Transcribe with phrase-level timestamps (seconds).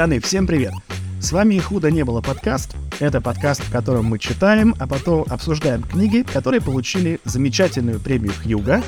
[0.01, 0.73] Катаны, всем привет!
[1.21, 2.75] С вами «Худо не было» подкаст.
[3.01, 8.83] Это подкаст, в котором мы читаем, а потом обсуждаем книги, которые получили замечательную премию Хьюга,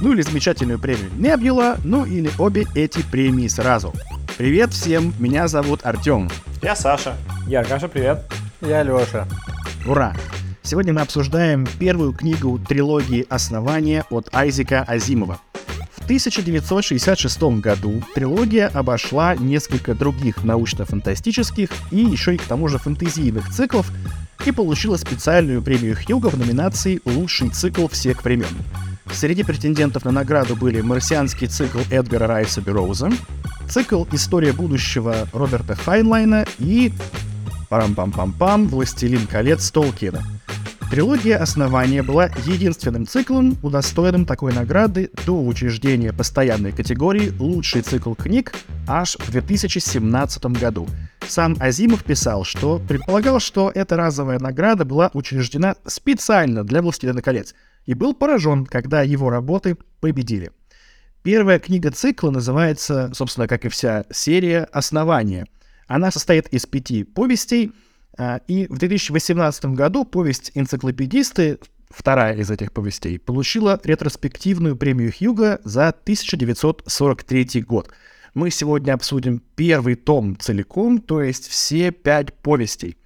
[0.00, 3.92] ну или замечательную премию Небюла, ну или обе эти премии сразу.
[4.38, 6.30] Привет всем, меня зовут Артем.
[6.62, 7.14] Я Саша.
[7.46, 8.22] Я Аркаша, привет.
[8.62, 9.28] Я Леша.
[9.86, 10.14] Ура!
[10.62, 15.40] Сегодня мы обсуждаем первую книгу трилогии «Основания» от Айзека Азимова–
[16.04, 23.90] 1966 году трилогия обошла несколько других научно-фантастических и еще и к тому же фэнтезийных циклов
[24.44, 28.54] и получила специальную премию Хьюга в номинации «Лучший цикл всех времен».
[29.12, 33.10] Среди претендентов на награду были марсианский цикл Эдгара Райса Бероуза,
[33.68, 36.92] цикл «История будущего» Роберта Хайнлайна и
[37.70, 40.22] парам-пам-пам-пам «Властелин колец» Толкина—
[40.94, 48.54] Трилогия «Основание» была единственным циклом, удостоенным такой награды до учреждения постоянной категории «Лучший цикл книг»
[48.86, 50.86] аж в 2017 году.
[51.26, 57.56] Сам Азимов писал, что предполагал, что эта разовая награда была учреждена специально для «Властелина колец»,
[57.86, 60.52] и был поражен, когда его работы победили.
[61.24, 65.46] Первая книга цикла называется, собственно, как и вся серия, «Основание».
[65.88, 67.72] Она состоит из пяти повестей—
[68.46, 71.58] и в 2018 году повесть «Энциклопедисты»,
[71.90, 77.90] вторая из этих повестей, получила ретроспективную премию Хьюга за 1943 год.
[78.34, 82.96] Мы сегодня обсудим первый том целиком, то есть все пять повестей.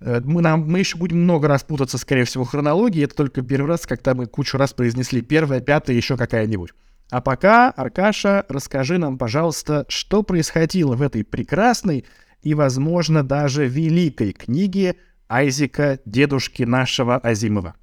[0.00, 3.04] Э, мы, нам, мы еще будем много раз путаться, скорее всего, в хронологии.
[3.04, 6.70] Это только первый раз, когда мы кучу раз произнесли первое, пятое, еще какая-нибудь.
[7.10, 12.06] А пока, Аркаша, расскажи нам, пожалуйста, что происходило в этой прекрасной
[12.44, 14.96] и, возможно, даже великой книги
[15.28, 17.74] Айзека, дедушки нашего Азимова.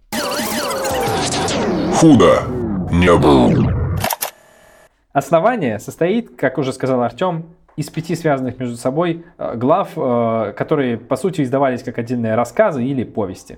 [1.96, 2.44] Худо
[2.92, 3.98] не было.
[5.14, 10.98] Основание состоит, как уже сказал Артем, из пяти связанных между собой э, глав, э, которые,
[10.98, 13.58] по сути, издавались как отдельные рассказы или повести.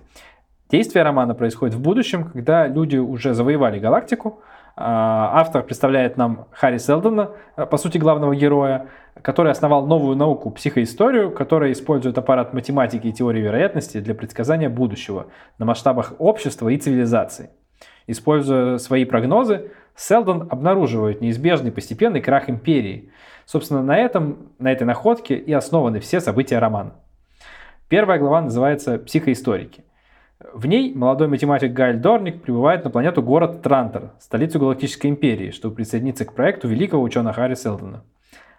[0.70, 4.42] Действие романа происходит в будущем, когда люди уже завоевали галактику.
[4.76, 8.88] Э, автор представляет нам Харри Селдона, по сути, главного героя,
[9.22, 15.28] который основал новую науку психоисторию, которая использует аппарат математики и теории вероятности для предсказания будущего
[15.60, 17.52] на масштабах общества и цивилизации.
[18.08, 23.12] Используя свои прогнозы, Селдон обнаруживает неизбежный постепенный крах империи.
[23.46, 26.96] Собственно, на, этом, на этой находке и основаны все события романа.
[27.90, 29.84] Первая глава называется «Психоисторики».
[30.52, 35.76] В ней молодой математик Гайль Дорник прибывает на планету город Трантор, столицу Галактической империи, чтобы
[35.76, 38.04] присоединиться к проекту великого ученого Харри Селдона.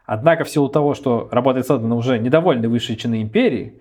[0.07, 3.81] Однако в силу того, что работает Селдон уже недовольны высшей чины империи,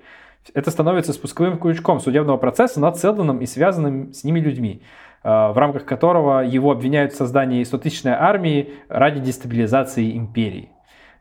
[0.54, 4.82] это становится спусковым крючком судебного процесса над Селдоном и связанным с ними людьми,
[5.24, 10.73] э, в рамках которого его обвиняют в создании 100-тысячной армии ради дестабилизации империи.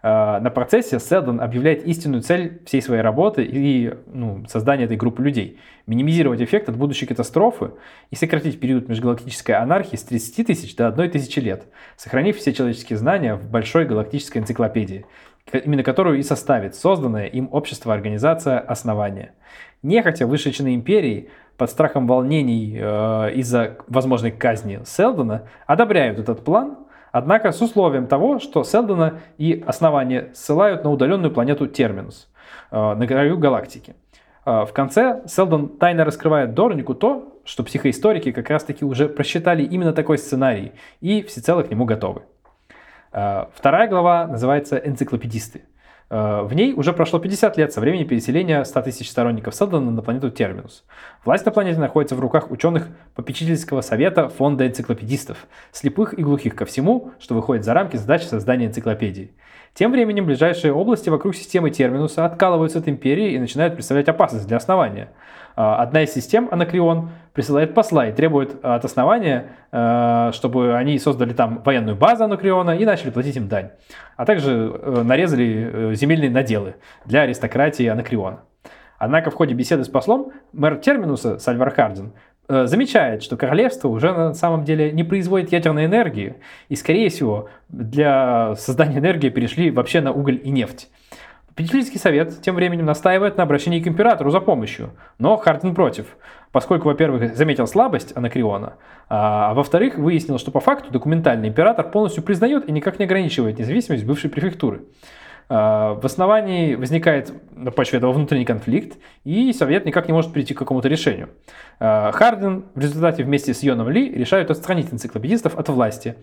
[0.02, 5.22] Э, на процессе Селдон объявляет истинную цель всей своей работы и ну, создания этой группы
[5.22, 5.58] людей.
[5.86, 7.72] Минимизировать эффект от будущей катастрофы
[8.10, 11.64] и сократить период межгалактической анархии с 30 тысяч до 1 тысячи лет,
[11.96, 15.06] сохранив все человеческие знания в большой галактической энциклопедии,
[15.52, 19.34] именно которую и составит созданное им общество-организация основания.
[19.82, 26.78] Нехотя чины империи под страхом волнений э, из-за возможной казни Селдона одобряют этот план–
[27.12, 32.28] Однако с условием того, что Селдона и основание ссылают на удаленную планету Терминус
[32.70, 33.94] э, на краю галактики.
[34.46, 39.92] Э, в конце Селдон тайно раскрывает Дорнику то, что психоисторики как раз-таки уже просчитали именно
[39.92, 42.22] такой сценарий и всецело к нему готовы.
[43.12, 45.62] Э, вторая глава называется «Энциклопедисты».
[46.12, 50.02] Э, в ней уже прошло 50 лет со времени переселения 100 тысяч сторонников Селдона на
[50.02, 50.84] планету Терминус.
[51.24, 56.66] Власть на планете находится в руках ученых попечительского совета фонда энциклопедистов, слепых и глухих ко
[56.66, 59.32] всему, что выходит за рамки задач создания энциклопедии.
[59.72, 64.58] Тем временем ближайшие области вокруг системы Терминуса откалываются от империи и начинают представлять опасность для
[64.58, 65.08] основания–
[65.54, 71.62] одна из систем, Анакреон, присылает посла и требует от основания, а, чтобы они создали там
[71.64, 73.70] военную базу Анакреона и начали платить им дань.
[74.16, 76.76] А также э, нарезали э, земельные наделы
[77.06, 78.40] для аристократии Анакреона.
[78.98, 82.12] Однако в ходе беседы с послом мэр Терминуса Сальвар Хардин
[82.48, 86.36] э, замечает, что королевство уже на самом деле не производит ядерной энергии,
[86.68, 90.90] и, скорее всего, для создания энергии перешли вообще на уголь и нефть.
[91.54, 96.06] Попечительский совет тем временем настаивает на обращении к императору за помощью, но Хардин против,
[96.50, 98.74] поскольку, во-первых, заметил слабость Анакриона,
[99.08, 104.06] а во-вторых, выяснил, что по факту документальный император полностью признает и никак не ограничивает независимость
[104.06, 104.82] бывшей префектуры.
[105.50, 110.54] А, в основании возникает на почве этого внутренний конфликт, и Совет никак не может прийти
[110.54, 111.28] к какому-то решению.
[111.78, 116.14] А, Харден в результате вместе с Йоном Ли решают отстранить энциклопедистов от власти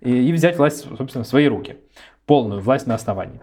[0.00, 1.78] и взять власть, собственно, в свои руки.
[2.26, 3.40] Полную власть на основании.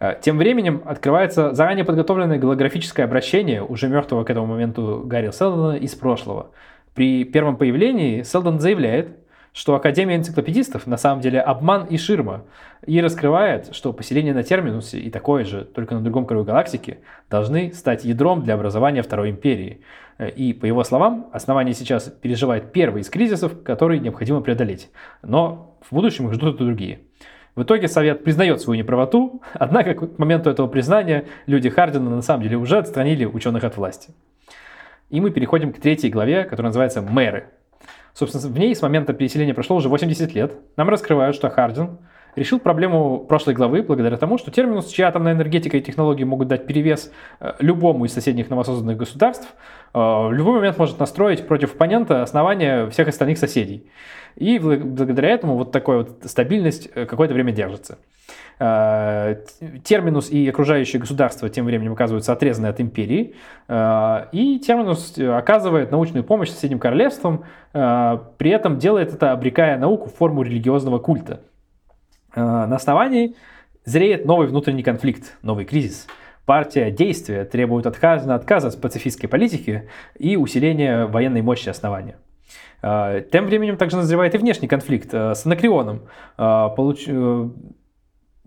[0.00, 5.76] Э, тем временем открывается заранее подготовленное голографическое обращение уже мертвого к этому моменту Гарри Селдона
[5.76, 6.50] из прошлого.
[6.94, 9.16] При первом появлении Селдон заявляет,
[9.52, 12.44] что Академия энциклопедистов на самом деле обман и ширма,
[12.86, 16.98] и раскрывает, что поселение на Терминусе и такое же, только на другом краю галактики,
[17.28, 19.80] должны стать ядром для образования Второй Империи.
[20.18, 24.90] Э, и, по его словам, основание сейчас переживает первый из кризисов, который необходимо преодолеть.
[25.22, 27.00] Но в будущем их ждут и другие.
[27.54, 32.42] В итоге Совет признает свою неправоту, однако к моменту этого признания люди Хардина на самом
[32.42, 34.10] деле уже отстранили ученых от власти.
[35.10, 37.48] И мы переходим к третьей главе, которая называется «Мэры».
[38.14, 40.52] Собственно, в ней с момента переселения прошло уже 80 лет.
[40.76, 41.98] Нам раскрывают, что Хардин
[42.34, 46.66] решил проблему прошлой главы благодаря тому, что терминус, чья атомная энергетика и технологии могут дать
[46.66, 49.48] перевес э, любому из соседних новосозданных государств,
[49.94, 53.90] э, в любой момент может настроить против оппонента основания всех остальных соседей.
[54.38, 57.98] И благодаря этому вот такая вот стабильность э, какое-то время держится.
[58.58, 63.36] Терминус и окружающее государство тем временем оказываются отрезаны от империи,
[63.68, 70.42] и Терминус оказывает научную помощь соседним королевствам, при этом делает это, обрекая науку в форму
[70.42, 71.40] религиозного культа.
[72.34, 73.34] Э, на основании
[73.84, 76.06] зреет новый внутренний конфликт, новый кризис.
[76.44, 79.88] Партия действия требует отказа, отказа от пацифистской политики
[80.18, 82.16] и усиления военной мощи основания.
[82.82, 86.02] Э, тем временем также назревает и внешний конфликт э, с Анакреоном,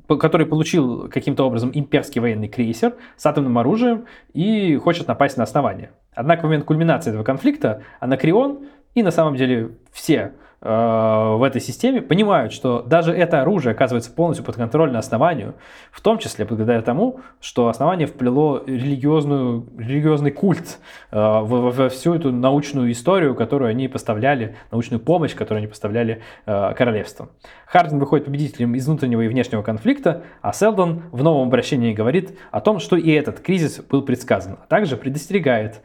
[0.07, 5.92] который получил каким-то образом имперский военный крейсер с атомным оружием и хочет напасть на основание.
[6.13, 11.60] Однако в момент кульминации этого конфликта Анакреон и на самом деле все Э, в этой
[11.60, 15.56] системе понимают, что даже это оружие оказывается полностью подконтрольно основанию,
[15.92, 20.78] в том числе благодаря тому, что основание вплело религиозную, религиозный культ
[21.12, 26.22] э, во, во всю эту научную историю, которую они поставляли, научную помощь, которую они поставляли
[26.46, 27.30] э, королевству.
[27.66, 32.62] Хардин выходит победителем из внутреннего и внешнего конфликта, а Селдон в новом обращении говорит о
[32.62, 35.81] том, что и этот кризис был предсказан, а также предостерегает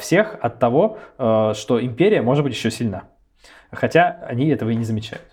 [0.00, 3.04] всех от того, что империя может быть еще сильна
[3.72, 5.26] хотя они этого и не замечают.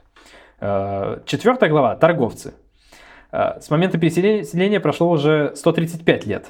[0.59, 2.53] Э, четвертая глава– торговцы.
[3.31, 6.47] Э, с момента переселения прошло уже 135 лет.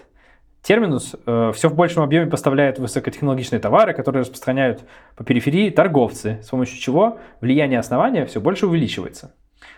[0.61, 4.81] Терминус э, все в большем объеме поставляет высокотехнологичные товары, которые распространяют
[5.15, 9.35] по периферии торговцы, с помощью чего влияние основания все больше увеличивается.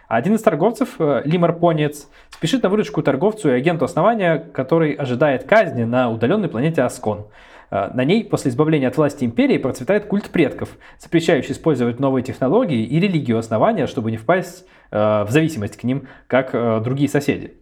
[0.08, 5.84] один из торговцев, Лимар Понец, спешит на выручку торговцу и агенту основания, который ожидает казни
[5.84, 10.70] на удаленной планете Аскон– Э, на ней после избавления от власти империи процветает культ предков,
[11.00, 16.08] запрещающий использовать новые технологии и религию основания, чтобы не впасть э, в зависимость к ним,
[16.28, 17.54] как э, другие соседи.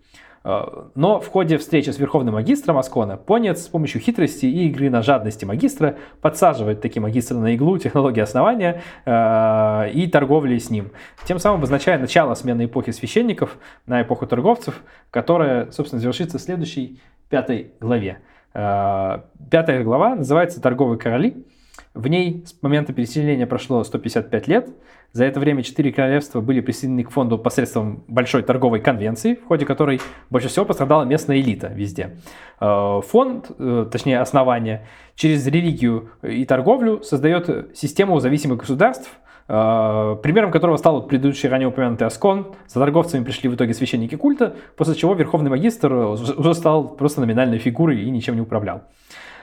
[0.44, 5.02] Но в ходе встречи с верховным магистром Аскона Понец с помощью хитрости и игры на
[5.02, 10.92] жадности магистра подсаживает такие магистры на иглу технологии основания и торговли с ним,
[11.25, 17.01] тем самым обозначая начало смены эпохи священников на эпоху торговцев, которая, собственно, завершится в следующей
[17.27, 18.20] пятой главе.
[18.55, 19.19] Э,
[19.51, 21.45] пятая глава называется «Торговые короли».
[21.93, 24.69] В ней с момента переселения прошло 155 лет.
[25.12, 29.65] За это время четыре королевства были присоединены к фонду посредством большой торговой конвенции, в ходе
[29.65, 32.17] которой больше всего пострадала местная элита везде.
[32.59, 39.09] Э, фонд, э, точнее основание, через религию и торговлю создает систему зависимых государств–
[39.48, 42.54] примером которого стал предыдущий ранее упомянутый Аскон.
[42.68, 47.60] За торговцами пришли в итоге священники культа, после чего верховный магистр уже стал просто номинальной
[47.60, 48.82] фигурой и ничем не управлял.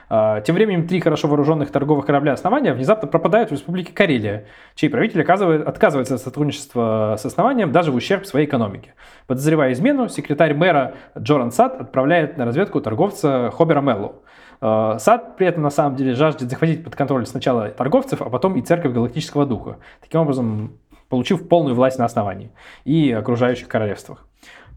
[0.09, 4.45] Э, тем временем три хорошо вооруженных торговых корабля основания внезапно пропадают в республике Карелия,
[4.75, 8.93] чей правитель отказывается от сотрудничества с основанием даже в ущерб своей экономике.
[9.27, 14.22] Подозревая измену, секретарь мэра Джоран Сад отправляет на разведку торговца Хобера Меллоу.
[14.63, 18.55] Э, сад при этом на самом деле жаждет захватить под контроль сначала торговцев, а потом
[18.55, 20.77] и церковь галактического духа, таким образом
[21.09, 22.49] получив полную власть на основании
[22.85, 24.25] и окружающих королевствах.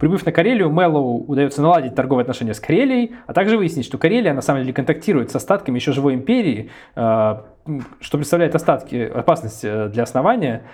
[0.00, 4.34] Прибыв на Карелию, Мэллоу удается наладить торговые отношения с Карелией, а также выяснить, что Карелия
[4.34, 7.36] на самом деле контактирует с остатками еще живой империи, э,
[8.00, 10.64] что представляет остатки, опасность э, для основания.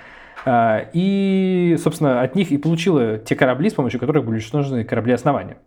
[0.44, 5.58] И, собственно, от них и получила те корабли, с помощью которых были уничтожены корабли основания.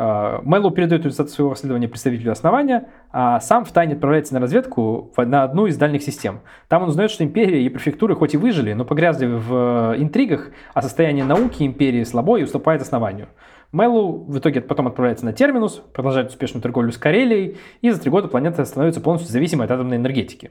[0.00, 5.42] Э, Мэллоу передает результаты своего расследования представителю основания, а сам втайне отправляется на разведку на
[5.42, 6.40] одну из дальних систем.
[6.68, 10.80] Там он узнает, что империя и префектуры хоть и выжили, но погрязли в интригах, а
[10.80, 13.28] состояние науки империи слабо и уступает основанию.
[13.72, 18.10] Мэллоу в итоге потом отправляется на Терминус, продолжает успешную торговлю с Карелией, и за три
[18.10, 20.50] года планета становится полностью зависимой от атомной энергетики.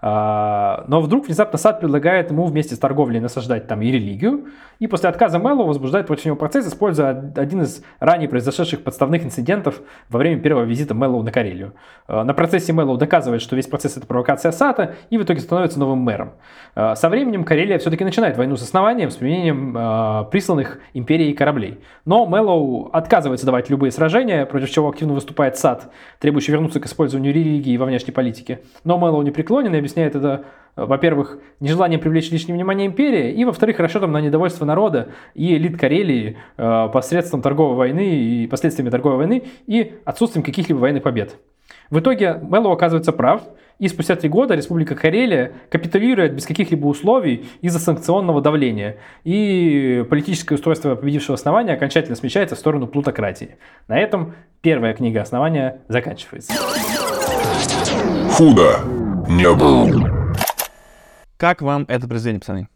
[0.00, 4.46] А, но вдруг внезапно Сад предлагает ему вместе с торговлей насаждать там и религию,
[4.78, 9.80] и после отказа Мэллоу возбуждает против него процесс, используя один из ранее произошедших подставных инцидентов
[10.08, 11.74] во время первого визита Мэллоу на Карелию.
[12.06, 15.80] А, на процессе Мэллоу доказывает, что весь процесс это провокация Сата, и в итоге становится
[15.80, 16.34] новым мэром.
[16.76, 21.80] А, со временем Карелия все-таки начинает войну с основанием, с применением присланных империей кораблей.
[22.04, 25.90] Но Мэллоу отказывается давать любые сражения, против чего активно выступает Сад,
[26.20, 28.60] требующий вернуться к использованию религии во внешней политике.
[28.84, 30.44] Но Мэллоу не преклонен и объясняет это,
[30.76, 35.78] э, во-первых, нежеланием привлечь лишнее внимание империи, и, во-вторых, расчетом на недовольство народа и элит
[35.78, 41.36] Карелии э, посредством торговой войны и последствиями торговой войны и отсутствием каких-либо военных побед.
[41.90, 43.42] В итоге Мэллоу оказывается прав,
[43.78, 50.56] и спустя три года Республика Карелия капитулирует без каких-либо условий из-за санкционного давления, и политическое
[50.56, 53.56] устройство победившего основания окончательно смещается в сторону плутократии.
[53.86, 56.52] На этом первая книга основания заканчивается.
[58.32, 58.80] Худо
[59.28, 60.08] не был.
[61.36, 62.68] Как вам это произведение, пацаны?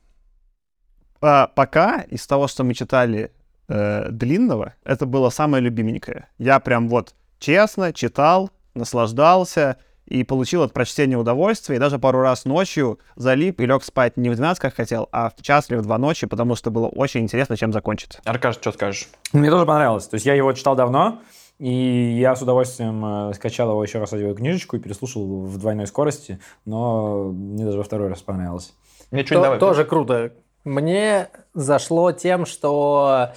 [1.20, 3.32] А, пока из того, что мы читали
[3.68, 6.28] э, длинного, это было самое любименькое.
[6.38, 12.44] Я прям вот честно читал, наслаждался и получил от прочтения удовольствие, и даже пару раз
[12.44, 15.82] ночью залип и лег спать не в 12, как хотел, а в час или в
[15.82, 18.20] 2 ночи, потому что было очень интересно, чем закончится.
[18.24, 19.08] Аркаш, что скажешь?
[19.32, 20.06] Мне тоже понравилось.
[20.06, 21.22] То есть я его читал давно,
[21.62, 26.40] и я с удовольствием э, скачал его еще раз книжечку и переслушал в двойной скорости,
[26.64, 28.74] но мне даже во второй раз понравилось.
[29.12, 30.32] Мне что То, тоже круто.
[30.64, 33.30] Мне зашло тем, что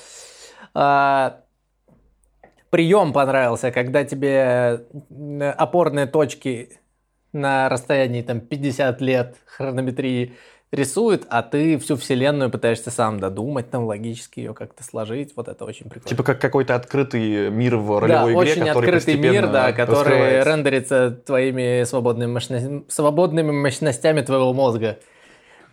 [0.74, 1.32] э,
[2.72, 6.80] прием понравился, когда тебе э, опорные точки
[7.32, 10.34] на расстоянии там 50 лет хронометрии
[10.72, 15.34] рисует, а ты всю вселенную пытаешься сам додумать, там логически ее как-то сложить.
[15.36, 16.10] Вот это очень прикольно.
[16.10, 21.12] Типа как какой-то открытый мир в ролевой да, игре, очень открытый мир, да, который рендерится
[21.12, 22.84] твоими свободными, мощно...
[22.88, 24.98] свободными мощностями твоего мозга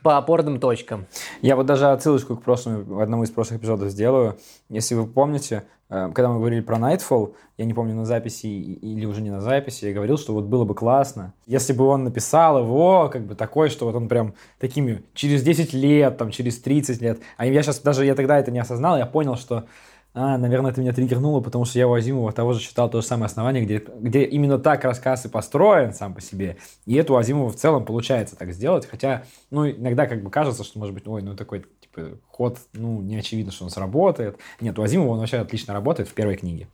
[0.02, 1.06] по опорным точкам.
[1.40, 4.38] Я вот даже отсылочку к прошлому, одному из прошлых эпизодов сделаю.
[4.68, 9.20] Если вы помните, когда мы говорили про Nightfall, я не помню, на записи или уже
[9.20, 13.10] не на записи, я говорил, что вот было бы классно, если бы он написал его,
[13.12, 17.20] как бы такой, что вот он прям такими через 10 лет, там, через 30 лет.
[17.36, 19.66] А я сейчас даже, я тогда это не осознал, я понял, что
[20.14, 23.06] а, наверное, это меня триггернуло, потому что я у Азимова того же читал то же
[23.06, 26.58] самое основание, где, где именно так рассказ и построен сам по себе.
[26.84, 30.64] И это у Азимова в целом получается так сделать, хотя, ну, иногда как бы кажется,
[30.64, 34.38] что, может быть, ой, ну, такой, типа, ход, ну, не очевидно, что он сработает.
[34.60, 36.68] Нет, у Азимова он вообще отлично работает в первой книге.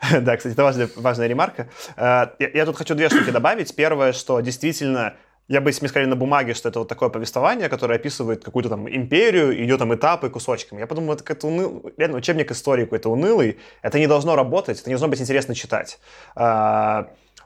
[0.20, 1.68] Да, кстати, это важная, важная ремарка.
[1.96, 3.74] Э, я, тут хочу две штуки добавить.
[3.76, 5.14] Первое, что действительно
[5.48, 8.68] я бы, если мне сказали на бумаге, что это вот такое повествование, которое описывает какую-то
[8.68, 11.92] там империю, идет там этапы кусочками, я подумал, это какой-то уныл...
[11.96, 15.98] реально учебник истории какой-то унылый, это не должно работать, это не должно быть интересно читать.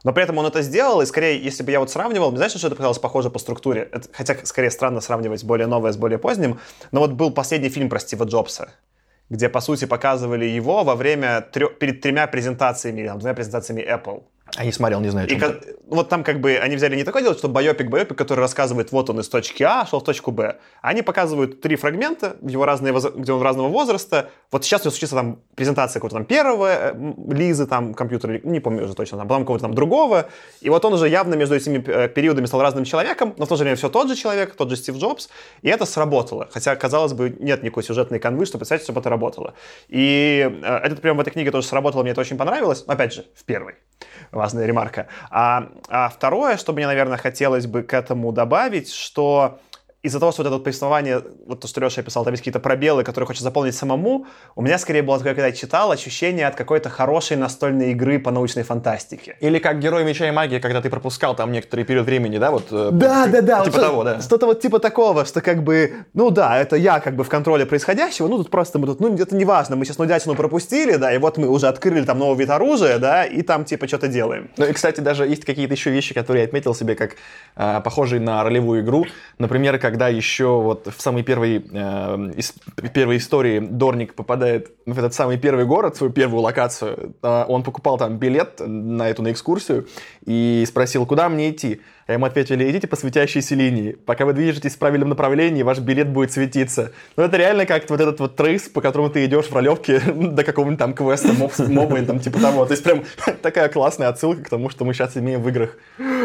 [0.04, 2.66] Но при этом он это сделал, и скорее, если бы я вот сравнивал, знаешь, что
[2.66, 3.88] это показалось похоже по структуре?
[3.92, 6.60] Это, хотя, скорее, странно сравнивать более новое с более поздним,
[6.92, 8.70] но вот был последний фильм про Стива Джобса,
[9.30, 11.68] где, по сути, показывали его во время трё...
[11.68, 14.22] перед тремя презентациями, там, двумя презентациями Apple.
[14.54, 15.28] А не смотрел, не знаю.
[15.28, 18.40] И как, вот там как бы они взяли не такое дело, что байопик, байопик, который
[18.40, 20.56] рассказывает, вот он из точки А шел в точку Б.
[20.80, 24.30] Они показывают три фрагмента, его разные, где он разного возраста.
[24.50, 28.60] Вот сейчас у него случится там презентация какого-то там первого э, Лизы, там компьютера, не
[28.60, 30.28] помню уже точно, там, потом какого-то там другого.
[30.60, 33.56] И вот он уже явно между этими э, периодами стал разным человеком, но в то
[33.56, 35.28] же время все тот же человек, тот же Стив Джобс.
[35.62, 36.48] И это сработало.
[36.50, 39.54] Хотя, казалось бы, нет никакой сюжетной канвы, чтобы представить, чтобы это работало.
[39.88, 42.84] И э, этот прием в этой книге тоже сработало, мне это очень понравилось.
[42.86, 43.74] Опять же, в первой
[44.30, 45.08] важная ремарка.
[45.30, 49.60] А, а второе, что мне, наверное, хотелось бы к этому добавить, что
[50.06, 53.04] из-за того, что вот это повествование, вот то, что Леша писал, там есть какие-то пробелы,
[53.04, 56.88] которые хочется заполнить самому, у меня скорее было такое, когда я читал, ощущение от какой-то
[56.88, 59.36] хорошей настольной игры по научной фантастике.
[59.40, 62.50] Или как Герой Меча и Магии, когда ты пропускал там некоторый период времени, да?
[62.50, 63.64] Вот, э, да, да, да.
[63.64, 64.20] Типа вот того, да.
[64.20, 67.66] Что-то вот типа такого, что как бы, ну да, это я как бы в контроле
[67.66, 71.12] происходящего, ну тут просто мы тут, ну это не важно, мы сейчас нудятину пропустили, да,
[71.12, 74.50] и вот мы уже открыли там новый вид оружия, да, и там типа что-то делаем.
[74.56, 77.16] Ну и, кстати, даже есть какие-то еще вещи, которые я отметил себе как
[77.56, 79.06] э, похожие на ролевую игру.
[79.38, 81.60] Например, когда когда еще вот в самой первой, э,
[82.36, 82.54] ис-
[82.92, 87.96] первой истории Дорник попадает в этот самый первый город, свою первую локацию, э, он покупал
[87.96, 89.86] там билет на эту на экскурсию
[90.26, 91.80] и спросил, куда мне идти.
[92.06, 93.92] А ему ответили, идите по светящейся линии.
[94.06, 96.92] Пока вы движетесь в правильном направлении, ваш билет будет светиться.
[97.16, 100.44] Ну, это реально как вот этот вот трейс, по которому ты идешь в ролевке до
[100.44, 102.64] какого-нибудь там квеста, моб, моба или там типа того.
[102.64, 103.02] То есть прям
[103.42, 105.76] такая классная отсылка к тому, что мы сейчас имеем в играх.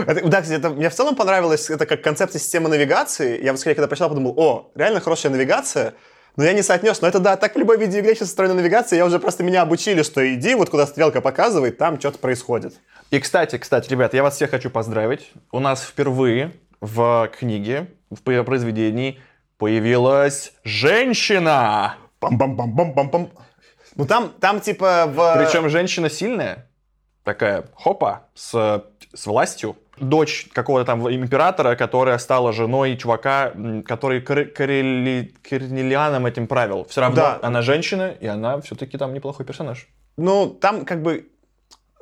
[0.05, 3.43] Это- да, кстати, это, мне в целом понравилось, это как концепция системы навигации.
[3.43, 5.95] Я вот скорее, когда прочитал, подумал, о, реально хорошая навигация,
[6.35, 7.01] но я не соотнес.
[7.01, 8.97] Но это да, так в любой видеоигре сейчас устроена навигация.
[8.97, 12.73] Я уже просто меня обучили, что иди, вот куда стрелка показывает, там что-то происходит.
[13.09, 15.31] И, кстати, кстати, ребят, я вас всех хочу поздравить.
[15.51, 19.19] У нас впервые в книге, в пр- произведении
[19.57, 21.95] появилась женщина.
[22.19, 23.29] Пам-пам-пам-пам-пам-пам.
[23.95, 25.35] Ну там, там типа в...
[25.37, 26.69] Причем женщина сильная,
[27.23, 29.75] такая, хопа, с, с властью.
[30.01, 33.53] Дочь какого-то там императора, которая стала женой чувака,
[33.85, 36.85] который Кор- Корели- Корнелианом этим правил.
[36.89, 37.39] Все равно Да.
[37.41, 39.87] она женщина, и она все-таки там неплохой персонаж.
[40.17, 41.27] Ну, там как бы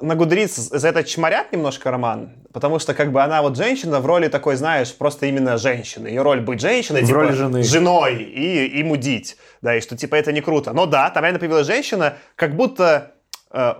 [0.02, 4.06] на Гудриц за это чморят немножко роман, потому что как бы она вот женщина в
[4.06, 6.08] роли такой, знаешь, просто именно женщины.
[6.08, 7.64] Ее роль быть женщиной, В типа, роли жены.
[7.64, 9.36] женой и, и мудить.
[9.62, 10.72] Да, и что типа это не круто.
[10.72, 13.12] Но да, там реально появилась женщина, как будто
[13.52, 13.74] э,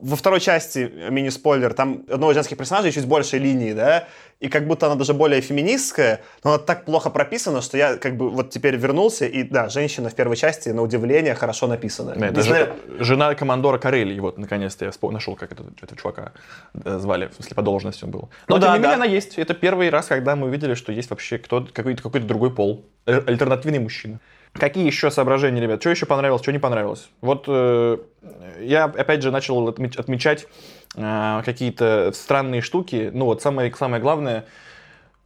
[0.00, 4.06] во второй части, э, мини-спойлер, там одного из женских персонажей чуть большей линии, да,
[4.40, 8.16] и как будто она даже более феминистская, но она так плохо прописана, что я как
[8.16, 12.14] бы вот теперь вернулся, и да, женщина в первой части, на удивление, хорошо написана.
[12.16, 16.32] Да, это же- жена командора Карелии, вот, наконец-то я вспом- нашел, как этот, этого чувака
[16.84, 18.28] э, звали, в смысле, по должности он был.
[18.48, 19.02] Но, Ну тем да, не менее, да.
[19.04, 19.38] она есть.
[19.38, 23.20] Это первый раз, когда мы увидели, что есть вообще кто какой-то, какой-то другой пол, э,
[23.26, 24.18] альтернативный мужчина.
[24.54, 25.80] Какие еще соображения, ребят?
[25.80, 27.08] Что еще понравилось, что не понравилось?
[27.20, 27.98] Вот э,
[28.60, 30.46] я, опять же, начал отмеч- отмечать
[30.96, 33.10] э, какие-то странные штуки.
[33.12, 34.46] Ну, вот самое, самое главное,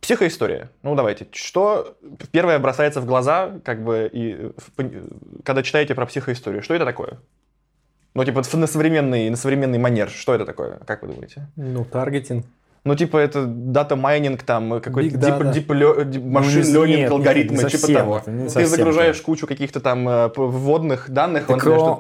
[0.00, 0.70] Психоистория.
[0.82, 1.26] Ну, давайте.
[1.32, 1.97] Что
[2.30, 6.62] первое бросается в глаза, как бы, и в когда читаете про психоисторию?
[6.62, 7.18] Что это такое?
[8.14, 10.08] Ну, типа, на современный, на современный манер.
[10.08, 10.78] Что это такое?
[10.87, 11.49] Как вы думаете?
[11.56, 12.47] Ну, таргетинг.
[12.85, 16.62] Ну, типа, это data mining, там, какой-то Big deep, deep, le- deep- machine
[17.00, 18.23] нет, алгоритмы, типа того.
[18.25, 21.56] Ты загружаешь кучу каких-то там э, вводных данных, Так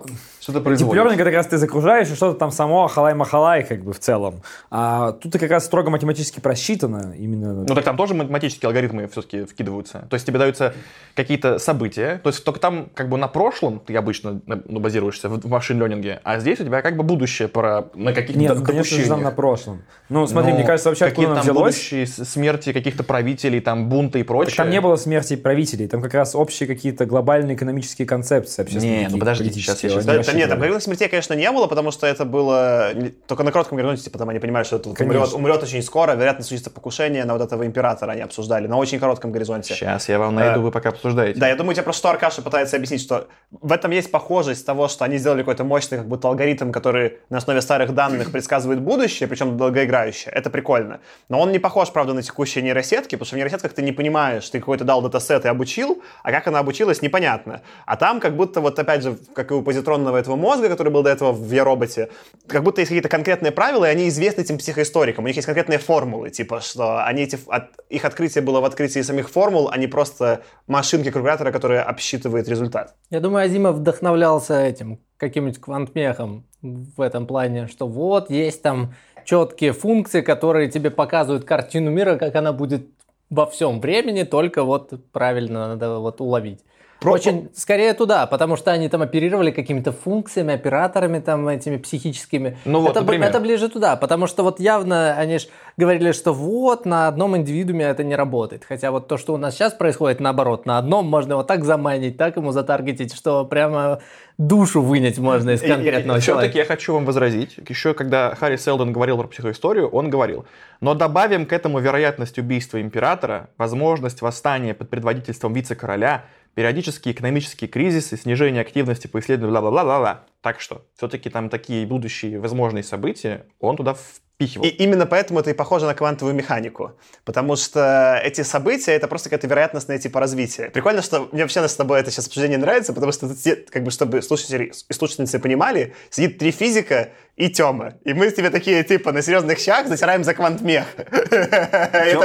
[0.06, 0.12] он-
[0.48, 0.94] что-то производит.
[0.94, 3.98] Deep learning это как раз ты загружаешь, и что-то там само халай-махалай как бы в
[3.98, 4.40] целом.
[4.70, 7.52] А тут это как раз строго математически просчитано именно.
[7.52, 10.06] Ну так там тоже математические алгоритмы все-таки вкидываются.
[10.08, 10.72] То есть тебе даются
[11.14, 12.20] какие-то события.
[12.22, 16.12] То есть только там как бы на прошлом ты обычно ну, базируешься в, machine learning
[16.12, 19.06] е, а здесь у тебя как бы будущее про, на каких-то Нет, ну, конечно же,
[19.06, 19.82] там на прошлом.
[20.08, 21.74] Ну, смотри, Но мне кажется, вообще оно там взялось?
[21.74, 24.56] будущие смерти каких-то правителей, там бунты и Так прочее.
[24.56, 29.06] там не было смерти правителей, там как раз общие какие-то глобальные экономические концепции общественные.
[29.06, 30.37] Не, ну политические, сейчас я- сейчас-.
[30.38, 32.92] Нет, там говорилось смертей, конечно, не было, потому что это было
[33.26, 36.44] только на коротком горизонте, типа там они понимают, что это умрет, умрет очень скоро, вероятно,
[36.44, 39.74] случится покушение на вот этого императора, они обсуждали, на очень коротком горизонте.
[39.74, 41.38] Сейчас я вам найду, Э, вы пока обсуждаете.
[41.38, 44.88] Да, я думаю, тебе просто что Аркаша пытается объяснить, что в этом есть похожесть того,
[44.88, 49.28] что они сделали какой-то мощный как будто алгоритм, который на основе старых данных предсказывает будущее,
[49.28, 50.32] причем долгоиграющее.
[50.32, 51.00] Это прикольно.
[51.28, 54.48] Но он не похож, правда, на текущие нейросетки, потому что в нейросетках ты не понимаешь,
[54.48, 57.62] ты какой-то дал датасет и обучил, а как она обучилась, непонятно.
[57.86, 61.02] А там как будто вот опять же, как и у позитронного этого мозга, который был
[61.02, 62.08] до этого в Я-роботе,
[62.46, 65.24] как будто есть какие-то конкретные правила, и они известны этим психоисторикам.
[65.24, 69.00] У них есть конкретные формулы, типа, что они эти, от- их открытие было в открытии
[69.02, 72.94] самих формул, а не просто машинки калькулятора, которая обсчитывает результат.
[73.10, 79.72] Я думаю, Азимов вдохновлялся этим, каким-нибудь квантмехом в этом плане, что вот есть там четкие
[79.72, 82.86] функции, которые тебе показывают картину мира, как она будет
[83.30, 86.60] во всем времени, только вот правильно надо вот уловить.
[87.04, 92.58] Очень скорее туда, потому что они там оперировали какими-то функциями, операторами там этими психическими.
[92.64, 93.28] Ну вот, это, например.
[93.28, 97.84] это ближе туда, потому что вот явно они ж говорили, что вот на одном индивидууме
[97.84, 98.64] это не работает.
[98.64, 102.16] Хотя вот то, что у нас сейчас происходит, наоборот, на одном можно его так заманить,
[102.16, 104.00] так ему затаргетить, что прямо
[104.38, 106.58] душу вынять можно из конкретного Все-таки человека.
[106.58, 107.58] я хочу вам возразить.
[107.68, 110.46] Еще когда Харри Селдон говорил про психоисторию, он говорил,
[110.80, 116.24] но добавим к этому вероятность убийства императора, возможность восстания под предводительством вице-короля,
[116.58, 120.24] периодические экономические кризисы, снижение активности по исследованию, бла-бла-бла-бла.
[120.40, 124.66] Так что, все-таки там такие будущие возможные события он туда впихивал.
[124.66, 126.98] И именно поэтому это и похоже на квантовую механику.
[127.24, 130.70] Потому что эти события— это просто какая-то вероятностная типа развития.
[130.70, 133.28] Прикольно, что мне вообще с тобой это сейчас обсуждение нравится, потому что
[133.70, 137.94] как бы, чтобы слушатели и слушательницы понимали, сидит три физика и Тёма.
[138.04, 140.84] И мы тебе такие, типа, на серьезных щах затираем за квантмех.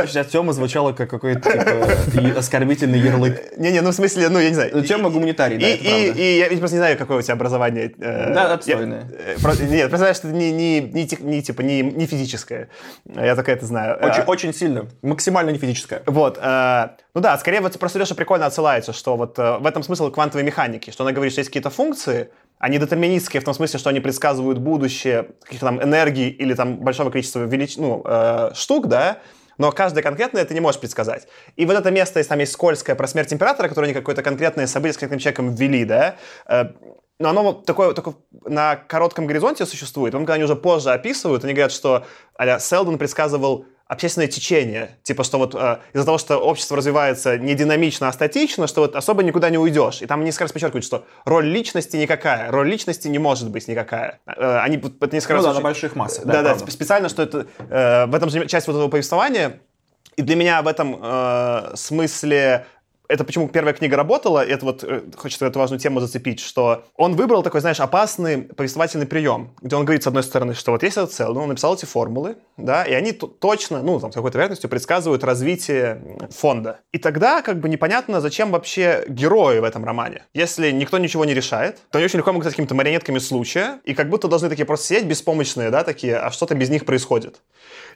[0.08, 1.52] Сейчас Тема звучало как какой-то
[2.12, 3.58] типа, оскорбительный ярлык.
[3.58, 4.72] Не-не, ну в смысле, ну я не знаю.
[4.74, 7.94] Ну, Тема гуманитарий, да, И, и, я ведь просто не знаю, какое у тебя образование.
[8.00, 9.08] э, Да, отстойное.
[9.12, 12.70] э, Нет, представляешь, что это не, не, не, не, типа, не, не физическое.
[13.06, 13.98] Я только это знаю.
[14.02, 14.88] Э, Очень, очень сильно.
[15.04, 16.02] Максимально не физическое.
[16.08, 20.44] Вот, ну да, скорее вот просто Леша прикольно отсылается, что вот в этом смысл квантовой
[20.44, 22.30] механики, что она говорит, что есть какие-то функции,
[22.64, 27.10] они детерминистские в том смысле, что они предсказывают будущее каких-то там энергий или там большого
[27.10, 27.76] количества велич...
[27.76, 29.18] ну, э, штук, да,
[29.58, 31.28] но каждое конкретное ты не можешь предсказать.
[31.58, 34.66] И вот это место, если там есть скользкое про смерть императора, которое они какое-то конкретное
[34.66, 36.16] событие с конкретным человеком ввели, да,
[36.48, 36.64] э,
[37.20, 38.14] но оно вот такое, только
[38.46, 40.14] на коротком горизонте существует.
[40.14, 44.98] Потом, когда они уже позже описывают, они говорят, что а Селдон предсказывал общественное течение.
[45.04, 48.96] Типа, что вот э, из-за того, что общество развивается не динамично, а статично, что вот
[48.96, 50.02] особо никуда не уйдешь.
[50.02, 52.52] И там они несколько раз подчеркивают, что роль личности никакая.
[52.52, 54.20] Роль личности не может быть никакая.
[54.26, 56.26] Э, они это несколько Ну раз да, на больших массах.
[56.26, 59.60] да, да, сп- специально, что это э, в этом же часть вот этого повествования.
[60.16, 62.66] И для меня в этом э, смысле
[63.14, 67.16] это почему первая книга работала, это вот э, хочется эту важную тему зацепить, что он
[67.16, 70.98] выбрал такой, знаешь, опасный повествовательный прием, где он говорит, с одной стороны, что вот есть
[70.98, 74.70] этот цел, он написал эти формулы, да, и они точно, ну, там, с какой-то вероятностью
[74.70, 76.80] предсказывают развитие фонда.
[76.92, 80.24] И тогда как бы непонятно, зачем вообще герои в этом романе.
[80.34, 83.94] Если никто ничего не решает, то они очень легко могут стать какими-то марионетками случая, и
[83.94, 87.42] как будто должны такие просто сидеть беспомощные, да, такие, а что-то без них происходит.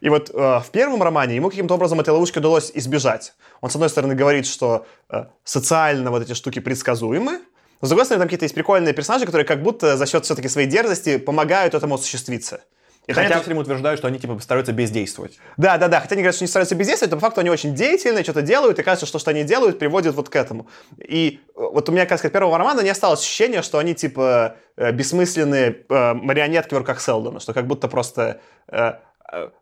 [0.01, 3.33] И вот э, в первом романе ему каким-то образом этой ловушки удалось избежать.
[3.61, 7.41] Он, с одной стороны, говорит, что э, социально вот эти штуки предсказуемы,
[7.81, 10.47] но, с другой стороны, там какие-то есть прикольные персонажи, которые как будто за счет все-таки
[10.47, 12.61] своей дерзости помогают этому осуществиться.
[13.07, 15.39] И Хотя понятно, все время утверждают, что они типа стараются бездействовать.
[15.55, 16.01] да, да, да.
[16.01, 18.79] Хотя они говорят, что не стараются бездействовать, но по факту они очень деятельные, что-то делают,
[18.79, 20.67] и кажется, что что они делают, приводит вот к этому.
[20.97, 24.57] И э, вот у меня, как сказать, первого романа не осталось ощущения, что они типа
[24.75, 28.41] э, бессмысленные э, марионетки в руках Селдона, что как будто просто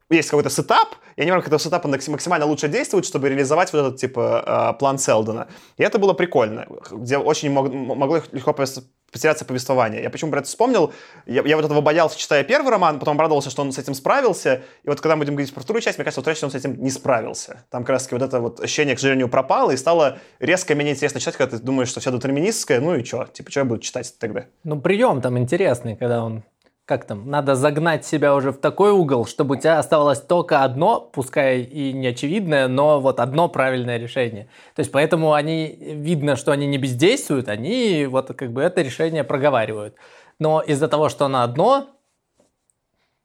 [0.10, 3.74] есть какой-то сетап, и они в рамках этого сетапа максим- максимально лучше действуют, чтобы реализовать
[3.74, 5.48] вот этот типа э, план Селдона.
[5.78, 10.04] И это было прикольно, где очень мог- могло легко потеряться повествование.
[10.04, 10.94] Я почему про это вспомнил?
[11.26, 14.62] Я, я вот этого боялся, читая первый роман, потом обрадовался, что он с этим справился.
[14.84, 16.52] И вот когда мы будем говорить про вторую часть, мне кажется, во второй части он
[16.52, 17.64] с этим не справился.
[17.72, 21.20] Там как раз вот это вот ощущение, к сожалению, пропало, и стало резко менее интересно
[21.20, 23.26] читать, когда ты думаешь, что все детерминистское, ну и что?
[23.32, 24.46] Типа, что я буду читать тогда?
[24.64, 26.44] Ну, прием там интересный, когда он...
[26.86, 27.28] Как там?
[27.28, 31.92] Надо загнать себя уже в такой угол, чтобы у тебя оставалось только одно, пускай и
[31.94, 34.50] не очевидное, но вот одно правильное решение.
[34.76, 39.24] То есть поэтому они, видно, что они не бездействуют, они вот как бы это решение
[39.24, 39.96] проговаривают.
[40.38, 41.88] Но из-за того, что оно одно,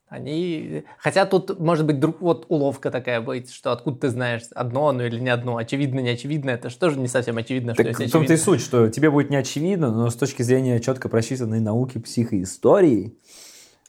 [0.08, 0.84] они...
[0.98, 2.20] Хотя тут может быть друг...
[2.22, 6.10] вот уловка такая быть, что откуда ты знаешь, одно оно или не одно, очевидно, не
[6.10, 8.88] очевидно, это же тоже не совсем очевидно, что Так есть в том-то и суть, что
[8.88, 13.18] тебе будет не очевидно, но с точки зрения четко просчитанной науки психоистории,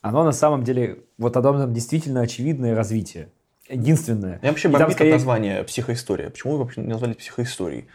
[0.01, 3.29] оно на самом деле, вот оно там действительно очевидное развитие.
[3.69, 4.39] Единственное.
[4.41, 6.29] Я вообще бомбит скорее- от названия психоистория.
[6.29, 7.87] Почему вы вообще не назвали психоисторией?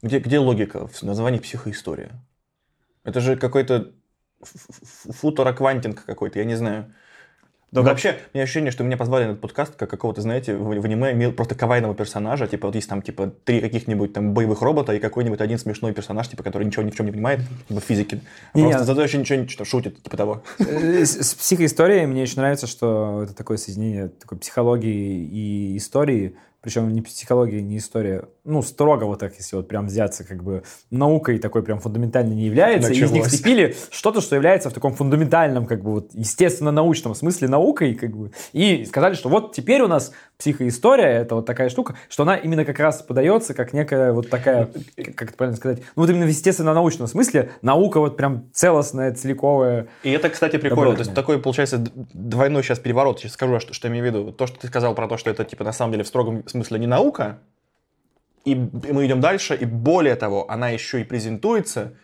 [0.00, 2.12] Где, где логика в названии психоистория?
[3.04, 3.92] Это же какой-то
[4.40, 6.94] футуроквантинг какой-то, я не знаю.
[7.70, 10.68] Да, вообще, у меня ощущение, что меня позвали на этот подкаст как какого-то, знаете, в,
[10.68, 12.46] в аниме просто кавайного персонажа.
[12.46, 16.28] Типа вот есть там типа три каких-нибудь там боевых робота и какой-нибудь один смешной персонаж,
[16.28, 18.20] типа, который ничего ни в чем не понимает, типа в физике.
[18.54, 20.42] А Не, просто не, зато еще ничего не шутит, типа того.
[20.58, 26.36] Э, С с психоисторией мне еще нравится, что это такое соединение такой психологии и истории,
[26.60, 30.62] причем не психология, не история, ну, строго вот так, если вот прям взяться, как бы
[30.90, 33.32] наукой такой прям фундаментально не является, и из них Началось.
[33.32, 38.32] слепили что-то, что является в таком фундаментальном, как бы вот, естественно-научном смысле наукой, как бы,
[38.52, 42.64] и сказали, что вот теперь у нас психоистория, это вот такая штука, что она именно
[42.64, 46.28] как раз подается как некая вот такая, как это правильно сказать, ну, вот именно в
[46.28, 50.94] естественно-научном смысле наука вот прям целостная, целиковая, И это, кстати, прикольно.
[50.94, 51.84] То есть такой, получается,
[52.14, 53.20] двойной сейчас переворот.
[53.20, 54.32] Сейчас скажу, что, что я имею в виду.
[54.32, 56.78] То, что ты сказал про то, что это, типа, на самом деле в строгом смысле
[56.78, 57.40] не наука,
[58.52, 61.94] и мы идем дальше, и более того, она еще и презентуется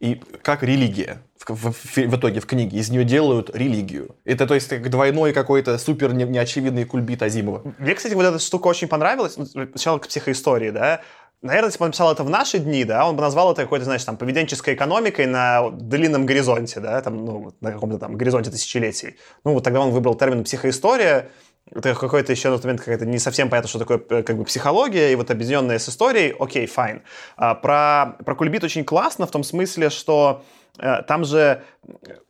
[0.00, 2.78] и как религия в, в- в- итоге в книге.
[2.78, 4.16] Из нее делают религию.
[4.24, 7.74] Это, то есть, как двойной какой-то супер не- неочевидный кульбит Азимова.
[7.78, 9.34] Мне, кстати, вот эта штука очень понравилась.
[9.34, 11.00] Сначала к психоистории, да.
[11.42, 13.84] Наверное, если бы он написал это в наши дни, да, он бы назвал это какой-то,
[13.84, 19.16] знаешь, там, поведенческой экономикой на длинном горизонте, да, там, ну, на каком-то там горизонте тысячелетий.
[19.44, 21.28] Ну, вот тогда он выбрал термин психоистория,
[21.70, 24.44] это какой-то еще на тот момент какая-то не совсем понятно, что такое э, как бы
[24.44, 27.02] психология, и вот объединенная с историей, окей, fine.
[27.36, 30.44] А, про, про кульбит очень классно в том смысле, что
[30.78, 31.62] э, там же...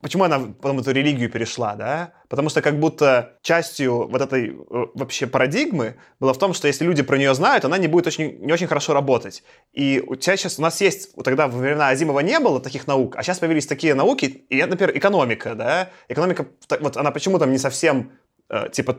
[0.00, 2.12] Почему она потом эту религию перешла, да?
[2.28, 6.84] Потому что как будто частью вот этой э, вообще парадигмы было в том, что если
[6.84, 9.42] люди про нее знают, она не будет очень, не очень хорошо работать.
[9.72, 10.58] И у тебя сейчас...
[10.58, 11.14] У нас есть...
[11.22, 14.96] Тогда во времена Азимова не было таких наук, а сейчас появились такие науки, и, например,
[14.96, 15.90] экономика, да?
[16.08, 16.46] Экономика,
[16.80, 18.12] вот она почему там не совсем
[18.72, 18.96] типа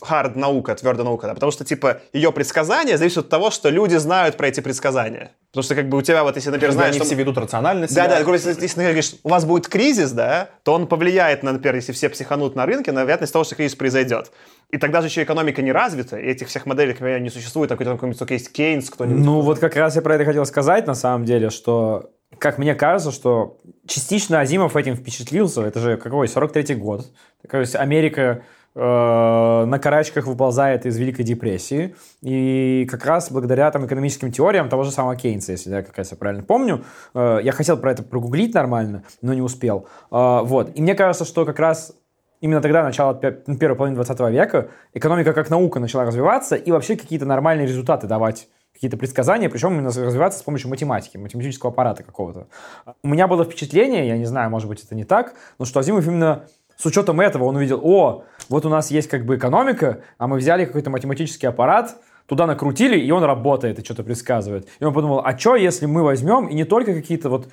[0.00, 3.96] хард наука, твердая наука, да, потому что типа ее предсказания зависят от того, что люди
[3.96, 5.32] знают про эти предсказания.
[5.50, 7.06] Потому что как бы у тебя вот если, например, Когда знаешь, они что...
[7.06, 8.08] все ведут рационально Да, себя.
[8.08, 11.76] да, если, если ты говоришь, у вас будет кризис, да, то он повлияет на, например,
[11.76, 14.30] если все психанут на рынке, на вероятность того, что кризис произойдет.
[14.70, 17.78] И тогда же еще экономика не развита, и этих всех моделей, например, не существует, там
[17.78, 19.22] какой-то только есть Кейнс, кто-нибудь.
[19.24, 22.74] Ну, вот как раз я про это хотел сказать, на самом деле, что, как мне
[22.74, 25.62] кажется, что частично Азимов этим впечатлился.
[25.62, 27.06] Это же какой, 43-й год.
[27.50, 28.40] То есть Америка э,
[28.74, 31.94] на карачках выползает из Великой депрессии.
[32.22, 36.10] И как раз благодаря там экономическим теориям того же самого Кейнса, если я как раз
[36.10, 39.86] я правильно помню, э, я хотел про это прогуглить нормально, но не успел.
[40.10, 40.70] Э, вот.
[40.74, 41.94] И мне кажется, что как раз
[42.40, 46.96] именно тогда, начало пе- первой половины 20 века, экономика как наука начала развиваться и вообще
[46.96, 52.48] какие-то нормальные результаты давать какие-то предсказания, причем именно развиваться с помощью математики, математического аппарата какого-то.
[53.02, 56.06] У меня было впечатление, я не знаю, может быть, это не так, но что Азимов
[56.06, 60.26] именно с учетом этого он увидел, о, вот у нас есть как бы экономика, а
[60.26, 64.68] мы взяли какой-то математический аппарат, туда накрутили, и он работает и что-то предсказывает.
[64.78, 67.48] И он подумал, а что, если мы возьмем и не только какие-то вот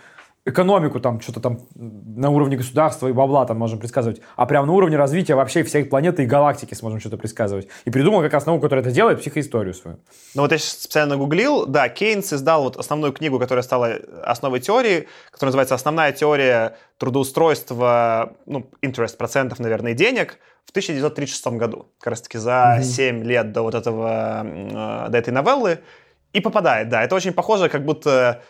[0.45, 4.73] экономику там, что-то там на уровне государства и бабла там можем предсказывать, а прям на
[4.73, 7.67] уровне развития вообще всей планеты и галактики сможем что-то предсказывать.
[7.85, 9.99] И придумал как раз науку, которая это делает, психоисторию свою.
[10.35, 14.59] Ну вот я сейчас специально гуглил, да, Кейнс издал вот основную книгу, которая стала основой
[14.59, 22.12] теории, которая называется «Основная теория трудоустройства, ну, interest процентов, наверное, денег» в 1936 году, как
[22.12, 25.79] раз таки за mm 7 лет до вот этого, э, до этой новеллы,
[26.32, 28.43] и попадает, да, это очень похоже, как будто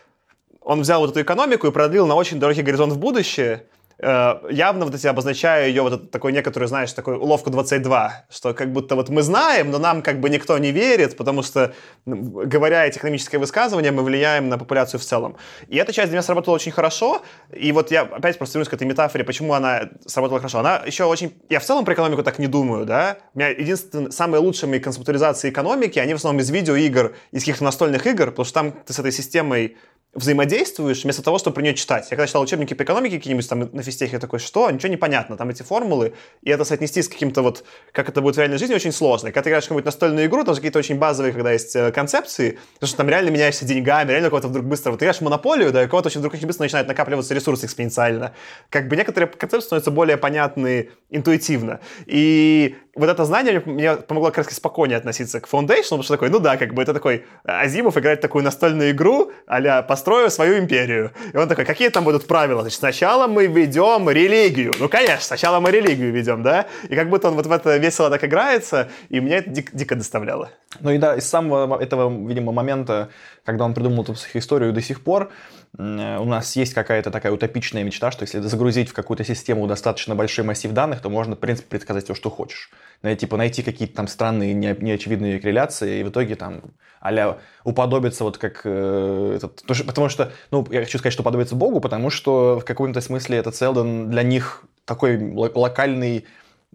[0.61, 3.67] он взял вот эту экономику и продлил на очень далекий горизонт в будущее,
[4.01, 8.95] явно вот эти обозначая ее вот такой некоторую, знаешь, такой уловку 22, что как будто
[8.95, 11.73] вот мы знаем, но нам как бы никто не верит, потому что,
[12.05, 15.35] говоря эти экономические высказывания, мы влияем на популяцию в целом.
[15.67, 17.21] И эта часть для меня сработала очень хорошо,
[17.53, 20.59] и вот я опять просто вернусь к этой метафоре, почему она сработала хорошо.
[20.59, 21.33] Она еще очень...
[21.49, 23.17] Я в целом про экономику так не думаю, да?
[23.33, 27.65] У меня единственные, самые лучшие мои концептуализации экономики, они в основном из видеоигр, из каких-то
[27.65, 29.77] настольных игр, потому что там ты с этой системой
[30.13, 32.05] взаимодействуешь, вместо того, чтобы про нее читать.
[32.05, 34.69] Я когда читал учебники по экономике какие-нибудь там на физтехе, я такой, что?
[34.71, 35.37] Ничего не понятно.
[35.37, 38.73] Там эти формулы, и это соотнести с каким-то вот, как это будет в реальной жизни,
[38.73, 39.27] очень сложно.
[39.27, 41.75] И когда ты играешь в какую-нибудь настольную игру, там же какие-то очень базовые, когда есть
[41.75, 45.19] э, концепции, потому что там реально меняешься деньгами, реально кого-то вдруг быстро, вот ты играешь
[45.19, 48.33] в монополию, да, и кого-то очень вдруг очень быстро начинают накапливаться ресурсы экспоненциально.
[48.69, 51.81] Как бы некоторые концепции становятся более понятны интуитивно.
[52.07, 56.13] И вот это знание мне, мне помогло как раз спокойнее относиться к Foundation, потому что
[56.13, 60.59] такой, ну да, как бы это такой Азимов играет такую настольную игру, а построю свою
[60.59, 61.11] империю.
[61.33, 62.61] И он такой, какие там будут правила?
[62.61, 64.73] Значит, сначала мы ведем религию.
[64.79, 66.67] Ну, конечно, сначала мы религию ведем, да?
[66.89, 69.95] И как будто он вот в это весело так играется, и меня это дико, дико
[69.95, 70.49] доставляло.
[70.79, 73.09] Ну и да, из самого этого, видимо, момента,
[73.45, 75.31] когда он придумал эту психоисторию до сих пор,
[75.77, 80.43] у нас есть какая-то такая утопичная мечта, что если загрузить в какую-то систему достаточно большой
[80.43, 82.71] массив данных, то можно, в принципе, предсказать все, что хочешь.
[83.17, 86.61] Типа найти какие-то там странные, неочевидные корреляции, и в итоге там
[87.01, 89.63] а уподобиться вот как э, этот...
[89.85, 93.55] Потому что, ну, я хочу сказать, что уподобиться Богу, потому что в каком-то смысле этот
[93.55, 96.25] Селдон для них такой локальный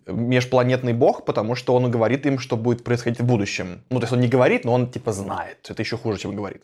[0.07, 3.83] межпланетный бог, потому что он говорит им, что будет происходить в будущем.
[3.91, 5.67] Ну, то есть он не говорит, но он типа знает.
[5.69, 6.63] Это еще хуже, чем говорит.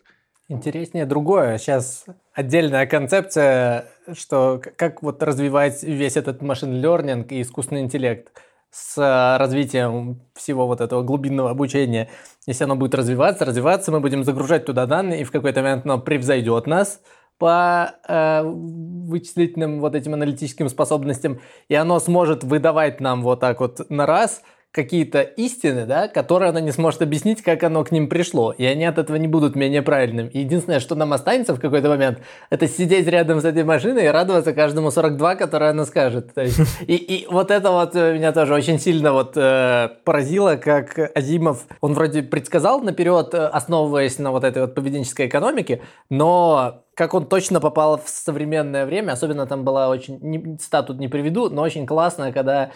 [0.51, 1.57] Интереснее другое.
[1.57, 8.33] Сейчас отдельная концепция, что как вот развивать весь этот машин learning и искусственный интеллект
[8.69, 12.09] с развитием всего вот этого глубинного обучения.
[12.47, 15.99] Если оно будет развиваться, развиваться, мы будем загружать туда данные, и в какой-то момент оно
[15.99, 16.99] превзойдет нас
[17.37, 23.89] по э, вычислительным вот этим аналитическим способностям, и оно сможет выдавать нам вот так вот
[23.89, 28.51] на раз какие-то истины, да, которые она не сможет объяснить, как оно к ним пришло,
[28.51, 30.27] и они от этого не будут менее правильным.
[30.29, 34.07] И единственное, что нам останется в какой-то момент, это сидеть рядом с этой машиной и
[34.07, 36.33] радоваться каждому 42, которое она скажет.
[36.33, 40.97] То есть, и, и вот это вот меня тоже очень сильно вот э, поразило, как
[41.15, 47.25] Азимов, он вроде предсказал наперед, основываясь на вот этой вот поведенческой экономике, но как он
[47.25, 51.85] точно попал в современное время, особенно там была очень, не, статут не приведу, но очень
[51.85, 52.71] классно, когда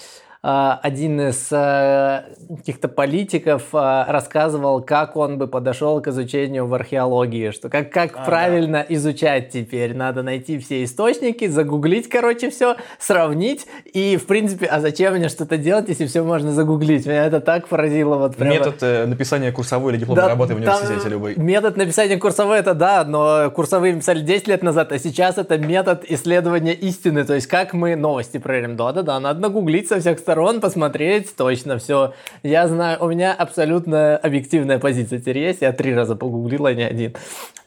[0.47, 2.25] один из а,
[2.57, 8.23] каких-то политиков а, рассказывал, как он бы подошел к изучению в археологии, что как, как
[8.25, 9.95] правильно изучать теперь.
[9.95, 13.65] Надо найти все источники, загуглить, короче, все, сравнить.
[13.91, 17.07] И, в принципе, а зачем мне что-то делать, если все можно загуглить?
[17.07, 18.15] Меня это так поразило.
[18.15, 18.53] Вот прямо.
[18.53, 21.35] Метод э, написания курсовой или дипломной Да, работы в там университете любой.
[21.37, 26.05] Метод написания курсовой это да, но курсовые писали 10 лет назад, а сейчас это метод
[26.07, 27.23] исследования истины.
[27.23, 28.75] То есть как мы новости проверим.
[28.75, 32.13] Да-да-да, надо нагуглить со всех сторон, посмотреть, точно все.
[32.43, 35.61] Я знаю, у меня абсолютно объективная позиция теперь есть.
[35.61, 37.15] Я три раза погуглил, а не один.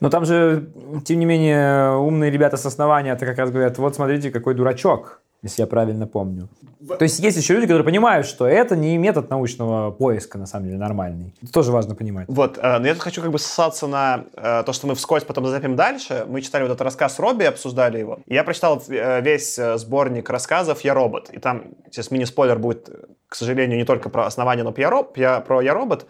[0.01, 0.69] Но там же,
[1.05, 5.21] тем не менее, умные ребята с основания это как раз говорят, вот смотрите, какой дурачок,
[5.43, 6.49] если я правильно помню.
[6.99, 10.67] То есть есть еще люди, которые понимают, что это не метод научного поиска, на самом
[10.67, 11.35] деле, нормальный.
[11.43, 12.27] Это тоже важно понимать.
[12.29, 15.25] Вот, э, но я тут хочу как бы ссаться на э, то, что мы вскользь
[15.25, 16.25] потом запим дальше.
[16.29, 18.21] Мы читали вот этот рассказ Робби, обсуждали его.
[18.27, 21.31] Я прочитал э, весь сборник рассказов «Я робот».
[21.31, 22.89] И там, сейчас мини-спойлер будет,
[23.29, 26.07] к сожалению, не только про основание, но про «Я, роб- я- про «Я робот».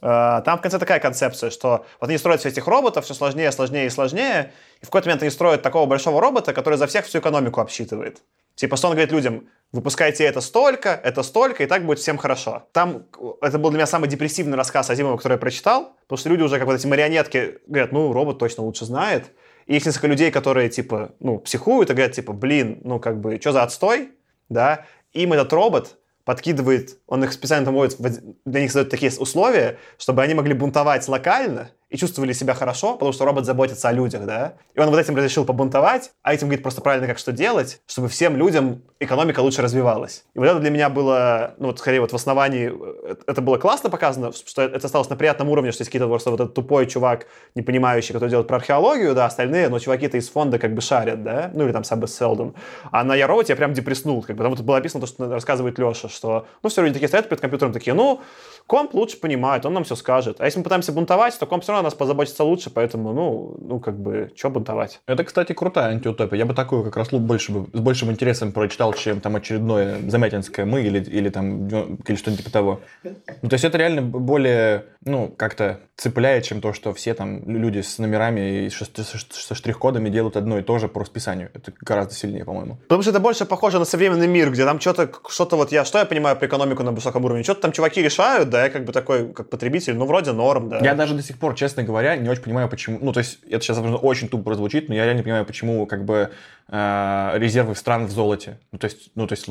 [0.00, 3.86] Там в конце такая концепция, что вот они строят всех этих роботов, все сложнее, сложнее
[3.86, 7.18] и сложнее, и в какой-то момент они строят такого большого робота, который за всех всю
[7.18, 8.22] экономику обсчитывает.
[8.58, 12.66] Типа, что он говорит людям, выпускайте это столько, это столько, и так будет всем хорошо.
[12.72, 13.04] Там,
[13.40, 16.58] это был для меня самый депрессивный рассказ Азимова, который я прочитал, потому что люди уже,
[16.58, 19.26] как вот эти марионетки, говорят, ну, робот точно лучше знает.
[19.66, 23.38] И есть несколько людей, которые, типа, ну, психуют и говорят, типа, блин, ну, как бы,
[23.40, 24.10] что за отстой,
[24.48, 24.86] да?
[25.12, 27.96] Им этот робот подкидывает, он их специально там вводит,
[28.44, 33.12] для них создает такие условия, чтобы они могли бунтовать локально и чувствовали себя хорошо, потому
[33.12, 34.54] что робот заботится о людях, да.
[34.74, 38.08] И он вот этим разрешил побунтовать, а этим говорит просто правильно, как что делать, чтобы
[38.08, 40.24] всем людям экономика лучше развивалась.
[40.34, 43.56] И вот это для меня было, ну вот скорее вот в основании, э, это было
[43.56, 46.86] классно показано, что это осталось на приятном уровне, что есть какие-то просто вот этот тупой
[46.86, 50.82] чувак, не понимающий, который делает про археологию, да, остальные, но чуваки-то из фонда как бы
[50.82, 52.54] шарят, да, ну или там Саббас Селдон.
[52.90, 55.30] А на Я роботе я прям депресснул, как бы, там вот было написано то, что
[55.30, 58.20] рассказывает Леша, что, ну, все люди такие стоят перед компьютером, такие, ну,
[58.68, 60.40] комп лучше понимает, он нам все скажет.
[60.40, 63.56] А если мы пытаемся бунтовать, то комп все равно о нас позаботится лучше, поэтому, ну,
[63.60, 65.00] ну как бы, что бунтовать?
[65.06, 66.38] Это, кстати, крутая антиутопия.
[66.38, 70.66] Я бы такую как раз больше бы, с большим интересом прочитал, чем там очередное Замятинское
[70.66, 72.80] мы или, или там или что-нибудь типа того.
[73.02, 77.80] Ну, то есть это реально более, ну, как-то цепляет, чем то, что все там люди
[77.80, 81.50] с номерами и со штрих-кодами делают одно и то же по расписанию.
[81.54, 82.76] Это гораздо сильнее, по-моему.
[82.82, 85.98] Потому что это больше похоже на современный мир, где там что-то, что-то вот я, что
[85.98, 88.92] я понимаю про экономику на высоком уровне, что-то там чуваки решают, да, я как бы
[88.92, 90.78] такой, как потребитель, ну, вроде норм, да.
[90.78, 92.98] Я даже до сих пор, честно говоря, не очень понимаю, почему.
[93.00, 96.04] Ну, то есть, это сейчас очень тупо прозвучит, но я реально не понимаю, почему как
[96.04, 96.30] бы
[96.68, 98.58] э, резервы стран в золоте.
[98.72, 99.46] Ну, то есть, ну, то есть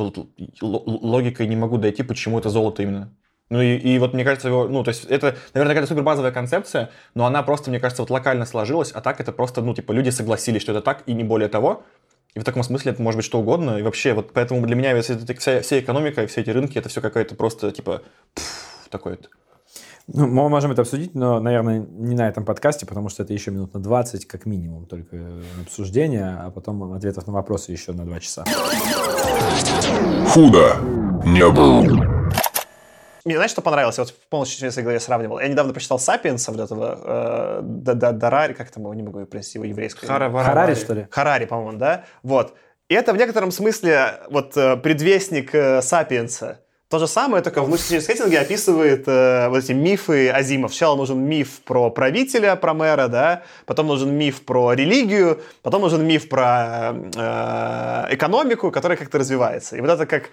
[0.62, 3.12] логикой не могу дойти, почему это золото именно.
[3.50, 6.32] Ну и, и вот мне кажется, его, ну то есть это, наверное, какая-то супер базовая
[6.32, 9.94] концепция, но она просто, мне кажется, вот локально сложилась, а так это просто, ну типа
[9.94, 11.84] люди согласились, что это так и не более того.
[12.34, 13.80] И в таком смысле это может быть что угодно.
[13.80, 16.90] И вообще вот поэтому для меня вся, вся, вся экономика и все эти рынки это
[16.90, 18.04] все какое-то просто типа
[18.36, 19.18] пф, такое.
[20.08, 23.52] Ну, мы можем это обсудить, но, наверное, не на этом подкасте, потому что это еще
[23.52, 28.06] минут на 20, как минимум, только на обсуждение, а потом ответов на вопросы еще на
[28.06, 28.46] 2 часа.
[30.34, 30.76] Худо
[31.26, 31.82] не был.
[33.26, 33.98] Мне знаешь, что понравилось?
[33.98, 35.40] Я вот полностью в своей голове сравнивал.
[35.40, 39.26] Я недавно прочитал «Сапиенса», вот этого, э, да- да- Дарари, как там его, не могу
[39.26, 40.08] произнести его еврейское.
[40.08, 40.14] имя.
[40.46, 41.08] Харари, что ли?
[41.12, 42.06] Харари, по-моему, да?
[42.24, 42.54] Вот.
[42.88, 46.62] И это в некотором смысле вот э, предвестник э, Сапиенса.
[46.90, 50.72] То же самое, только в научном сеттинге описывает э, вот эти мифы Азимов.
[50.72, 56.08] Сначала нужен миф про правителя, про мэра, да, потом нужен миф про религию, потом нужен
[56.08, 59.76] миф про э, экономику, которая как-то развивается.
[59.76, 60.30] И вот это как...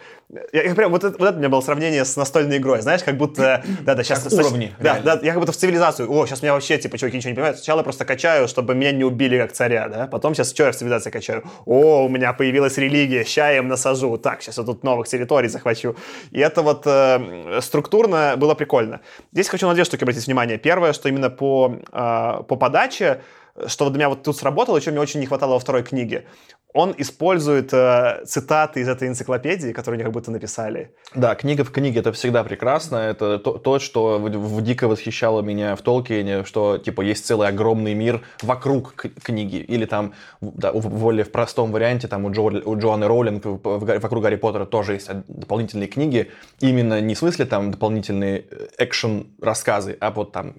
[0.53, 3.03] Я, я прям, вот, это, вот это у меня было сравнение с настольной игрой, знаешь,
[3.03, 3.65] как будто...
[3.81, 4.23] Да, да, сейчас...
[4.23, 5.17] Как уровни, Да, реально.
[5.17, 6.09] да, я как будто в цивилизацию.
[6.09, 7.57] О, сейчас меня вообще, типа, чуваки ничего не понимают.
[7.57, 10.07] Сначала я просто качаю, чтобы меня не убили как царя, да.
[10.07, 11.43] Потом сейчас что я в цивилизации качаю?
[11.67, 14.17] О, у меня появилась религия, ща я им насажу.
[14.19, 15.97] Так, сейчас я тут новых территорий захвачу.
[16.31, 19.01] И это вот э, структурно было прикольно.
[19.33, 20.59] Здесь хочу на две штуки обратить внимание.
[20.59, 23.23] Первое, что именно по, э, по подаче,
[23.67, 26.27] что вот для меня вот тут сработало, что мне очень не хватало во второй книге.
[26.75, 30.91] Он использует э, цитаты из этой энциклопедии, которые они как будто написали.
[31.15, 32.97] Да, книга в книге это всегда прекрасно.
[32.97, 37.47] Это то, то, что в, в- дико восхищало меня в Толкине, что типа есть целый
[37.47, 39.59] огромный мир вокруг книги.
[39.59, 43.59] Или там да, в более в простом варианте, там у, Джо, у Джоанны Роулинг в-
[43.63, 46.33] в вокруг Гарри Поттера тоже есть дополнительные книги.
[46.59, 48.47] Именно не в смысле там дополнительные
[48.79, 50.55] экшен рассказы, а вот там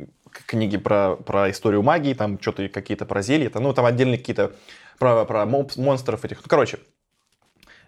[0.47, 4.53] книги про, про историю магии, там что-то какие-то про зелья, там, ну там отдельные какие-то
[4.99, 6.37] про, про моб- монстров этих.
[6.37, 6.79] Ну, короче,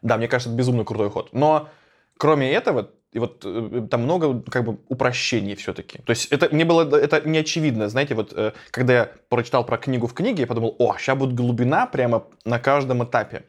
[0.02, 1.30] да, мне кажется, это безумно крутой ход.
[1.34, 1.70] Но
[2.18, 6.00] кроме этого, и вот э, там много как бы упрощений все-таки.
[6.00, 9.78] То есть это мне было это не очевидно, знаете, вот э, когда я прочитал про
[9.78, 13.44] книгу в книге, я подумал, о, сейчас будет глубина прямо на каждом этапе.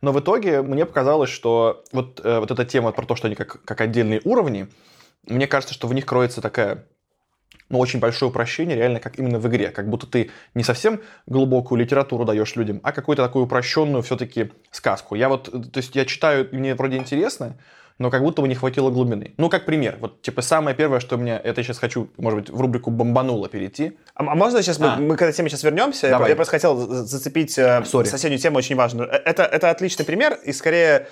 [0.00, 3.36] но в итоге мне показалось, что вот, э, вот эта тема про то, что они
[3.36, 4.68] как, как отдельные уровни,
[5.26, 6.86] мне кажется, что в них кроется такая
[7.68, 9.68] ну, очень большое упрощение, реально, как именно в игре.
[9.70, 15.14] Как будто ты не совсем глубокую литературу даешь людям, а какую-то такую упрощенную все-таки сказку.
[15.14, 17.56] Я вот, то есть я читаю, мне вроде интересно,
[17.98, 19.34] но как будто бы не хватило глубины.
[19.36, 19.96] Ну, как пример.
[20.00, 21.38] Вот, типа, самое первое, что меня...
[21.42, 23.96] Это сейчас хочу, может быть, в рубрику «Бомбануло» перейти.
[24.14, 24.96] А, а можно сейчас, А.
[24.96, 26.08] мы, мы к этой теме сейчас вернемся?
[26.08, 26.30] Давай.
[26.30, 29.08] Я просто хотел за- зацепить э, соседнюю тему, очень важную.
[29.08, 31.06] Э, Это, это отличный пример, и скорее,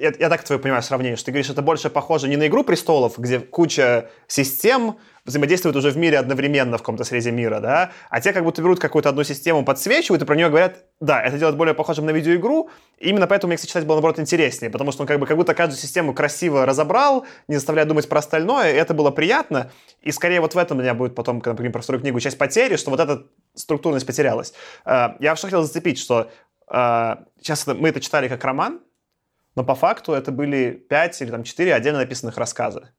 [0.00, 2.64] я, я так твое понимаю сравнение, что ты говоришь, это больше похоже не на «Игру
[2.64, 8.20] престолов», где куча систем взаимодействуют уже в мире одновременно в каком-то срезе мира, да, а
[8.20, 11.56] те как будто берут какую-то одну систему, подсвечивают и про нее говорят, да, это делает
[11.56, 15.02] более похожим на видеоигру, и именно поэтому мне, кстати, читать было, наоборот, интереснее, потому что
[15.02, 18.76] он как бы как будто каждую систему красиво разобрал, не заставляя думать про остальное, и
[18.76, 19.70] это было приятно,
[20.00, 22.38] и скорее вот в этом у меня будет потом, когда мы про вторую книгу, часть
[22.38, 24.54] потери, что вот эта структурность потерялась.
[24.86, 26.30] Э, Я что хотел зацепить, что
[26.70, 28.80] э, сейчас это- мы это читали как роман,
[29.58, 32.92] но по факту это были пять или там четыре отдельно написанных рассказа.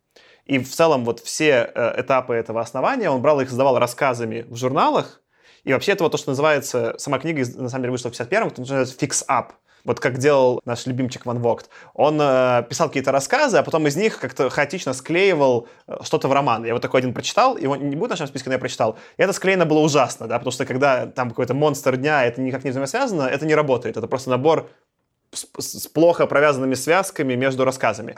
[0.43, 4.57] И в целом вот все э, этапы этого основания, он брал их, сдавал рассказами в
[4.57, 5.22] журналах,
[5.64, 8.47] и вообще это вот то, что называется, сама книга на самом деле вышла в 51-м,
[8.49, 9.51] это называется «Fix Up».
[9.86, 11.70] Вот как делал наш любимчик Ван Вогт.
[11.93, 16.34] Он э, писал какие-то рассказы, а потом из них как-то хаотично склеивал э, что-то в
[16.34, 16.66] роман.
[16.66, 18.97] Я вот такой один прочитал, его не будет в нашем списке, но я прочитал.
[19.16, 22.66] И это склеено было ужасно, да, потому что когда там какой-то монстр дня, это никак
[22.66, 23.95] не взаимосвязано, это не работает.
[23.95, 24.70] Это просто набор
[25.32, 28.15] с, с плохо провязанными связками между рассказами.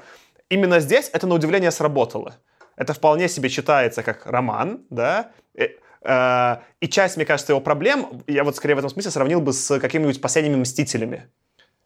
[0.50, 2.36] Именно здесь это на удивление сработало.
[2.76, 5.70] Это вполне себе читается как роман, да, э,
[6.04, 9.54] э, и часть, мне кажется, его проблем, я вот скорее в этом смысле сравнил бы
[9.54, 11.30] с какими-нибудь последними «Мстителями».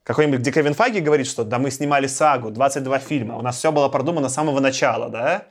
[0.04, 3.72] Какой-нибудь, где Кевин Файги говорит, что да мы снимали сагу, 22 фильма, у нас все
[3.72, 5.48] было продумано с самого начала, да,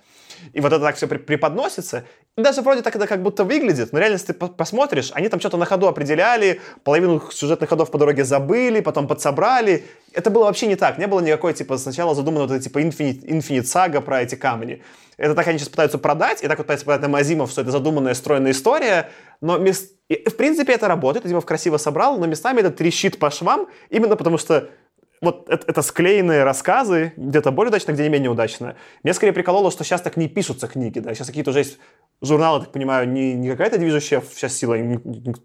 [0.52, 2.04] и вот это так все преподносится, и
[2.36, 5.38] даже вроде так это как будто выглядит, но реально, если ты по- посмотришь, они там
[5.38, 9.84] что-то на ходу определяли, половину сюжетных ходов по дороге забыли, потом подсобрали.
[10.12, 10.98] Это было вообще не так.
[10.98, 14.82] Не было никакой, типа, сначала задумано вот типа, Infinite, Infinite Saga про эти камни.
[15.16, 17.70] Это так они сейчас пытаются продать, и так вот пытаются продать нам Азимов, что это
[17.70, 19.10] задуманная, стройная история,
[19.40, 23.30] но мес- и, в принципе это работает, Азимов красиво собрал, но местами это трещит по
[23.30, 24.70] швам, именно потому что
[25.24, 28.76] вот это, это склеенные рассказы, где-то более удачно, где не менее удачно.
[29.02, 31.78] Мне скорее прикололо, что сейчас так не пишутся книги, да, сейчас какие-то уже есть
[32.22, 34.98] журналы, так понимаю, не, не какая-то движущая сейчас сила, я не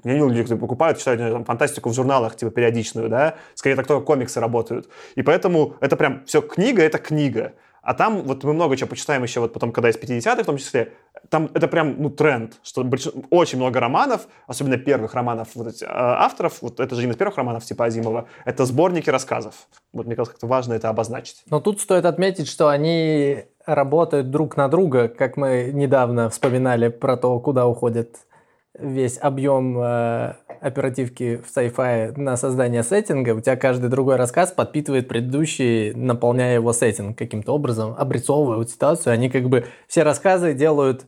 [0.04, 4.40] людей, кто покупают, читают там, фантастику в журналах, типа, периодичную, да, скорее так только комиксы
[4.40, 4.90] работают.
[5.16, 7.54] И поэтому это прям все книга, это книга.
[7.82, 10.58] А там, вот мы много чего почитаем еще, вот потом, когда из 50-х в том
[10.58, 10.94] числе,
[11.30, 15.84] там это прям, ну, тренд, что больш- очень много романов, особенно первых романов вот эти,
[15.84, 19.54] э, авторов, вот это же один из первых романов типа Азимова, это сборники рассказов.
[19.94, 21.42] Вот мне кажется, как-то важно это обозначить.
[21.50, 27.18] Но тут стоит отметить, что они работают друг на друга, как мы недавно вспоминали про
[27.18, 28.18] то, куда уходит
[28.78, 33.32] весь объем э, оперативки в sci-fi на создание сеттинга.
[33.32, 39.14] У тебя каждый другой рассказ подпитывает предыдущий, наполняя его сеттинг каким-то образом, обрисовывают ситуацию.
[39.14, 41.06] Они как бы все рассказы делают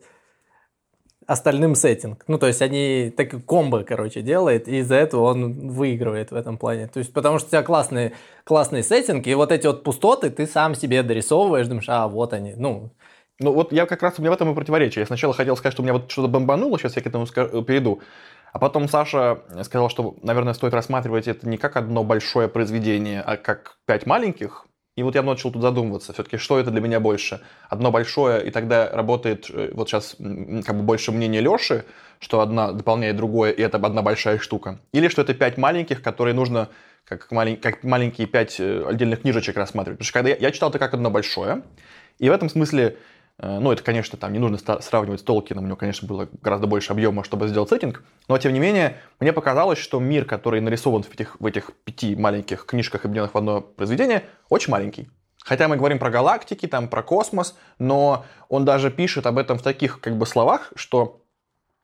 [1.28, 2.24] остальным сеттинг.
[2.28, 6.58] Ну, то есть они так комбо, короче, делает, и из-за этого он выигрывает в этом
[6.58, 6.88] плане.
[6.88, 10.46] То есть потому что у тебя классные, классные сеттинги, и вот эти вот пустоты ты
[10.46, 12.54] сам себе дорисовываешь, думаешь, а, вот они.
[12.58, 12.92] Ну,
[13.42, 15.02] Ну вот я как раз, у меня в этом и противоречие.
[15.02, 17.64] Я сначала хотел сказать, что у меня вот что-то бомбануло, сейчас я к этому ска-
[17.64, 18.02] перейду.
[18.54, 23.38] А потом Саша сказал, что, наверное, стоит рассматривать это не как одно большое произведение, а
[23.38, 24.68] как пять маленьких.
[24.98, 27.42] И вот я начал тут задумываться, все-таки, что это для меня больше?
[27.70, 31.86] Одно большое, и тогда работает, э, вот сейчас как бы больше мнение Леши,
[32.20, 34.80] что одна дополняет другое, и это одна большая штука.
[34.92, 36.68] Или что это пять маленьких, которые нужно
[37.06, 39.98] как, малень- как маленькие пять э, отдельных книжечек рассматривать.
[40.00, 41.64] Потому что когда я, я читал это как одно большое,
[42.20, 42.96] и в этом смысле, э,
[43.38, 46.94] ну, это, конечно, там не нужно сравнивать с Толкином, у него, конечно, было гораздо больше
[46.94, 51.14] объема, чтобы сделать сеттинг, но, тем не менее, мне показалось, что мир, который нарисован в
[51.14, 55.10] этих, в этих пяти маленьких книжках, объединенных в одно произведение, очень маленький.
[55.44, 59.64] Хотя мы говорим про галактики, там, про космос, но он даже пишет об этом в
[59.64, 61.24] таких, как бы, словах, что,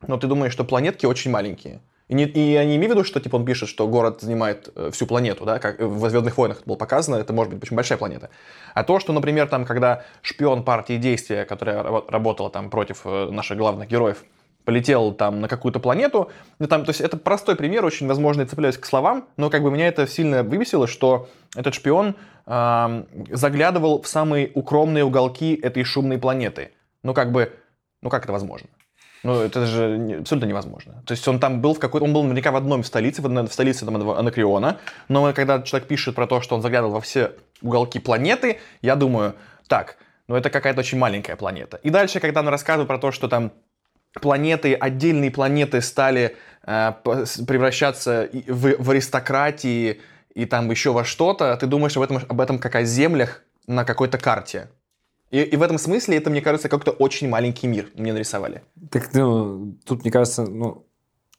[0.05, 1.81] ну, ты думаешь, что планетки очень маленькие.
[2.07, 4.69] И, не, и я не имею в виду, что типа он пишет, что город занимает
[4.75, 7.75] э, всю планету, да, как в Звездных войнах это было показано, это может быть очень
[7.75, 8.29] большая планета.
[8.73, 13.29] А то, что, например, там, когда шпион партии действия, которая рабо- работала там против э,
[13.29, 14.23] наших главных героев,
[14.63, 16.29] полетел там на какую-то планету,
[16.59, 19.63] ну, там, то есть это простой пример, очень возможно, я цепляюсь к словам, но как
[19.63, 25.83] бы меня это сильно выбесило, что этот шпион ам, заглядывал в самые укромные уголки этой
[25.83, 26.71] шумной планеты.
[27.03, 27.53] Ну как бы,
[28.01, 28.67] ну как это возможно?
[29.23, 31.03] Ну, это же абсолютно невозможно.
[31.05, 32.05] То есть он там был в какой-то...
[32.05, 34.77] Он был наверняка в одном столице, в, в столице там, этого Анакреона.
[35.07, 39.35] Но когда человек пишет про то, что он заглядывал во все уголки планеты, я думаю,
[39.67, 39.97] так,
[40.27, 41.79] ну это какая-то очень маленькая планета.
[41.83, 43.51] И дальше, когда он рассказывает про то, что там
[44.13, 46.93] планеты, отдельные планеты стали э,
[47.47, 50.01] превращаться в, в аристократии,
[50.33, 53.83] и там еще во что-то, ты думаешь об этом, об этом как о землях на
[53.85, 54.69] какой-то карте.
[55.31, 58.63] И, и в этом смысле это, мне кажется, как-то очень маленький мир мне нарисовали.
[58.91, 60.85] Так, ну, тут, мне кажется, ну,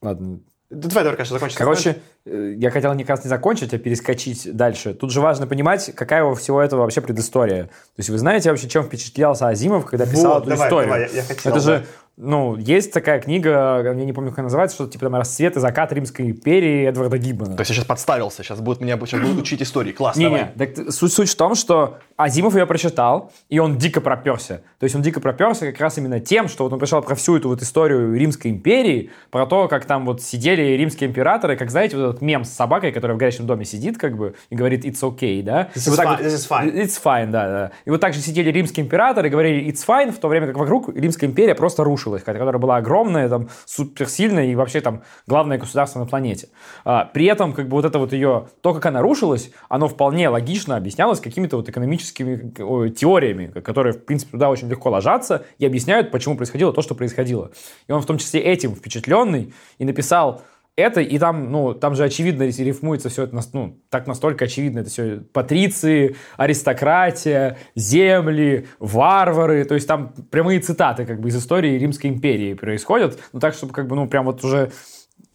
[0.02, 0.40] ладно.
[0.70, 1.56] Да Давай, давай, конечно, закончим.
[1.56, 4.92] Короче, э, я хотел не как раз не закончить, а перескочить дальше.
[4.92, 7.64] Тут же важно понимать, какая у всего этого вообще предыстория.
[7.64, 10.90] То есть вы знаете вообще, чем впечатлялся Азимов, когда писал Вот, эту давай, историю?
[10.92, 11.78] давай, я- я хотел, Это да.
[11.78, 11.86] же,
[12.20, 15.60] ну, есть такая книга, я не помню, как она называется, что-то типа там «Расцвет и
[15.60, 17.54] закат Римской империи» Эдварда Гиббона.
[17.54, 19.92] То есть я сейчас подставился, сейчас будут меня сейчас будут учить истории.
[19.92, 20.50] Класс, Не, давай.
[20.56, 24.62] не, так суть, суть в том, что Азимов ее прочитал, и он дико проперся.
[24.80, 27.36] То есть он дико проперся как раз именно тем, что вот он пришел про всю
[27.36, 31.96] эту вот историю Римской империи, про то, как там вот сидели римские императоры, как, знаете,
[31.96, 35.00] вот этот мем с собакой, которая в горящем доме сидит, как бы, и говорит «it's
[35.02, 35.68] okay», да?
[35.74, 36.74] This is так fine, вот- this is fine.
[36.74, 37.70] It's fine, да, да.
[37.84, 40.56] И вот так же сидели римские императоры и говорили «it's fine», в то время как
[40.56, 46.00] вокруг Римская империя просто рушилась, которая была огромная, там, суперсильная и вообще там главное государство
[46.00, 46.48] на планете.
[46.84, 50.28] А, при этом, как бы вот это вот ее, то, как она рушилась, оно вполне
[50.28, 55.66] логично объяснялось какими-то вот экономическими ой, теориями, которые, в принципе, туда очень легко ложатся и
[55.66, 57.50] объясняют, почему происходило то, что происходило.
[57.88, 60.42] И он в том числе этим впечатленный и написал
[60.78, 64.90] это, и там, ну, там же очевидно рифмуется все это, ну, так настолько очевидно это
[64.90, 65.16] все.
[65.32, 72.54] Патриции, аристократия, земли, варвары, то есть там прямые цитаты как бы из истории Римской империи
[72.54, 74.70] происходят, ну, так, чтобы как бы, ну, прям вот уже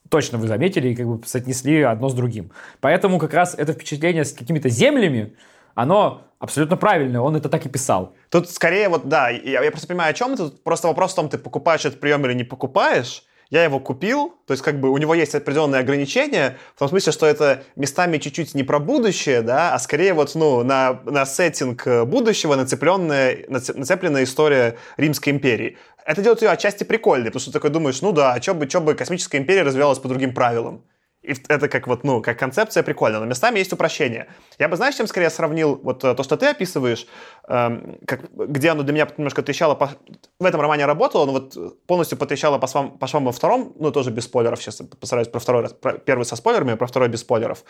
[0.07, 2.51] точно вы заметили и как бы соотнесли одно с другим.
[2.79, 5.35] Поэтому как раз это впечатление с какими-то землями,
[5.75, 8.15] оно абсолютно правильное, он это так и писал.
[8.29, 10.49] Тут скорее вот, да, я, я просто понимаю, о чем это.
[10.63, 13.25] Просто вопрос в том, ты покупаешь этот прием или не покупаешь.
[13.53, 17.11] Я его купил, то есть как бы у него есть определенные ограничения, в том смысле,
[17.11, 21.85] что это местами чуть-чуть не про будущее, да, а скорее вот, ну, на, на сеттинг
[21.85, 25.77] э, будущего нацепленная, наце- нацепленная история Римской империи.
[26.03, 28.65] Это делает ее отчасти прикольной, потому что ты такой думаешь, ну да, а что бы,
[28.65, 30.81] чё бы космическая империя развивалась по другим правилам.
[31.23, 34.27] И это как вот, ну, как концепция прикольно, но местами есть упрощение.
[34.59, 37.07] Я бы, знаешь, чем скорее сравнил вот э, то, что ты описываешь,
[37.47, 39.91] эм, как, где оно для меня немножко трещало, по-
[40.39, 43.91] в этом романе работало, но вот полностью потрещало по швам, по швам во втором, ну,
[43.91, 47.21] тоже без спойлеров, сейчас постараюсь про второй раз, про первый со спойлерами, про второй без
[47.21, 47.63] спойлеров,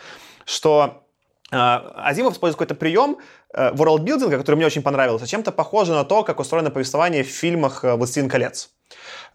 [0.44, 1.04] что
[1.52, 3.18] э, Азимов использует какой-то прием
[3.54, 7.84] э, ворлдбилдинга, который мне очень понравился, чем-то похоже на то, как устроено повествование в фильмах
[7.84, 8.70] э, «Властелин колец».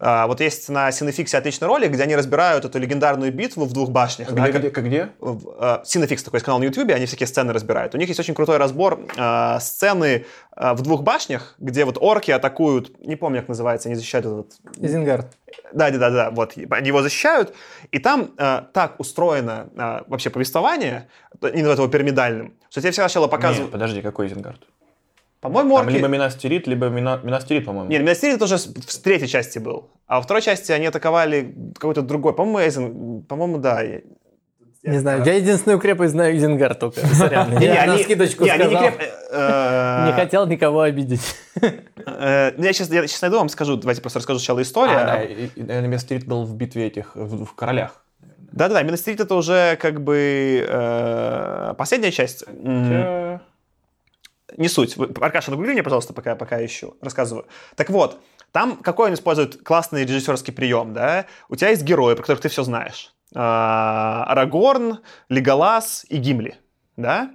[0.02, 3.90] А, Вот есть на Синефиксе отличный ролик, где они разбирают эту легендарную битву в двух
[3.90, 4.32] башнях.
[4.32, 5.08] да, Где, как- где, как где?
[5.18, 7.94] в- э, Cinefix такой есть канал на YouTube, они всякие сцены разбирают.
[7.94, 10.24] У них есть очень крутой разбор э, сцены
[10.56, 14.52] э, в двух башнях, где вот орки атакуют, не помню, как называется, они защищают этот...
[14.78, 15.26] Изенгард.
[15.74, 17.54] Да, да, да, да, вот, они его защищают,
[17.92, 21.08] и там э, так устроено э, вообще повествование,
[21.42, 23.70] именно этого пирамидальным, что тебе все сначала Нет, показывают...
[23.72, 24.62] подожди, какой Изенгард?
[25.40, 25.96] По-моему, Там орки...
[25.96, 27.88] либо Минастерит, либо Мина- Минастерит, по-моему.
[27.90, 29.88] Нет, Минастерит это уже с- в третьей части был.
[30.06, 32.34] А во второй части они атаковали какой-то другой.
[32.34, 33.22] По-моему, Эйзен...
[33.22, 33.80] По-моему, да.
[33.80, 34.00] Я-
[34.82, 37.00] Не знаю, я единственную крепость знаю Изенгард только.
[37.14, 37.50] Сорян.
[37.58, 38.70] Не, Я на они- скидочку сказал.
[39.32, 41.22] э, Не хотел никого обидеть.
[41.62, 43.76] э, ну, Я сейчас, я найду вам, скажу.
[43.76, 44.98] Давайте просто расскажу сначала историю.
[44.98, 48.04] А, Минастерит был в битве этих, в, в королях.
[48.52, 52.44] Да-да-да, Минастерит это уже как бы э, последняя часть.
[54.56, 54.96] Не суть.
[55.20, 56.96] Аркаша, нагугли мне, пожалуйста, пока, пока ищу.
[57.00, 57.46] Рассказываю.
[57.76, 58.20] Так вот,
[58.52, 61.26] там какой он использует классный режиссерский прием, да?
[61.48, 63.14] У тебя есть герои, про которых ты все знаешь.
[63.34, 66.56] А, Арагорн, Леголас и Гимли,
[66.96, 67.30] да?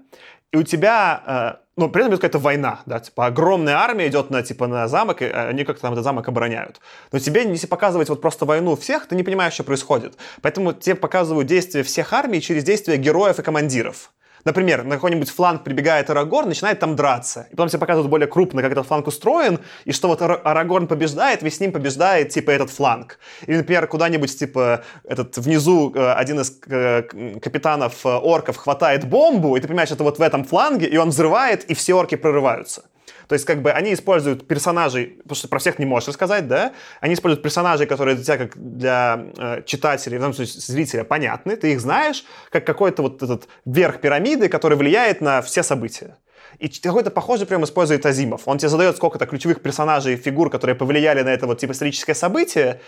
[0.52, 4.30] И у тебя, э, ну, при этом идет какая-то война, да, типа огромная армия идет
[4.30, 6.80] на, типа, на замок, и они как-то там этот замок обороняют.
[7.12, 10.18] Но тебе, если показывать вот просто войну всех, ты не понимаешь, что происходит.
[10.42, 14.14] Поэтому тебе показывают действия всех армий через действия героев и командиров.
[14.46, 17.48] Например, на какой-нибудь фланг прибегает Арагорн, начинает там драться.
[17.52, 20.88] И потом тебе показывают более крупно, как этот фланг устроен, и что вот Ара- Арагорн
[20.88, 23.18] побеждает, весь с ним побеждает, типа, этот фланг.
[23.48, 27.02] Или, например, куда-нибудь, типа, этот внизу э, один из э,
[27.42, 31.10] капитанов э, орков хватает бомбу, и ты понимаешь, это вот в этом фланге, и он
[31.10, 32.84] взрывает, и все орки прорываются.
[33.28, 36.74] То есть, как бы, они используют персонажей, потому что про всех не можешь рассказать, да?
[37.02, 41.56] Они используют персонажей, которые для тебя, как для э, читателей, в данном случае зрителя, понятны,
[41.56, 46.18] ты их знаешь, как какой-то вот этот верх пирамиды, который влияет на все события.
[46.60, 48.48] И какой-то похожий прям использует Азимов.
[48.48, 52.80] Он тебе задает сколько-то ключевых персонажей, фигур, которые повлияли на это вот типа историческое событие,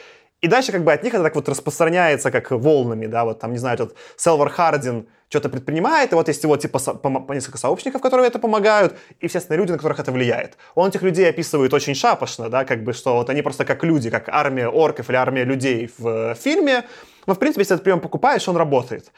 [0.42, 3.52] и дальше как бы от них это так вот распространяется как волнами, да, вот там,
[3.52, 7.34] не знаю, этот Селвар Хардин что-то предпринимает, и вот есть его типа со- помо- по
[7.34, 10.58] несколько сообщников, которые это помогают, и, естественно, люди, на которых это влияет.
[10.76, 14.10] Он этих людей описывает очень шапошно, да, как бы, что вот они просто как люди,
[14.10, 16.84] как армия орков или армия людей в э, фильме,
[17.26, 19.12] но, в принципе, если этот прием покупаешь, он работает.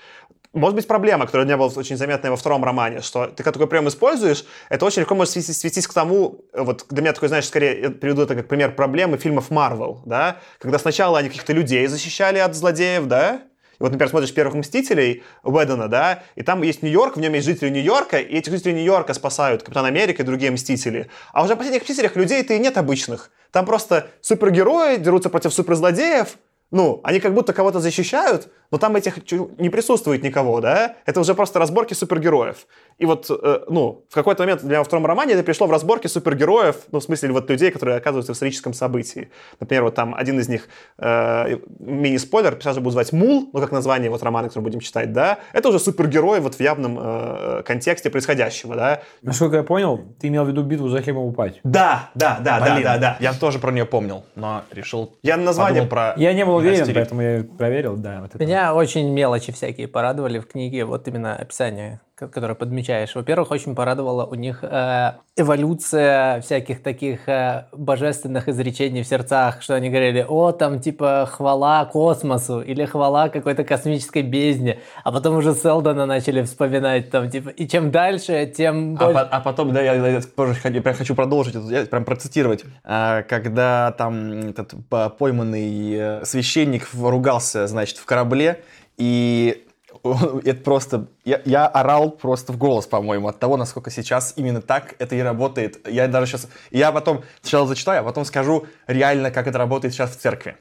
[0.51, 3.67] Может быть проблема, которая меня была очень заметная во втором романе, что ты когда такой
[3.67, 7.45] прием используешь, это очень легко может свестись, свестись к тому, вот для меня такой, знаешь,
[7.45, 11.85] скорее я приведу это как пример проблемы фильмов Marvel, да, когда сначала они каких-то людей
[11.85, 13.41] защищали от злодеев, да,
[13.79, 17.69] вот, например, смотришь «Первых Мстителей» Уэддона, да, и там есть Нью-Йорк, в нем есть жители
[17.69, 21.09] Нью-Йорка, и этих жителей Нью-Йорка спасают Капитан Америка и другие Мстители.
[21.31, 23.31] А уже в последних Мстителях людей-то и нет обычных.
[23.51, 26.37] Там просто супергерои дерутся против суперзлодеев,
[26.71, 30.97] ну, они как будто кого-то защищают, но там этих не присутствует никого, да?
[31.05, 32.67] Это уже просто разборки супергероев.
[32.99, 35.71] И вот, э, ну, в какой-то момент для меня во втором романе это пришло в
[35.71, 39.29] разборки супергероев, ну, в смысле вот людей, которые оказываются в историческом событии.
[39.59, 43.71] Например, вот там один из них, э, мини-спойлер, сейчас же буду звать Мул, ну, как
[43.71, 45.39] название вот романа, который будем читать, да?
[45.53, 49.01] Это уже супергерой вот в явном э, контексте происходящего, да?
[49.21, 51.61] Насколько я понял, ты имел в виду битву за хлебом упать.
[51.63, 53.17] Да, да, да, Блин, да, да, да.
[53.21, 55.15] Я тоже про нее помнил, но решил...
[55.23, 55.83] Я на название...
[55.83, 56.15] про...
[56.17, 56.95] Я не был уверен, Астерик.
[56.95, 58.19] поэтому я проверил, да.
[58.21, 58.43] Вот это.
[58.43, 63.15] Меня очень мелочи всякие порадовали в книге, вот именно описание, ко- которое подмечаешь.
[63.15, 69.75] Во-первых, очень порадовала у них э, эволюция всяких таких э, божественных изречений в сердцах, что
[69.75, 75.53] они говорили, о, там типа хвала космосу или хвала какой-то космической бездне, а потом уже
[75.53, 79.13] Селдона начали вспоминать, там типа, и чем дальше, тем А, больше...
[79.13, 82.65] по- а потом, да, я, я тоже хочу, прям хочу продолжить, я прям процитировать.
[82.83, 88.61] А, когда там этот по- пойманный э, священник ругался, значит, в корабле,
[88.97, 89.65] и
[90.43, 91.07] это просто...
[91.25, 95.19] Я, я орал просто в голос, по-моему, от того, насколько сейчас именно так это и
[95.19, 95.87] работает.
[95.87, 96.47] Я даже сейчас...
[96.71, 100.55] Я потом сначала зачитаю, а потом скажу реально, как это работает сейчас в церкви.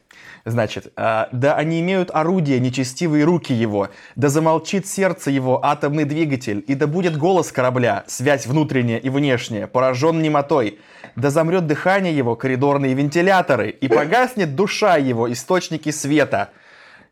[0.45, 6.65] Значит, а, да они имеют орудия, нечестивые руки его, да замолчит сердце его атомный двигатель,
[6.67, 10.79] и да будет голос корабля, связь внутренняя и внешняя, поражен немотой,
[11.17, 16.51] да замрет дыхание его, коридорные вентиляторы, и погаснет душа его, источники света.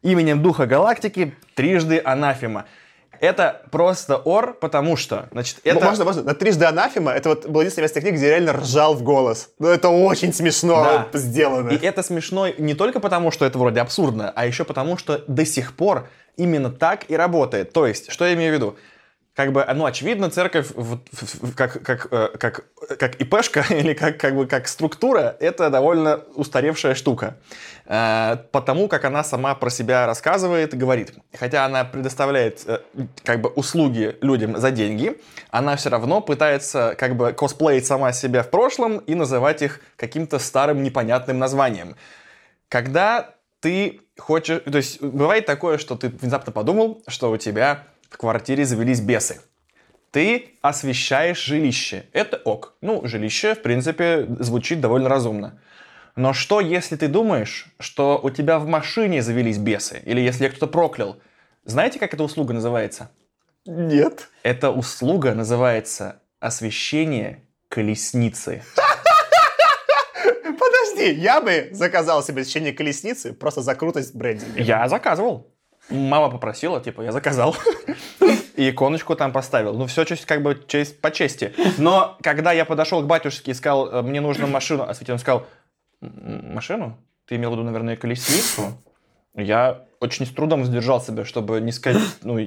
[0.07, 2.67] Именем Духа Галактики трижды анафема.
[3.21, 5.85] Это просто ор, потому что, значит, это...
[5.85, 6.23] Можно, можно.
[6.23, 9.51] На трижды анафема это вот было единственное место книги, где я реально ржал в голос.
[9.59, 11.19] Ну, это очень смешно Да.
[11.19, 11.71] сделано.
[11.71, 15.45] И это смешно не только потому, что это вроде абсурдно, а еще потому, что до
[15.45, 17.73] сих пор именно так и работает.
[17.73, 18.77] То есть, что я имею в виду?
[19.37, 20.99] Как бы, ну, очевидно, церковь в-
[21.55, 22.65] как, как, э, как,
[22.99, 27.37] как ИПшка или как, как, бы, как структура, это довольно устаревшая штука.
[27.85, 31.13] Э, Потому как она сама про себя рассказывает и говорит.
[31.39, 32.81] Хотя она предоставляет э,
[33.25, 35.21] как бы услуги людям за деньги,
[35.51, 40.39] она все равно пытается как бы косплеить сама себя в прошлом и называть их каким-то
[40.39, 41.95] старым непонятным названием.
[42.71, 44.63] Когда ты хочешь...
[44.65, 47.85] То есть бывает такое, что ты внезапно подумал, что у тебя
[48.17, 49.43] в квартире завелись бесы.
[50.11, 52.07] Ты освещаешь жилище.
[52.15, 52.73] Это ок.
[52.81, 55.61] Ну, жилище, в принципе, звучит довольно разумно.
[56.17, 60.01] Но что, если ты думаешь, что у тебя в машине завелись бесы?
[60.07, 61.19] Или если кто-то проклял?
[61.67, 63.11] Знаете, как эта услуга называется?
[63.67, 64.31] Нет.
[64.43, 68.63] Эта услуга называется освещение колесницы.
[70.59, 74.59] Подожди, я бы заказал себе течение колесницы просто за крутость брендинга.
[74.59, 75.53] Я заказывал.
[75.89, 77.57] Мама попросила, типа, я заказал.
[78.57, 79.75] И иконочку там поставил.
[79.75, 81.53] Ну, все как бы честь по чести.
[81.79, 85.47] Но когда я подошел к батюшке и сказал, «Э, мне нужно машину, а Светин сказал,
[86.01, 86.97] «М, машину?
[87.27, 88.79] Ты имел в виду, наверное, колесницу?
[89.35, 92.39] Я очень с трудом сдержал себя, чтобы не сказать, ну,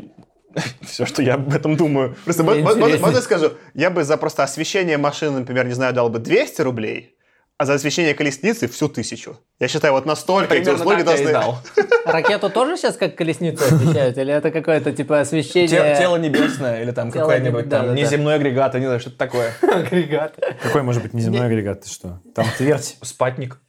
[0.82, 2.16] все, что я об этом думаю.
[2.26, 3.52] Просто мо- мо- можно, можно я скажу?
[3.76, 7.16] Я бы за просто освещение машины, например, не знаю, дал бы 200 рублей,
[7.60, 9.38] а за освещение колесницы всю тысячу.
[9.60, 11.34] Я считаю, вот настолько эти Примерно услуги так я и должны...
[11.34, 11.60] дал.
[12.06, 14.18] Ракету тоже сейчас как колесницу освещают?
[14.18, 15.68] Или это какое-то типа освещение...
[15.68, 19.54] Те- Тело небесное или там небе- там неземной агрегат, я не знаю, что-то такое.
[19.62, 20.36] агрегат.
[20.64, 21.82] Какой может быть неземной агрегат?
[21.82, 22.22] Ты что?
[22.34, 22.96] Там твердь.
[23.02, 23.60] Спатник.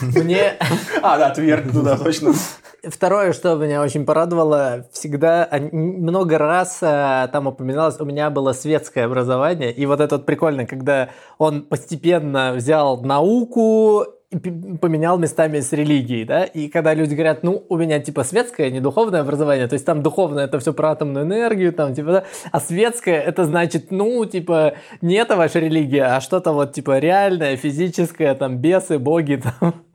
[0.00, 0.54] Мне
[1.02, 2.34] А, да, твердь, ну да, точно.
[2.88, 9.06] Второе, что меня очень порадовало, всегда много раз э, там упоминалось, у меня было светское
[9.06, 16.24] образование, и вот это вот прикольно, когда он постепенно взял науку поменял местами с религией,
[16.24, 19.86] да, и когда люди говорят, ну, у меня типа светское, не духовное образование, то есть
[19.86, 24.24] там духовное это все про атомную энергию, там типа, да, а светское это значит, ну,
[24.24, 29.85] типа, не это ваша религия, а что-то вот типа реальное, физическое, там, бесы, боги, там,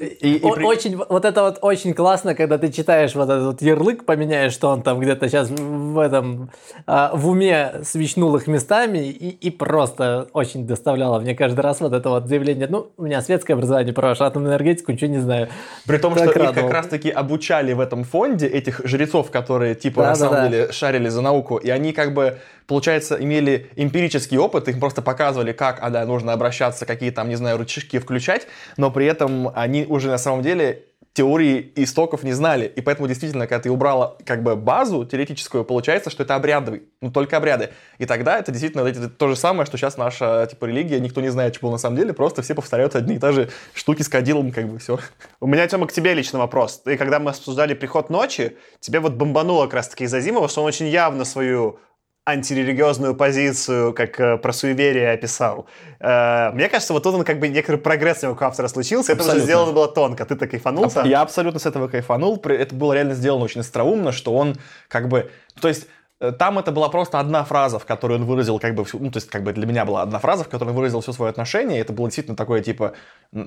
[0.00, 3.62] И, и при- Очень, вот это вот очень классно, когда ты читаешь вот этот вот
[3.62, 6.50] ярлык, поменяешь, что он там где-то сейчас в этом,
[6.86, 11.92] а, в уме свечнул их местами, и, и просто очень доставляло мне каждый раз вот
[11.92, 15.48] это вот заявление, ну, у меня светское образование про атомную энергетику, ничего не знаю.
[15.86, 16.68] При том, Так что их радовал.
[16.68, 20.30] как раз-таки обучали в этом фонде, этих жрецов, которые типа на Да-да-да.
[20.36, 25.00] самом деле шарили за науку, и они как бы, получается, имели эмпирический опыт, им просто
[25.00, 28.46] показывали, как, а да, нужно обращаться, какие там, не знаю, рычажки включать,
[28.76, 30.84] но при этом они уже на самом деле
[31.16, 32.70] теории истоков не знали.
[32.76, 36.82] И поэтому действительно, когда ты убрала как бы базу теоретическую, получается, что это обрядовый.
[37.00, 37.70] Ну, только обряды.
[37.96, 41.30] И тогда это действительно это то же самое, что сейчас наша типа религия, никто не
[41.30, 44.10] знает, что было на самом деле, просто все повторяют одни и те же штуки с
[44.10, 44.98] кадилом, как бы все.
[45.40, 46.82] У меня, Тёма, к тебе лично вопрос.
[46.84, 50.68] Ты, когда мы обсуждали «Приход ночи», тебе вот бомбануло как раз-таки из Азимова, что он
[50.68, 51.78] очень явно свою
[52.26, 55.66] антирелигиозную позицию, как э, про суеверие описал.
[56.00, 59.12] Э, мне кажется, вот тут он как бы некоторый прогресс у автора случился.
[59.12, 59.46] Это уже Абсолютно.
[59.46, 60.24] сделано было тонко.
[60.24, 61.08] Ты так кайфанул там?
[61.08, 62.42] Я абсолютно с этого кайфанул.
[62.44, 64.56] Это было реально сделано очень остроумно, что он
[64.88, 65.30] как бы...
[65.60, 65.86] То есть
[66.18, 68.98] там это была просто одна фраза, в которой он выразил как бы всю...
[68.98, 71.12] Ну, то есть как бы для меня была одна фраза, в которой он выразил все
[71.12, 71.78] свое отношение.
[71.80, 72.94] Это было действительно такое, типа,
[73.32, 73.46] э,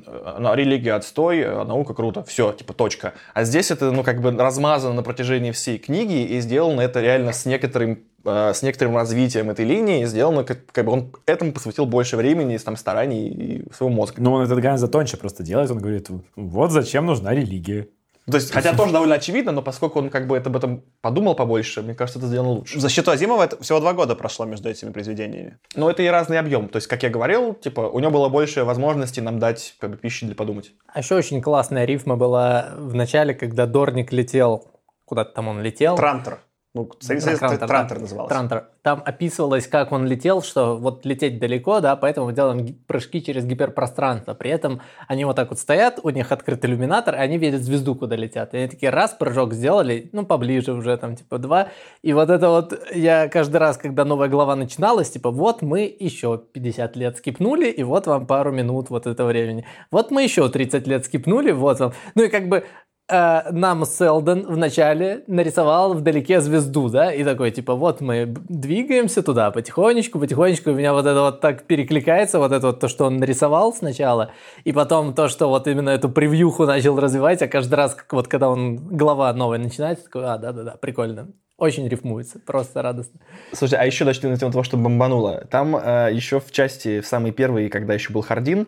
[0.53, 2.23] религия отстой, а наука круто.
[2.23, 3.13] Все, типа, точка.
[3.33, 7.33] А здесь это, ну, как бы размазано на протяжении всей книги, и сделано это реально
[7.33, 11.87] с некоторым э, с некоторым развитием этой линии, сделано, как, как бы он этому посвятил
[11.87, 14.21] больше времени, там, стараний и своего мозга.
[14.21, 15.71] Но он этот гораздо тоньше просто делает.
[15.71, 17.87] Он говорит, вот зачем нужна религия.
[18.29, 21.35] То есть, хотя тоже довольно очевидно, но поскольку он как бы это, об этом подумал
[21.35, 22.77] побольше, мне кажется, это сделано лучше.
[22.77, 25.57] В защиту Азимова это всего два года прошло между этими произведениями.
[25.75, 26.69] Но это и разный объем.
[26.69, 29.97] То есть, как я говорил, типа, у него было больше возможностей нам дать как бы,
[29.97, 30.71] пищи для подумать.
[30.87, 34.67] А еще очень классная рифма была в начале, когда Дорник летел,
[35.05, 35.95] куда-то там он летел.
[35.95, 36.39] Трантор.
[36.75, 38.29] Ну, союз- союз- Трантор, Трантор назывался.
[38.29, 38.67] Трантор.
[38.83, 43.43] Там описывалось, как он летел, что вот лететь далеко, да, поэтому мы делаем прыжки через
[43.45, 44.35] гиперпространство.
[44.35, 47.95] При этом они вот так вот стоят, у них открыт иллюминатор, и они видят звезду,
[47.95, 48.53] куда летят.
[48.53, 51.69] И они такие, раз, прыжок сделали, ну, поближе уже, там, типа, два.
[52.03, 56.39] И вот это вот, я каждый раз, когда новая глава начиналась, типа, вот мы еще
[56.53, 59.65] 50 лет скипнули, и вот вам пару минут вот этого времени.
[59.89, 61.93] Вот мы еще 30 лет скипнули, вот вам.
[62.13, 62.63] Ну, и как бы
[63.09, 69.51] э, нам Селдон вначале нарисовал вдалеке звезду, да, и такой, типа, вот мы двигаемся туда
[69.51, 73.17] потихонечку, потихонечку, у меня вот это вот так перекликается, вот это вот то, что он
[73.17, 74.31] нарисовал сначала,
[74.63, 78.27] и потом то, что вот именно эту превьюху начал развивать, а каждый раз, как вот
[78.27, 81.29] когда он, глава новая начинается, такой, а, да-да-да, прикольно.
[81.59, 83.19] Очень рифмуется, просто радостно.
[83.51, 85.45] Слушай, а еще начнем на тему того, что бомбануло.
[85.51, 88.67] Там э, еще в части, в самой первой, когда еще был Хардин,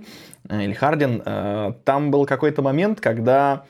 [0.50, 3.64] э, или Хардин, э, там был какой-то момент, когда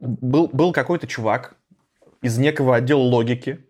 [0.00, 1.56] был, был какой-то чувак
[2.22, 3.64] из некого отдела логики,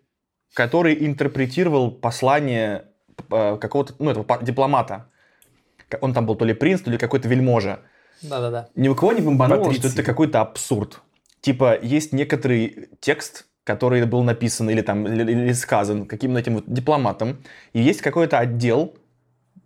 [0.53, 2.85] который интерпретировал послание
[3.31, 5.09] э, какого-то, ну, этого дипломата.
[6.01, 7.79] Он там был то ли принц, то ли какой-то вельможа.
[8.21, 8.69] Да-да-да.
[8.75, 11.01] Ни у кого не бомбануло, что это какой-то абсурд.
[11.41, 16.63] Типа, есть некоторый текст, который был написан или там или, или сказан каким-то этим вот
[16.67, 17.43] дипломатом,
[17.73, 18.95] и есть какой-то отдел,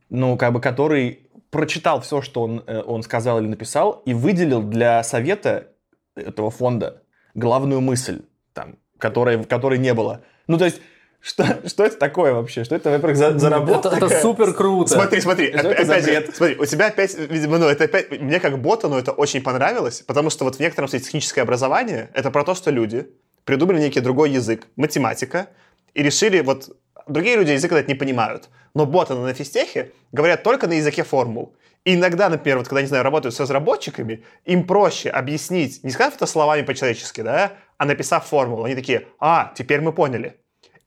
[0.10, 4.62] ну, как бы, который прочитал все, что он, э, он сказал или написал, и выделил
[4.62, 5.70] для совета
[6.16, 8.22] этого фонда главную мысль,
[8.54, 10.22] там, которой, которой не было.
[10.48, 10.82] Ну, то есть,
[11.20, 12.64] что, что это такое вообще?
[12.64, 14.94] Что это, во-первых, за, за работа Это, это супер круто.
[14.94, 18.40] Смотри, смотри, это опять, опять же, смотри, у тебя опять, видимо, ну, это опять, мне
[18.40, 22.32] как боту, ну, это очень понравилось, потому что вот в некотором смысле техническое образование, это
[22.32, 23.08] про то, что люди
[23.44, 25.48] придумали некий другой язык, математика,
[25.94, 26.70] и решили, вот,
[27.08, 31.56] другие люди язык этот не понимают, но боты на физтехе говорят только на языке формул.
[31.86, 36.16] И иногда, например, вот когда, не знаю, работают с разработчиками, им проще объяснить, не сказав
[36.16, 38.66] это словами по-человечески, да, а написав формулу.
[38.66, 40.36] Они такие, а, теперь мы поняли.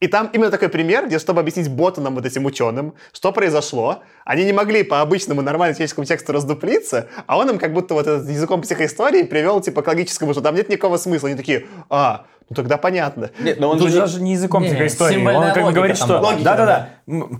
[0.00, 4.44] И там именно такой пример, где, чтобы объяснить ботанам, вот этим ученым, что произошло, они
[4.44, 8.26] не могли по обычному нормальному человеческому тексту раздуплиться, а он им как будто вот этот
[8.28, 11.28] языком психоистории привел типа к логическому, что там нет никакого смысла.
[11.28, 13.30] Они такие, а, ну тогда понятно.
[13.38, 15.24] Нет, но он Тут же даже не языком Не, психоистории.
[15.24, 16.90] Он как бы говорит, что да-да-да,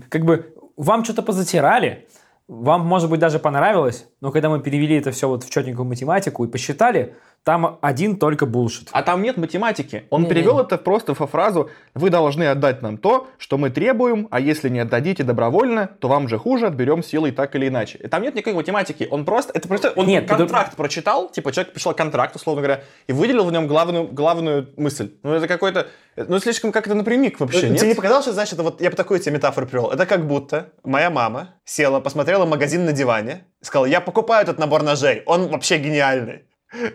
[0.09, 2.07] как бы вам что-то позатирали,
[2.47, 6.43] вам, может быть, даже понравилось, но когда мы перевели это все вот в четенькую математику
[6.43, 8.89] и посчитали, там один только булшит.
[8.91, 10.05] А там нет математики.
[10.11, 10.33] Он Не-не.
[10.33, 14.69] перевел это просто во фразу «Вы должны отдать нам то, что мы требуем, а если
[14.69, 17.97] не отдадите добровольно, то вам же хуже, отберем силой так или иначе».
[17.97, 19.07] И там нет никакой математики.
[19.09, 19.53] Он просто...
[19.55, 19.91] Это просто...
[19.95, 24.07] Он Нет, контракт прочитал, типа человек прочитал контракт, условно говоря, и выделил в нем главную,
[24.07, 25.11] главную мысль.
[25.23, 25.87] Ну это какой-то...
[26.15, 27.95] Ну слишком как-то напрямик вообще, Тебе не нет?
[27.95, 29.89] показалось, что, знаешь, это вот, я бы такую тебе метафору привел.
[29.89, 34.59] Это как будто моя мама села, посмотрела магазин на диване, и сказала, я покупаю этот
[34.59, 36.43] набор ножей, он вообще гениальный.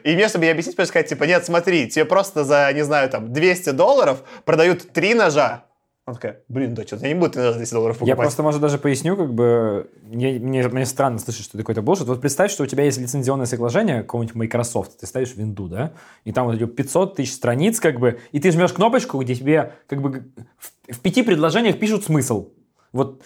[0.05, 3.11] И вместо чтобы ей объяснить, просто сказать, типа, нет, смотри, тебе просто за, не знаю,
[3.11, 5.65] там, 200 долларов продают три ножа.
[6.07, 8.09] Она такая, блин, дочь, вот я не буду три ножа за 200 долларов покупать.
[8.09, 12.07] Я просто, может, даже поясню, как бы, мне, мне, мне странно слышать, что какой-то булшит.
[12.07, 15.93] Вот представь, что у тебя есть лицензионное соглашение какого-нибудь Microsoft, ты ставишь винду, да,
[16.25, 19.73] и там вот эти 500 тысяч страниц, как бы, и ты жмешь кнопочку, где тебе,
[19.89, 20.27] как бы,
[20.59, 22.51] в, в пяти предложениях пишут смысл.
[22.93, 23.23] Вот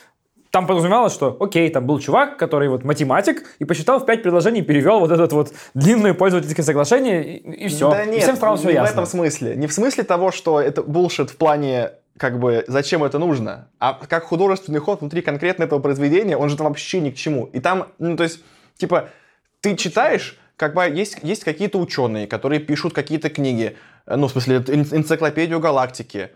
[0.51, 4.63] там подразумевалось, что, окей, там был чувак, который вот математик, и посчитал в пять предложений,
[4.63, 7.91] перевел вот этот вот длинное пользовательское соглашение, и, все.
[7.91, 8.93] Да и нет, всем сразу все не в ясно.
[8.93, 9.57] этом смысле.
[9.57, 13.95] Не в смысле того, что это булшит в плане как бы, зачем это нужно, а
[13.95, 17.47] как художественный ход внутри конкретно этого произведения, он же там вообще ни к чему.
[17.47, 18.41] И там, ну, то есть,
[18.77, 19.09] типа,
[19.63, 23.77] ты читаешь, как бы есть, есть какие-то ученые, которые пишут какие-то книги,
[24.07, 26.31] э, ну, в смысле, эн- энциклопедию галактики,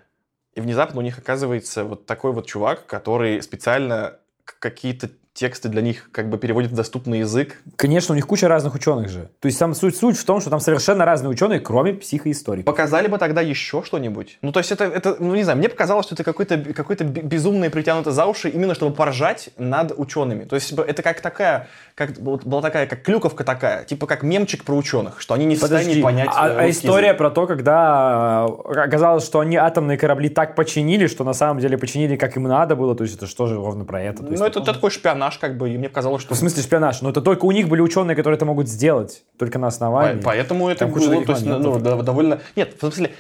[0.55, 6.09] и внезапно у них оказывается вот такой вот чувак, который специально какие-то тексты для них
[6.13, 7.61] как бы переводит в доступный язык.
[7.77, 9.29] Конечно, у них куча разных ученых же.
[9.41, 12.65] То есть там суть, суть в том, что там совершенно разные ученые, кроме психоисториков.
[12.65, 14.39] Показали бы тогда еще что-нибудь.
[14.43, 17.69] Ну, то есть это, это ну, не знаю, мне показалось, что это какой-то какой безумное
[17.69, 20.45] притянуто за уши, именно чтобы поржать над учеными.
[20.45, 24.23] То есть типа, это как такая, как вот была такая, как клюковка такая, типа как
[24.23, 27.19] мемчик про ученых, что они не в состоянии Подожди, понять а, э, а история язык.
[27.19, 31.77] про то, когда э, оказалось, что они атомные корабли так починили, что на самом деле
[31.77, 34.23] починили как им надо было, то есть это что же ровно про это?
[34.23, 36.35] То есть Ну, это, такой шпионаж, как бы, и мне казалось, что...
[36.35, 37.03] В смысле шпионаж?
[37.03, 40.21] Но это только у них были ученые, которые это могут сделать, только на основании.
[40.23, 42.41] Поэтому это Там было, то есть, ну, довольно...
[42.57, 43.11] Нет, в смысле,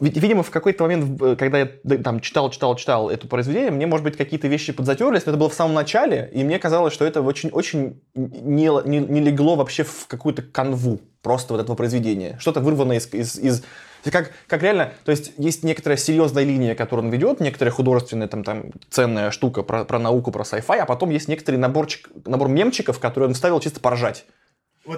[0.00, 1.66] ви- видимо, в какой-то момент, в- когда я
[2.02, 5.48] там читал, читал, читал это произведение, мне, может быть, какие-то вещи подзатерлись, но это было
[5.48, 10.06] в самом начале, и мне казалось, что это очень-очень не, не, не легло вообще в
[10.08, 12.36] какую-то канву просто вот этого произведения.
[12.40, 13.12] Что-то вырвано из...
[13.14, 13.62] из, из-
[14.10, 18.42] как, как реально, то есть есть некоторая серьезная линия, которую он ведет, некоторая художественная там,
[18.42, 22.98] там ценная штука про, про науку, про sci-fi, а потом есть некоторый наборчик, набор мемчиков,
[22.98, 24.24] которые он вставил чисто поржать.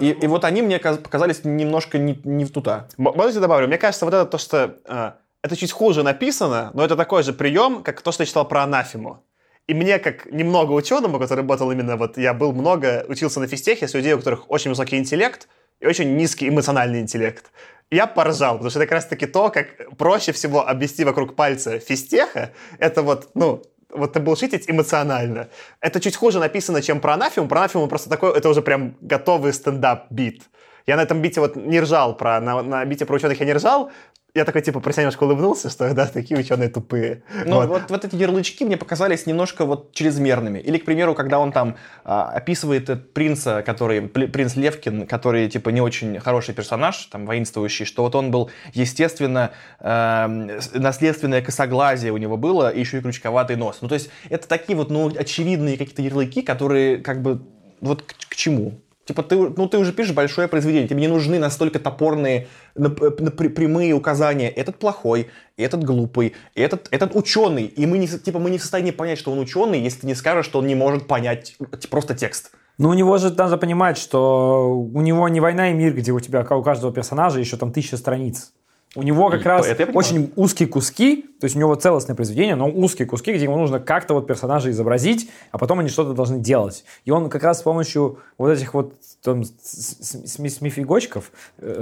[0.01, 2.87] И, и вот они мне каз- показались немножко не, не в тута.
[2.97, 3.67] Можно я добавлю?
[3.67, 4.77] Мне кажется, вот это то, что...
[4.85, 5.11] э,
[5.43, 8.63] это чуть хуже написано, но это такой же прием, как то, что я читал про
[8.63, 9.23] анафему.
[9.67, 12.17] И мне, как немного ученому, который работал именно вот...
[12.17, 15.47] Я был много, учился на физтехе с людей, у которых очень высокий интеллект
[15.79, 17.51] и очень низкий эмоциональный интеллект.
[17.91, 22.51] Я поржал, потому что это как раз-таки то, как проще всего обвести вокруг пальца физтеха.
[22.79, 25.49] Это вот, ну, вот ты булшитить эмоционально.
[25.81, 27.47] Это чуть хуже написано, чем про анафему.
[27.47, 30.43] Про анафему просто такой, это уже прям готовый стендап-бит.
[30.87, 33.53] Я на этом бите вот не ржал, про, на, на бите про ученых я не
[33.53, 33.91] ржал.
[34.35, 37.23] Я такой, типа, про себя немножко улыбнулся, что, да, такие ученые тупые.
[37.45, 37.69] Ну, Вот.
[37.69, 37.81] вот.
[37.89, 40.59] Вот, эти ярлычки мне показались немножко вот чрезмерными.
[40.59, 45.69] Или, к примеру, когда он там а, описывает этот принца, который, принц Левкин, который, типа,
[45.69, 52.17] не очень хороший персонаж, там, воинствующий, что вот он был, естественно, с- наследственное косоглазие у
[52.17, 53.77] него было, и еще и крючковатый нос.
[53.79, 57.41] Ну, то есть, это такие вот, ну, очевидные какие-то ярлыки, которые, как бы,
[57.79, 58.81] вот к, к чему?
[59.05, 64.49] Типа, ты, ну, ты уже пишешь большое произведение, тебе не нужны настолько топорные, прямые указания.
[64.49, 65.27] Этот плохой,
[65.57, 67.65] этот глупый, этот, этот ученый.
[67.65, 70.15] И мы не, типа, мы не в состоянии понять, что он ученый, если ты не
[70.15, 71.55] скажешь, что он не может понять
[71.91, 72.51] просто текст.
[72.79, 76.19] Ну, у него же надо понимать, что у него не война и мир, где у
[76.19, 78.53] тебя у каждого персонажа еще там тысяча страниц.
[78.95, 82.69] У него как И раз очень узкие куски, то есть у него целостное произведение, но
[82.69, 86.85] узкие куски, где ему нужно как-то вот персонажа изобразить, а потом они что-то должны делать.
[87.03, 88.93] И он как раз с помощью вот этих вот
[89.25, 91.81] там, смифигочков э,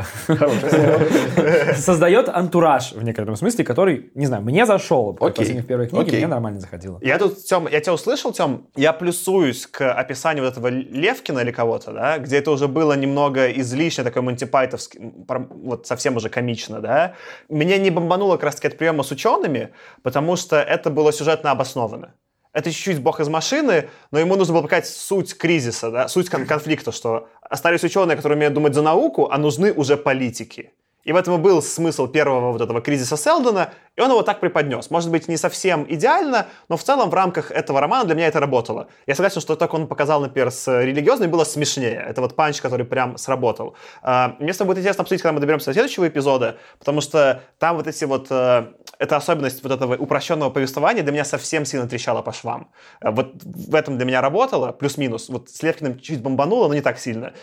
[1.75, 5.17] создает антураж в некотором смысле, который, не знаю, мне зашел.
[5.19, 5.59] Окей.
[5.59, 6.99] в первой книге мне нормально заходило.
[7.01, 11.51] Я тут, Тем, я тебя услышал, Тем, я плюсуюсь к описанию вот этого Левкина или
[11.51, 16.29] кого-то, да, где это уже было немного излишне, такой монтипайтовский, м, пор- вот совсем уже
[16.29, 17.13] комично, да.
[17.49, 19.69] Меня не бомбануло как раз-таки от приема с учеными,
[20.01, 22.13] потому что это было сюжетно обосновано.
[22.53, 26.45] Это чуть-чуть бог из машины, но ему нужно было показать суть кризиса, да, суть кон-
[26.45, 30.71] конфликта, что остались ученые, которые умеют думать за науку, а нужны уже политики.
[31.03, 34.39] И в этом и был смысл первого вот этого кризиса Селдона, и он его так
[34.39, 34.89] преподнес.
[34.89, 38.39] Может быть, не совсем идеально, но в целом в рамках этого романа для меня это
[38.39, 38.87] работало.
[39.05, 42.03] Я согласен, что так он показал, например, с религиозной, было смешнее.
[42.07, 43.75] Это вот панч, который прям сработал.
[44.01, 47.41] А, Мне с тобой будет интересно обсудить, когда мы доберемся до следующего эпизода, потому что
[47.59, 48.27] там вот эти вот...
[48.29, 52.71] э, Эта особенность вот этого упрощенного повествования для меня совсем сильно трещала по швам.
[53.01, 55.29] Э, Вот в этом для меня работало, плюс-минус.
[55.29, 57.33] Вот с Левкиным чуть бомбануло, но не так сильно.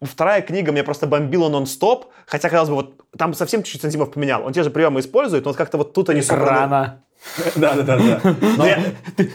[0.00, 4.44] Вторая книга меня просто бомбила нон-стоп, хотя, казалось бы, вот там совсем чуть-чуть Сантимов поменял.
[4.44, 6.22] Он те же приемы использует, но вот как-то вот тут они...
[6.28, 7.02] Рано.
[7.56, 8.20] Да, да, да,
[8.56, 8.78] да.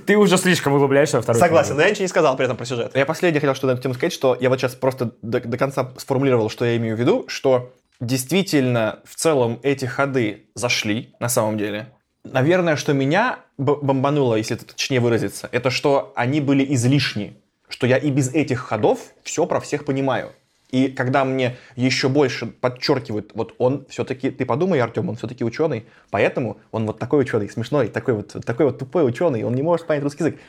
[0.06, 2.66] Ты, уже слишком углубляешься во вторую Согласен, но я ничего не сказал при этом про
[2.66, 2.96] сюжет.
[2.96, 5.92] Я последнее хотел что на эту тему сказать, что я вот сейчас просто до, конца
[5.98, 11.58] сформулировал, что я имею в виду, что действительно в целом эти ходы зашли на самом
[11.58, 11.90] деле.
[12.24, 17.36] Наверное, что меня бомбануло, если это точнее выразиться, это что они были излишни,
[17.68, 20.32] что я и без этих ходов все про всех понимаю.
[20.74, 25.86] И когда мне еще больше подчеркивают, вот он все-таки, ты подумай, Артем, он все-таки ученый,
[26.10, 29.86] поэтому он вот такой ученый, смешной, такой вот, такой вот тупой ученый, он не может
[29.86, 30.40] понять русский язык.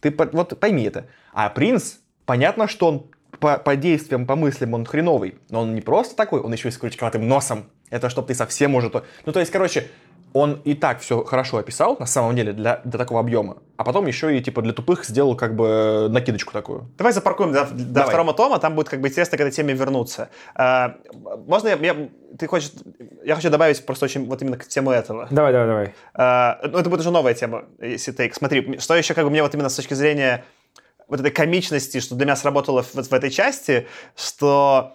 [0.00, 1.06] Ты вот пойми это.
[1.32, 1.94] А принц,
[2.26, 3.06] понятно, что он
[3.38, 6.72] по, по действиям, по мыслям он хреновый, но он не просто такой, он еще и
[6.72, 7.64] с крючковатым носом.
[7.88, 8.92] Это чтобы ты совсем может...
[9.24, 9.88] Ну, то есть, короче,
[10.32, 13.58] он и так все хорошо описал, на самом деле, для, для такого объема.
[13.76, 16.88] А потом еще и, типа, для тупых сделал, как бы, накидочку такую.
[16.98, 18.08] Давай запаркуем до, до Давай.
[18.08, 20.28] второго тома, там будет как бы интересно к этой теме вернуться.
[20.54, 20.96] А,
[21.46, 22.08] можно я, я-
[22.38, 22.70] ты хочешь,
[23.24, 25.26] я хочу добавить просто очень вот именно к тему этого.
[25.30, 25.94] Давай, давай, давай.
[26.14, 28.34] А, ну, это будет уже новая тема, если тейк.
[28.34, 30.44] Смотри, что еще как бы мне вот именно с точки зрения
[31.08, 34.94] вот этой комичности, что для меня сработало вот в этой части, что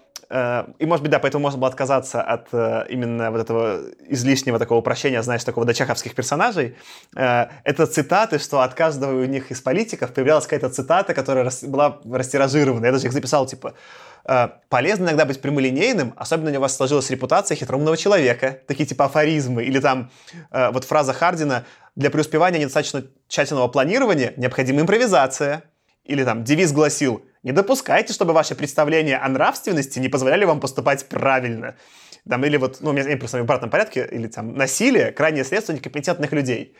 [0.79, 3.79] И, может быть, да, поэтому можно было отказаться от э, именно вот этого
[4.09, 6.75] излишнего такого упрощения, знаешь, такого дочаховских персонажей.
[7.15, 11.99] Э, Это цитаты, что от каждого у них из политиков появлялась какая-то цитата, которая была
[12.11, 12.85] растиражирована.
[12.85, 13.75] Я даже их записал, типа,
[14.25, 19.63] э, полезно иногда быть прямолинейным, особенно у вас сложилась репутация хитроумного человека, такие типа афоризмы,
[19.63, 20.09] или там
[20.51, 21.63] э, вот фраза Хардина
[21.95, 25.63] «Для преуспевания недостаточно тщательного планирования, необходима импровизация».
[26.05, 31.07] Или там девиз гласил «Не допускайте, чтобы ваши представления о нравственности не позволяли вам поступать
[31.09, 31.75] правильно».
[32.27, 35.73] Там, или вот, ну, у меня просто в обратном порядке, или там насилие, крайнее средство
[35.73, 36.75] некомпетентных людей.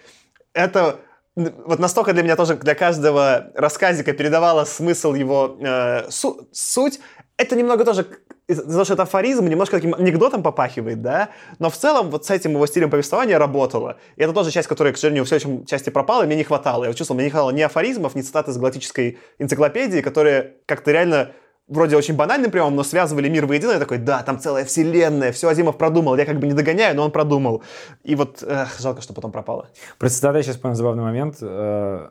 [0.53, 0.99] Это
[1.36, 6.99] вот настолько для меня тоже, для каждого рассказика передавало смысл его э, су- суть.
[7.38, 8.07] Это немного тоже,
[8.47, 11.29] что это афоризм, немножко таким анекдотом попахивает, да,
[11.59, 13.97] но в целом вот с этим его стилем повествования работало.
[14.15, 16.85] И это тоже часть, которая, к сожалению, в следующем части пропала, и мне не хватало.
[16.85, 21.31] Я чувствовал, мне не хватало ни афоризмов, ни цитат из галактической энциклопедии, которые как-то реально
[21.67, 23.71] вроде очень банальным приемом, но связывали мир воедино.
[23.71, 26.15] Я такой, да, там целая вселенная, все Азимов продумал.
[26.15, 27.63] Я как бы не догоняю, но он продумал.
[28.03, 29.69] И вот эх, жалко, что потом пропало.
[29.97, 31.37] Про цитаты я сейчас понял забавный момент.
[31.41, 32.09] Э,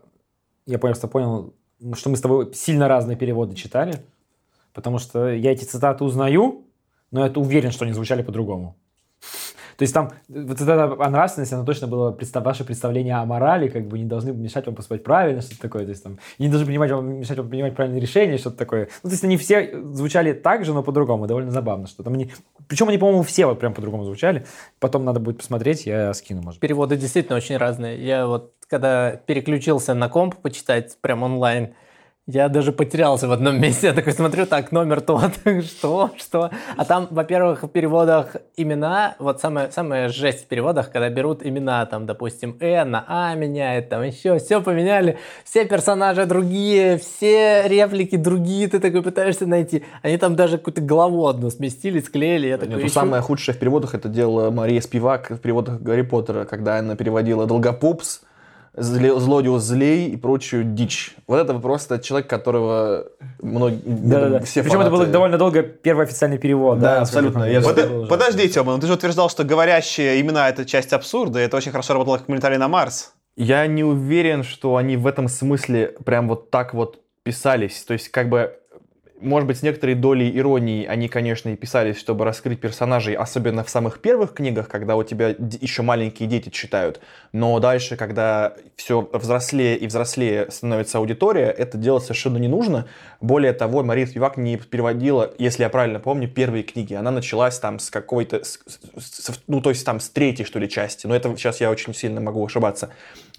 [0.67, 1.55] Я понял, что понял,
[1.95, 4.05] что мы с тобой сильно разные переводы читали,
[4.75, 6.67] потому что я эти цитаты узнаю,
[7.11, 8.77] но я уверен, что они звучали по-другому.
[9.77, 13.69] То есть там вот эта о нравственности, она точно было представ- ваше представление о морали,
[13.69, 15.85] как бы не должны мешать вам поступать правильно, что-то такое.
[15.85, 18.89] То есть там не должны принимать вам, мешать вам принимать правильные решения, что-то такое.
[19.03, 21.27] Ну, то есть они все звучали так же, но по-другому.
[21.27, 22.31] Довольно забавно, что там они...
[22.69, 24.47] Причем они, по-моему, все вот прям по-другому звучали.
[24.79, 26.61] Потом надо будет посмотреть, я скину, может.
[26.61, 28.05] Переводы действительно очень разные.
[28.05, 31.75] Я вот, когда переключился на комп почитать прям онлайн,
[32.27, 33.89] я даже потерялся в одном месте.
[33.89, 35.33] Я такой смотрю, так, номер тот,
[35.65, 36.51] что, что.
[36.77, 41.85] А там, во-первых, в переводах имена, вот самая, самая жесть в переводах, когда берут имена,
[41.85, 48.17] там, допустим, Э на А меняет, там еще, все поменяли, все персонажи другие, все реплики
[48.17, 49.85] другие, ты такой пытаешься найти.
[50.01, 52.47] Они там даже какую-то главу одну сместили, склеили.
[52.47, 52.95] Я такой, Нет, ну, ищу.
[52.95, 57.47] самое худшее в переводах это делала Мария Спивак в переводах Гарри Поттера, когда она переводила
[57.47, 58.23] Долгопупс,
[58.77, 61.15] зле- Злодиус злей и прочую дичь.
[61.27, 63.07] Вот это просто человек, которого
[63.41, 64.41] многие, Да-да-да.
[64.41, 66.79] все Причем это был фанаты- довольно долго первый официальный перевод.
[66.79, 67.51] Да, насколько абсолютно.
[67.51, 68.17] Я Это же- Под- было ужасно.
[68.17, 71.71] подожди, Тёма, ну ты же утверждал, что говорящие имена— это часть абсурда, и это очень
[71.71, 73.13] хорошо работало как комментарий на Марс.
[73.37, 77.83] Я не уверен, что они в этом смысле прям вот так вот писались.
[77.85, 78.55] То есть, как бы,
[79.25, 83.71] может быть, с некоторой долей иронии они, конечно, и писались, чтобы раскрыть персонажей, особенно в
[83.71, 87.01] самых первых книгах, когда у тебя еще маленькие дети читают.
[87.33, 92.87] Но дальше, когда все взрослее и взрослее становится аудитория, это делать совершенно не нужно.
[93.21, 96.95] Более того, Мария Спивак не переводила, если я правильно помню, первые книги.
[96.95, 98.43] Она началась там с какой-то,
[99.49, 101.07] ну, то есть там с третьей, что ли, части.
[101.07, 102.91] Но это сейчас я очень сильно могу ошибаться.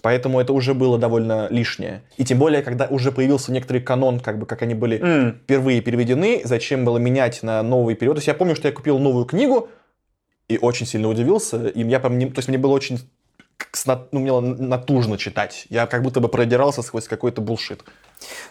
[0.06, 2.04] Поэтому это уже было довольно лишнее.
[2.18, 5.40] И тем более, когда уже появился некоторый канон, как бы как они были М.
[5.46, 8.18] впервые переведены, зачем было менять на новый период.
[8.18, 9.68] То есть я помню, что я купил новую книгу
[10.48, 11.70] и очень сильно удивился.
[11.70, 13.00] И я то есть мне было очень
[14.12, 15.66] ну, мне натужно читать.
[15.72, 17.84] Я как будто бы продирался сквозь какой-то булшит.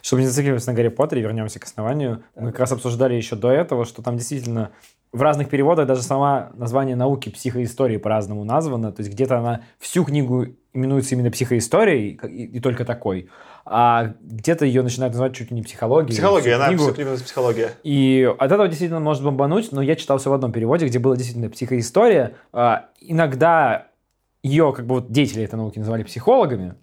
[0.03, 2.23] Чтобы не зацикливаться на Гарри Поттере, вернемся к основанию.
[2.37, 4.71] Мы как раз обсуждали еще до этого, что там действительно
[5.13, 8.91] в разных переводах даже сама название науки психоистории по-разному названо.
[8.91, 13.29] То есть где-то она всю книгу именуется именно психоисторией и, и только такой.
[13.65, 16.13] А где-то ее начинают называть чуть ли не психологией.
[16.13, 16.89] Психология, она книгу.
[16.89, 17.71] называется психология.
[17.85, 21.17] И от этого действительно может бомбануть, но я читал все в одном переводе, где была
[21.17, 22.35] действительно психоистория.
[22.53, 23.87] А, Иногда
[24.43, 26.75] ее, как бы вот деятели этой науки называли психологами,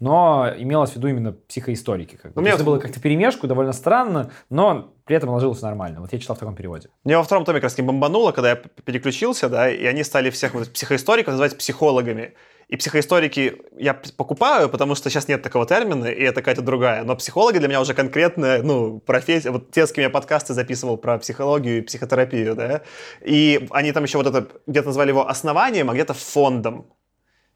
[0.00, 2.16] но имелось в виду именно психоисторики.
[2.16, 2.36] Как бы.
[2.36, 6.00] Ну, мне это было как-то перемешку, довольно странно, но при этом ложилось нормально.
[6.00, 6.88] Вот я читал в таком переводе.
[7.04, 10.30] Мне во втором томе как раз таки бомбануло, когда я переключился, да, и они стали
[10.30, 12.34] всех вот психоисториков называть психологами.
[12.68, 17.02] И психоисторики я покупаю, потому что сейчас нет такого термина, и это какая-то другая.
[17.02, 19.50] Но психологи для меня уже конкретная, ну, профессия.
[19.50, 22.82] Вот те, с кем я подкасты записывал про психологию и психотерапию, да.
[23.24, 26.86] И они там еще вот это, где-то назвали его основанием, а где-то фондом.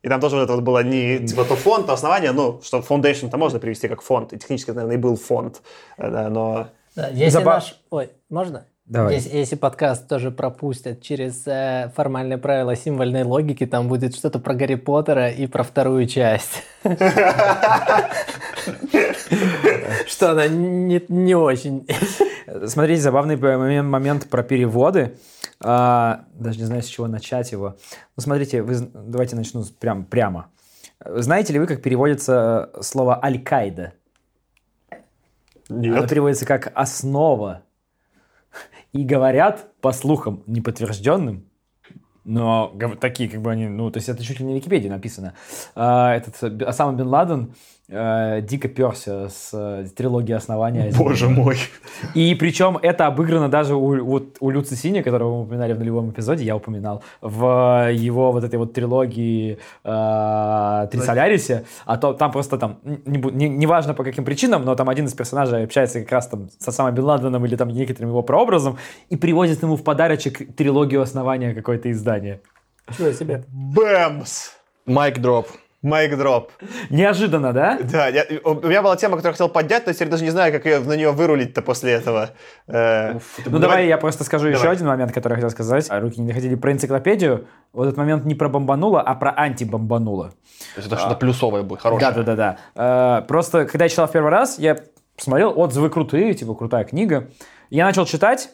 [0.05, 2.81] И там тоже вот это вот было не типа то фонд, то основание, ну, что
[2.81, 4.35] foundation-то можно перевести как фонд.
[4.35, 5.63] И технически, наверное, и был фонд.
[5.97, 7.81] э, Да, но Да, если Заба- наш...
[7.89, 8.67] Ой, можно?
[8.85, 9.15] Давай.
[9.15, 14.53] Если, если подкаст тоже пропустят через э, формальные правила символьной логики, там будет что-то про
[14.53, 16.63] Гарри Поттера и про вторую часть.
[20.07, 21.87] Что она не, не очень.
[22.67, 25.17] Смотрите, забавный момент, момент про переводы.
[25.61, 27.77] А, даже не знаю, с чего начать его.
[28.17, 30.51] Ну, смотрите, вы, давайте начну с- прям, прямо.
[31.05, 33.93] Знаете ли вы, как переводится э, слово «Аль-Каида»?
[35.69, 36.09] Оно нет.
[36.09, 37.63] переводится как «основа».
[38.93, 41.45] И говорят, по слухам неподтвержденным,
[42.25, 45.35] но такие, как бы они, ну, то есть это чуть ли не в Википедии написано.
[45.75, 47.55] А, этот э, Осама Бен Ладен
[47.89, 50.93] э, дико перся с э, трилогии основания.
[50.99, 51.57] Боже мой.
[52.15, 56.11] И причем это обыграно даже у, вот, у Люци Сини, которого мы упоминали в нулевом
[56.11, 62.33] эпизоде, я упоминал, в его вот этой вот трилогии э, Три Солярисе, а то там
[62.33, 66.01] просто там, не, бу- не, неважно по каким причинам, но там один из персонажей общается
[66.01, 68.79] как раз там с Осамой Бен Ладеном или там некоторым его прообразом
[69.11, 72.41] и привозит ему в подарочек трилогию основания какое-то издание.
[72.97, 73.45] Чего себе?
[73.49, 74.51] Бэмс!
[74.87, 75.49] Майк дроп.
[75.85, 76.51] Майк дроп.
[76.91, 77.79] Неожиданно, да?
[77.83, 80.31] Да, я- у меня была тема, которую я хотел поднять, но я теперь даже не
[80.31, 82.31] знаю, как ее, на нее вырулить-то после этого.
[82.67, 84.73] Э, Ну давай я просто скажу еще Давай.
[84.77, 85.87] один момент, который я хотел сказать.
[85.91, 87.47] А Руки не доходили про энциклопедию.
[87.75, 90.31] Вот этот момент не про бомбануло, а про антибомбануло.
[90.31, 92.13] То есть это что-то плюсовое будет, хорошее.
[92.13, 93.19] Да, да, да, да.
[93.21, 94.79] Э, Просто, когда я читал в первый раз, я
[95.17, 97.29] посмотрел, отзывы крутые, типа, крутая книга.
[97.71, 98.49] Я начал читать,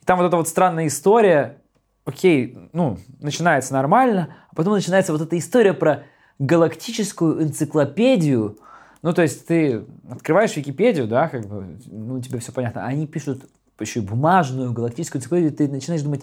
[0.00, 1.58] и там вот эта вот странная история,
[2.06, 6.04] окей, ну, начинается нормально, а потом начинается вот эта история про
[6.38, 8.58] галактическую энциклопедию.
[9.02, 12.84] Ну, то есть ты открываешь Википедию, да, как бы, ну, тебе все понятно.
[12.84, 13.48] Они пишут
[13.80, 16.22] еще и бумажную галактическую энциклопедию, ты начинаешь думать,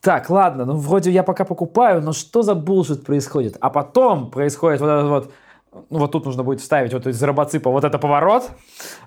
[0.00, 3.56] так, ладно, ну вроде я пока покупаю, но что за булшит происходит?
[3.60, 5.32] А потом происходит вот этот вот,
[5.88, 8.50] ну вот тут нужно будет вставить вот из робоципа вот это поворот,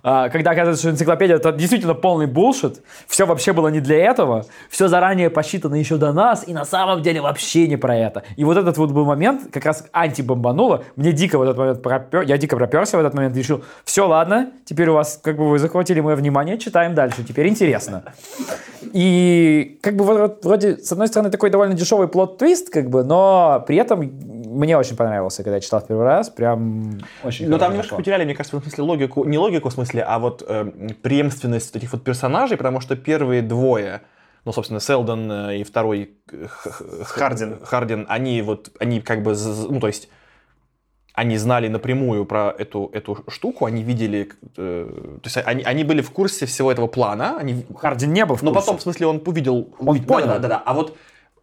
[0.02, 4.46] а, когда оказывается, что энциклопедия это действительно полный булшит, все вообще было не для этого,
[4.70, 8.24] все заранее посчитано еще до нас, и на самом деле вообще не про это.
[8.36, 12.22] И вот этот вот был момент, как раз антибомбануло, мне дико в этот момент пропер,
[12.22, 15.60] я дико проперся в этот момент решил, все, ладно, теперь у вас, как бы вы
[15.60, 18.04] захватили мое внимание, читаем дальше, теперь интересно.
[18.92, 23.64] И как бы вот вроде, с одной стороны, такой довольно дешевый плод-твист, как бы, но
[23.68, 24.00] при этом
[24.56, 26.55] мне очень понравился, когда я читал в первый раз, прям
[27.24, 27.98] очень Но там немножко зашло.
[27.98, 30.66] потеряли, мне кажется, в смысле логику, не логику в смысле, а вот э,
[31.02, 34.02] преемственность этих вот персонажей, потому что первые двое,
[34.46, 36.18] ну, собственно, Селдон э, и второй
[37.04, 37.60] Хардин.
[37.64, 39.36] Хардин, они вот, они как бы,
[39.70, 40.10] ну, то есть,
[41.14, 46.02] они знали напрямую про эту, эту штуку, они видели, э, то есть они, они были
[46.02, 48.66] в курсе всего этого плана, они, Хардин не был в но курсе.
[48.66, 49.70] потом, в смысле, он увидел...
[49.80, 50.28] Он да, понял.
[50.28, 50.64] Да, да, да.
[50.66, 50.98] А вот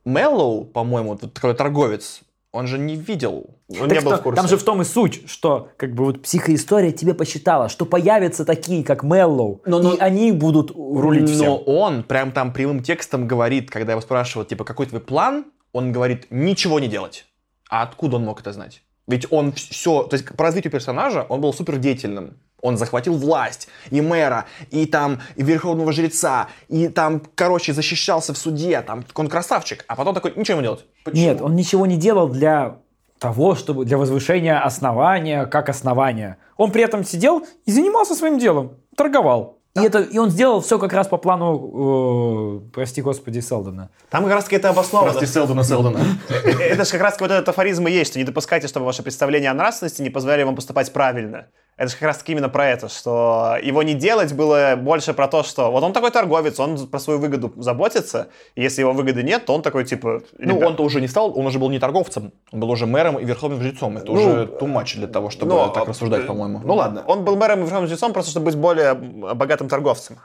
[0.04, 3.56] Меллоу, по-моему, вот такой торговец, он же не видел.
[3.80, 4.36] Он Так не был что в курсе.
[4.40, 8.44] Там же в том и суть, что как бы вот психоистория тебе посчитала, что появятся
[8.44, 11.62] такие, как Меллоу, Но- но- и они будут рулить Но всем.
[11.66, 16.26] он прям там прямым текстом говорит, когда его спрашивают, типа, какой твой план, он говорит,
[16.30, 17.26] ничего не делать.
[17.70, 18.82] А откуда он мог это знать?
[19.08, 22.38] Ведь он все, то есть по развитию персонажа он был супер деятельным.
[22.60, 28.38] Он захватил власть, и мэра, и там, и верховного жреца, и там, короче, защищался в
[28.38, 29.84] суде, там, он красавчик.
[29.88, 30.84] А потом такой, ничего не делать.
[31.04, 31.22] Почему?
[31.24, 32.76] Нет, он ничего не делал для
[33.22, 36.36] того, чтобы для возвышения основания как основания.
[36.56, 39.58] Он при этом сидел и занимался своим делом, торговал.
[39.74, 43.88] И, это, и он сделал все как раз по плану, э, прости господи, Селдона.
[44.10, 45.12] Там как раз это обосновано.
[45.12, 46.00] Прости, Селдона, Селдона.
[46.44, 49.50] Это же как раз вот этот афоризм и есть, что не допускайте, чтобы ваше представление
[49.50, 51.46] о нравственности не позволяли вам поступать правильно.
[51.78, 55.26] Это же как раз таки именно про это, что его не делать было больше про
[55.26, 59.22] то, что вот он такой торговец, он про свою выгоду заботится, и если его выгоды
[59.22, 60.22] нет, то он такой типа...
[60.38, 63.18] Ну, «Ребят, он-то уже не стал, он уже был не торговцем, он был уже мэром
[63.18, 63.96] и верховным жрецом.
[63.96, 66.60] Это уже too much для того, чтобы ну, так рассуждать, по-моему.
[66.62, 67.04] Ну ладно.
[67.06, 70.18] Он был мэром и верховным жрецом просто, чтобы быть более богатым торговцем.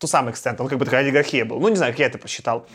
[0.00, 0.56] To some extent.
[0.58, 1.60] Он как бы такая олигархия был.
[1.60, 2.66] Ну, не знаю, как я это посчитал.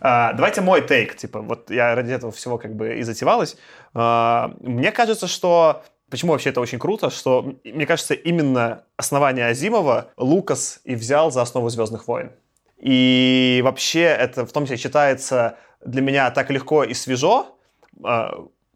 [0.00, 1.16] А, давайте мой тейк.
[1.16, 3.56] Типа, вот я ради этого всего как бы и затевалась.
[3.92, 5.82] А, мне кажется, что...
[6.10, 11.42] Почему вообще это очень круто, что, мне кажется, именно основание Азимова Лукас и взял за
[11.42, 12.32] основу «Звездных войн».
[12.78, 17.56] И вообще это в том числе читается для меня так легко и свежо.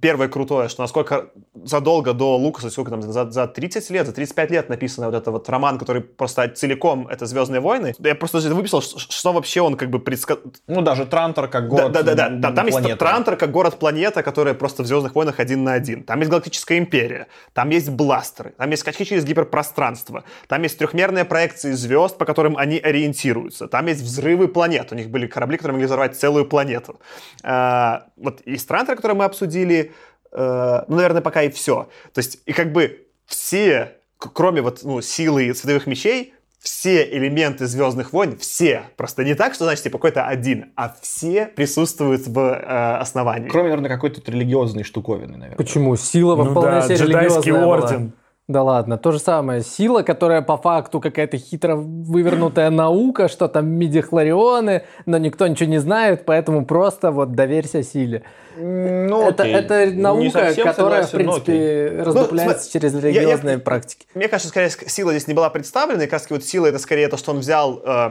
[0.04, 4.50] Первое крутое, что насколько задолго до Лукаса, сколько там, за, за 30 лет, за 35
[4.50, 7.94] лет написан вот этот вот роман, который просто целиком это «Звездные войны».
[7.98, 10.42] Я просто выписал, что, что вообще он как бы предсказал.
[10.66, 12.42] Ну, даже Трантор как город Да, да, да, да.
[12.42, 12.98] Там, там есть.
[12.98, 16.02] Трантор как город-планета, которая просто в Звездных войнах один на один.
[16.02, 21.24] Там есть Галактическая империя, там есть бластеры, там есть скачки через гиперпространство, там есть трехмерные
[21.24, 24.92] проекции звезд, по которым они ориентируются, там есть взрывы планет.
[24.92, 27.00] У них были корабли, которые могли взорвать целую планету.
[27.42, 29.93] А, вот из Трантора, который мы обсудили,
[30.34, 31.88] э, ну, наверное, пока и все.
[32.12, 38.12] То есть, и как бы все, кроме вот, ну, силы световых мечей, все элементы Звездных
[38.14, 42.96] войн, все, просто не так, что, значит, типа, какой-то один, а все присутствуют в э,
[42.96, 43.48] основании.
[43.48, 45.56] Кроме, наверное, какой-то религиозной штуковины, наверное.
[45.56, 45.94] Почему?
[45.96, 48.10] Сила во Ну вполне да, себе джедайский религиозная была.
[48.46, 49.62] Да ладно, то же самое.
[49.62, 55.78] Сила, которая по факту какая-то хитро вывернутая наука, что там мидихлорионы, но никто ничего не
[55.78, 58.22] знает, поэтому просто вот доверься силе.
[58.56, 59.54] Ну, это, окей.
[59.54, 64.06] это наука, которая, согласен, в принципе, раздупляется Ну, через я- я- религиозные практики.
[64.14, 67.08] Мне кажется, скорее, ск- сила здесь не была представлена, и как вот сила это скорее
[67.08, 68.10] то, что он взял э,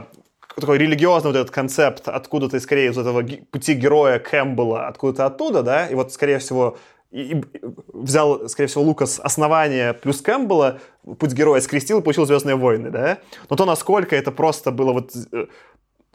[0.60, 5.86] такой религиозный вот этот концепт откуда-то, скорее, из этого пути героя Кэмпбелла, откуда-то оттуда, да,
[5.86, 6.76] и вот, скорее всего,
[7.14, 7.44] и, и
[7.92, 10.78] взял, скорее всего, Лукас основание плюс Кэмпбелла,
[11.18, 13.18] путь героя скрестил и получил «Звездные войны», да?
[13.48, 15.12] Но то, насколько это просто было вот...
[15.32, 15.46] э,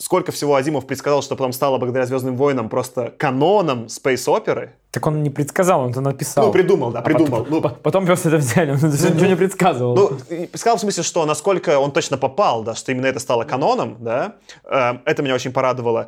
[0.02, 4.72] Сколько всего Азимов предсказал, что потом стало благодаря «Звездным войнам» просто каноном спейс-оперы.
[4.92, 6.46] Так он не предсказал, он это написал.
[6.46, 7.40] Ну, придумал, да, А придумал.
[7.40, 9.96] потом, Ну, по- потом просто это взяли, он даже ничего не предсказывал.
[9.96, 13.44] Ну, и сказал в смысле, что насколько он точно попал, да, что именно это стало
[13.44, 16.08] каноном, да, э, это меня очень порадовало.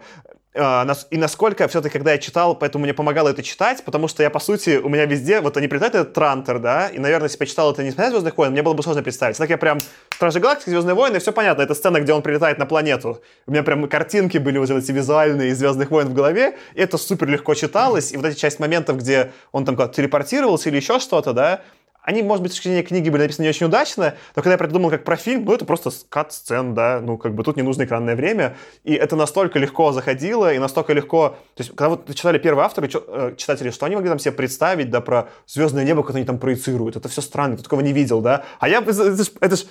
[0.53, 4.29] Э, И насколько все-таки, когда я читал, поэтому мне помогало это читать, потому что я,
[4.29, 7.45] по сути, у меня везде, вот они прилетают этот Трантер, да, и, наверное, если бы
[7.45, 9.37] я читал это не смотря «Звездных войн», мне было бы сложно представить.
[9.37, 9.77] Так я прям
[10.09, 13.21] «Стражи Галактики», «Звездные войны», все понятно, это сцена, где он прилетает на планету.
[13.47, 16.97] У меня прям картинки были уже эти визуальные из «Звездных войн» в голове, и это
[16.97, 20.99] супер легко читалось, и вот эти часть моментов, где он там как-то телепортировался или еще
[20.99, 21.61] что-то, да,
[22.03, 24.57] они, может быть, с точки зрения книги были написаны не очень удачно, но когда я
[24.57, 27.83] придумал как про фильм, ну, это просто кат-сцен, да, ну, как бы тут не нужно
[27.83, 31.37] экранное время, и это настолько легко заходило, и настолько легко...
[31.55, 34.89] То есть, когда вот читали первые авторы, э, читатели, что они могли там себе представить,
[34.89, 38.21] да, про звездное небо, как они там проецируют, это все странно, кто такого не видел,
[38.21, 38.79] да, а я...
[38.79, 39.65] Это ж, это ж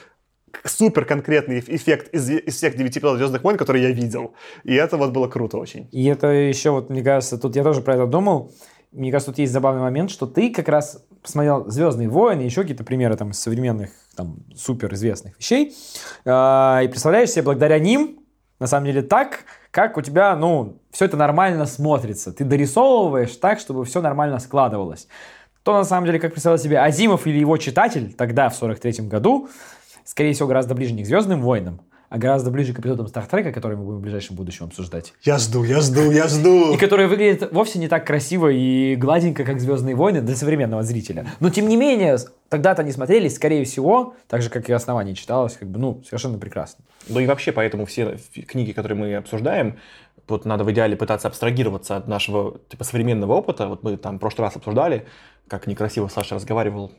[0.64, 4.34] супер конкретный эффект из, из всех девяти эпизодов «Звездных войн», которые я видел.
[4.64, 5.88] И это вот было круто очень.
[5.92, 8.52] И это еще, вот, мне кажется, тут я тоже про это думал.
[8.92, 12.62] Мне кажется, тут есть забавный момент, что ты как раз посмотрел «Звездные войны» и еще
[12.62, 15.74] какие-то примеры там из современных, там, суперизвестных вещей.
[16.24, 18.20] а, и представляешь себе, благодаря ним,
[18.58, 22.32] на самом деле, так, как у тебя, ну, все это нормально смотрится.
[22.32, 25.08] Ты дорисовываешь так, чтобы все нормально складывалось.
[25.62, 29.48] То, на самом деле, как представлял себе Азимов или его читатель тогда, в 43 году,
[30.04, 31.80] скорее всего, гораздо ближе не к «Звездным войнам»,
[32.10, 35.14] а гораздо ближе к эпизодам Стартрека, которые мы будем в ближайшем будущем обсуждать.
[35.22, 36.74] Я жду, я жду, я жду.
[36.74, 41.26] И которые выглядят вовсе не так красиво и гладенько, как «Звездные войны» для современного зрителя.
[41.38, 42.18] Но, тем не менее,
[42.48, 46.36] тогда-то они смотрелись, скорее всего, так же, как и «Основание» читалось, как бы, ну, совершенно
[46.36, 46.84] прекрасно.
[47.08, 48.18] Ну и вообще, поэтому все
[48.48, 49.76] книги, которые мы обсуждаем,
[50.26, 53.68] вот надо в идеале пытаться абстрагироваться от нашего типа современного опыта.
[53.68, 55.06] Вот мы там в прошлый раз обсуждали,
[55.46, 56.90] как некрасиво Саша разговаривал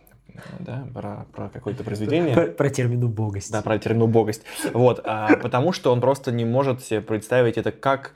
[0.60, 2.34] да, про, про какое-то произведение.
[2.34, 3.52] Про, про термин убогость.
[3.52, 4.44] Да, про термин убогость.
[4.74, 8.14] Вот, а, потому что он просто не может себе представить это, как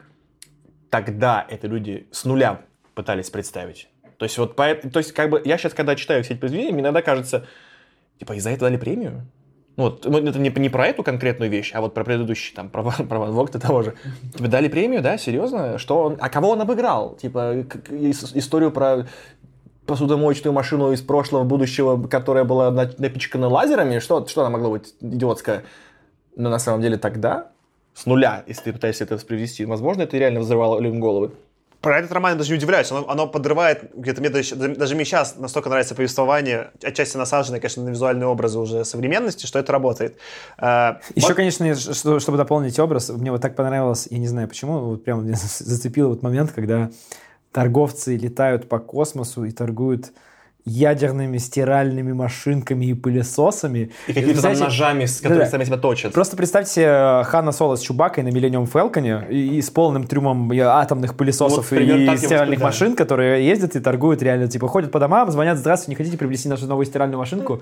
[0.90, 2.62] тогда это люди с нуля
[2.94, 3.90] пытались представить.
[4.18, 6.72] То есть вот, поэт- то есть как бы я сейчас, когда читаю все эти произведения,
[6.72, 7.46] мне иногда кажется,
[8.20, 9.26] типа, и за это дали премию?
[9.78, 12.70] Ну, вот, ну, это не, не про эту конкретную вещь, а вот про предыдущий, там,
[12.70, 13.96] про, про Ван Вогта того же.
[14.34, 15.78] Тебе дали премию, да, серьезно?
[15.78, 17.16] Что он, а кого он обыграл?
[17.18, 19.06] Типа, к- ис- историю про
[19.86, 24.00] посудомоечную машину из прошлого, будущего, которая была на- напичкана лазерами?
[24.00, 25.64] Что, что она могло быть идиотское?
[26.36, 27.52] Но на самом деле тогда,
[27.94, 31.32] с нуля, если ты пытаешься это воспроизвести, возможно, это реально взрывало людям головы.
[31.82, 32.92] Про этот роман я даже не удивляюсь.
[32.92, 37.84] Оно, оно подрывает, где-то мне даже, даже мне сейчас настолько нравится повествование, отчасти насаженное, конечно,
[37.84, 40.18] на визуальные образы уже современности, что это работает.
[40.58, 44.80] Э, Еще, вот- конечно, чтобы дополнить образ, мне вот так понравилось, я не знаю почему,
[44.80, 46.90] вот прямо меня зацепил вот момент, когда
[47.56, 50.12] торговцы летают по космосу и торгуют
[50.66, 53.92] ядерными стиральными машинками и пылесосами.
[54.08, 55.52] И какими-то там ножами, с которыми да-да.
[55.52, 56.12] сами себя точат.
[56.12, 60.06] Просто представьте себе э, Хана Соло с Чубакой на Миллениум Фелконе и, и с полным
[60.06, 62.60] трюмом э, атомных пылесосов Вот примерно и стиральных воспринимаю.
[62.60, 66.50] машин, которые ездят и торгуют реально, типа, ходят по домам, звонят, здравствуйте, не хотите приобрести
[66.50, 67.62] нашу новую стиральную машинку?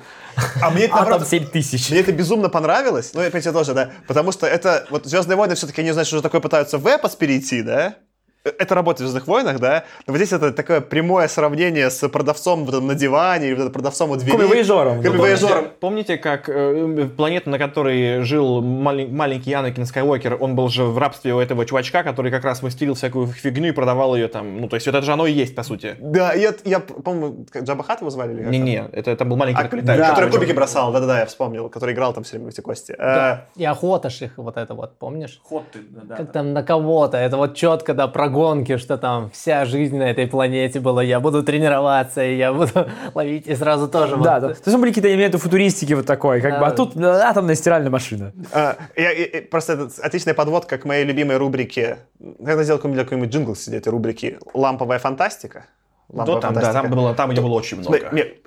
[0.60, 1.92] А мне это, Атом наоборот, 7000.
[1.92, 3.12] Мне это безумно понравилось.
[3.14, 3.92] Ну, я понимаете, тоже, да.
[4.08, 7.62] Потому что это, вот Звездные войны все-таки, они, знаешь, уже такое пытаются в эпос перейти,
[7.62, 7.98] да?
[8.44, 9.86] Это работает в «Звездных войнах», да?
[10.06, 14.12] Но вот здесь это такое прямое сравнение с продавцом вот, на диване или вот продавцом
[14.12, 14.36] у двери.
[14.36, 15.02] Комивояжером.
[15.02, 15.68] Комивояжером.
[15.80, 20.98] Помните, как э, планета, на которой жил малень- маленький Анакин Скайуокер, он был же в
[20.98, 24.60] рабстве у этого чувачка, который как раз мастерил всякую фигню и продавал ее там.
[24.60, 25.96] Ну, то есть вот это же оно и есть, по сути.
[26.02, 28.34] Да, я, я по-моему, Джаба Хат его звали?
[28.34, 28.44] или?
[28.44, 30.16] Не-не, это, это был маленький А, такой да, летающий.
[30.16, 32.94] который кубики бросал, да-да-да, я вспомнил, который играл там все время в эти кости.
[33.00, 35.40] Э, И охота ж их, вот это вот, помнишь?
[35.44, 39.30] Ход ты, да, Как там на кого-то, это вот четко, да, про гонки, что там
[39.32, 42.72] вся жизнь на этой планете была, я буду тренироваться, и я буду
[43.14, 44.24] ловить, и сразу тоже Да, вот.
[44.42, 44.54] да.
[44.56, 47.90] То есть были какие-то элементы футуристики вот такой, как бы, а тут э, атомная стиральная
[47.92, 48.34] машина.
[48.52, 52.00] А, я- просто это отличная подводка к моей любимой рубрике.
[52.44, 55.66] Когда сделал какой-нибудь, какой-нибудь джингл среди этой рубрики «Ламповая фантастика».
[56.10, 58.00] Да, там, да, там, было, там ее было очень много.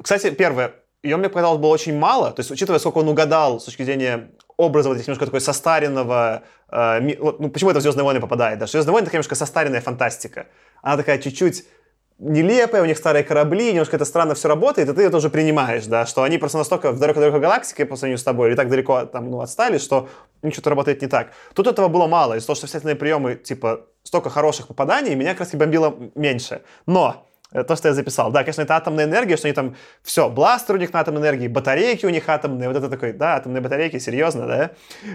[0.03, 0.73] Кстати, первое,
[1.03, 4.29] ее мне показалось было очень мало, то есть учитывая, сколько он угадал с точки зрения
[4.57, 8.93] образа вот этих немножко такой состаренного, ну почему это в «Звездные войны» попадает, да, «Звездные
[8.93, 10.47] войны» такая немножко состаренная фантастика,
[10.83, 11.65] она такая чуть-чуть
[12.19, 15.87] нелепая, у них старые корабли, немножко это странно все работает, и ты это уже принимаешь,
[15.87, 19.05] да, что они просто настолько в далекой-далекой галактике по сравнению с тобой, или так далеко
[19.05, 20.09] там, ну, отстали, что
[20.43, 21.33] ну, что-то работает не так.
[21.55, 25.33] Тут этого было мало, из-за того, что все остальные приемы, типа, столько хороших попаданий, меня
[25.33, 26.63] как раз таки бомбило меньше.
[26.87, 28.31] Но то, что я записал.
[28.33, 31.49] Да, конечно, это атомная энергия, что они там, все, бластер у них на атомной энергии,
[31.49, 34.71] батарейки у них атомные, вот это такой, да, атомные батарейки, серьезно, да.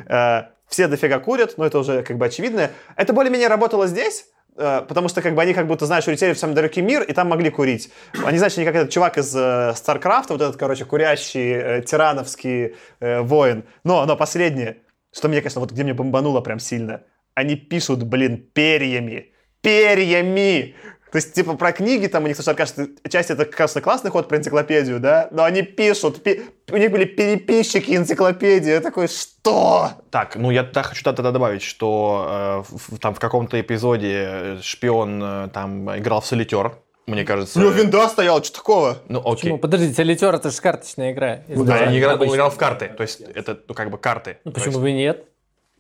[0.08, 2.72] Э, все дофига курят, но это уже как бы очевидно.
[2.96, 4.26] Это более-менее работало здесь,
[4.56, 7.14] э, потому что как бы они как будто, знаешь, улетели в самый далекий мир, и
[7.14, 7.92] там могли курить.
[8.24, 12.76] Они, знаешь, они как этот чувак из э, Старкрафта, вот этот, короче, курящий, э, тирановский
[13.02, 13.66] э, воин.
[13.84, 14.78] Но, но последнее,
[15.14, 17.04] что мне, конечно, вот где мне бомбануло прям сильно.
[17.36, 19.34] Они пишут, блин, перьями.
[19.62, 20.76] Перьями!
[21.12, 24.30] То есть, типа, про книги там у них, слушай, кажется, часть это, кажется, классный ход
[24.30, 25.28] про энциклопедию, да?
[25.32, 28.70] Но они пишут, пи- у них были переписчики энциклопедии.
[28.72, 29.92] Я такой, что?
[30.10, 34.58] Так, ну я тогда хочу тогда добавить, что э, в, там в каком-то эпизоде э,
[34.62, 36.78] шпион э, там играл в солитер,
[37.08, 37.60] мне кажется.
[37.60, 39.00] У него винда стояла, что такого?
[39.10, 39.32] Ну, окей.
[39.36, 39.58] Почему?
[39.58, 41.42] Подождите, Литер это же карточная игра.
[41.50, 44.38] Ну, да, он играл, он играл в карты, то есть это, ну, как бы карты.
[44.46, 45.26] Ну, почему есть- бы и нет?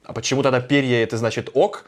[0.03, 1.85] а почему тогда перья это значит ок,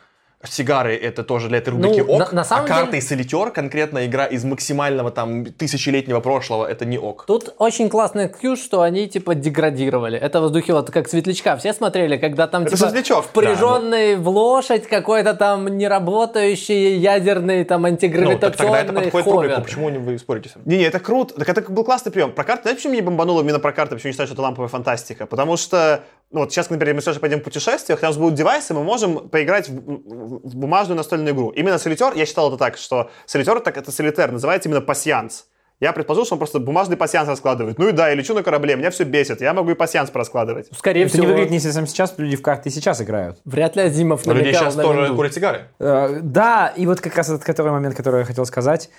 [0.50, 3.02] сигары это тоже для этой рубрики Ну, ок, на- на самом а карты деле- и
[3.02, 7.26] солитер, конкретно игра из максимального там тысячелетнего прошлого, это не ок.
[7.28, 10.18] Тут очень классный кью, что они типа деградировали.
[10.18, 11.56] Это в духе вот как Светлячка.
[11.58, 13.26] Все смотрели, когда там Это типа Светлячок.
[13.26, 19.62] впряженный в лошадь какой-то там неработающий ядерный там Ну, так тогда это антигравитационный подходит ховер.
[19.62, 20.50] почему вы спорите?
[20.66, 21.34] Не-не, это круто.
[21.36, 22.32] Так это был классный прием.
[22.32, 24.70] Про карты, знаете, почему мне бомбануло именно про карты, почему не считаю, что это ламповая
[24.70, 25.26] фантастика?
[25.26, 28.74] Потому что, ну вот сейчас, например, мы сейчас пойдем в путешествиях, у нас будут девайсы,
[28.74, 31.50] мы можем поиграть в, в- бумажную настольную игру.
[31.50, 35.46] Именно солитер, я считал это так, что солитер, так это солитер, называется именно пассианс.
[35.80, 37.78] Я предположил, что он просто бумажный пассианс раскладывает.
[37.78, 40.68] Ну и да, я лечу на корабле, меня все бесит, я могу и пассианс пораскладывать.
[40.72, 43.40] Скорее Это всего, не выглядит не совсем сейчас, люди в карты сейчас играют.
[43.44, 45.16] вряд ли Азимов Но люди сейчас на тоже винду.
[45.16, 45.68] курят сигары.
[45.80, 48.90] Э, Да, и вот как раз этот который момент, который я хотел сказать.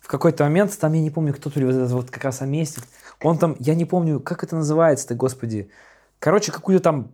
[0.00, 2.40] В какой-то момент, там я не помню, кто то ли вот этот вот как раз
[2.40, 2.84] Аместик,
[3.20, 5.70] он там, я не помню, как это называется-то, господи.
[6.20, 7.12] Короче, какую-то там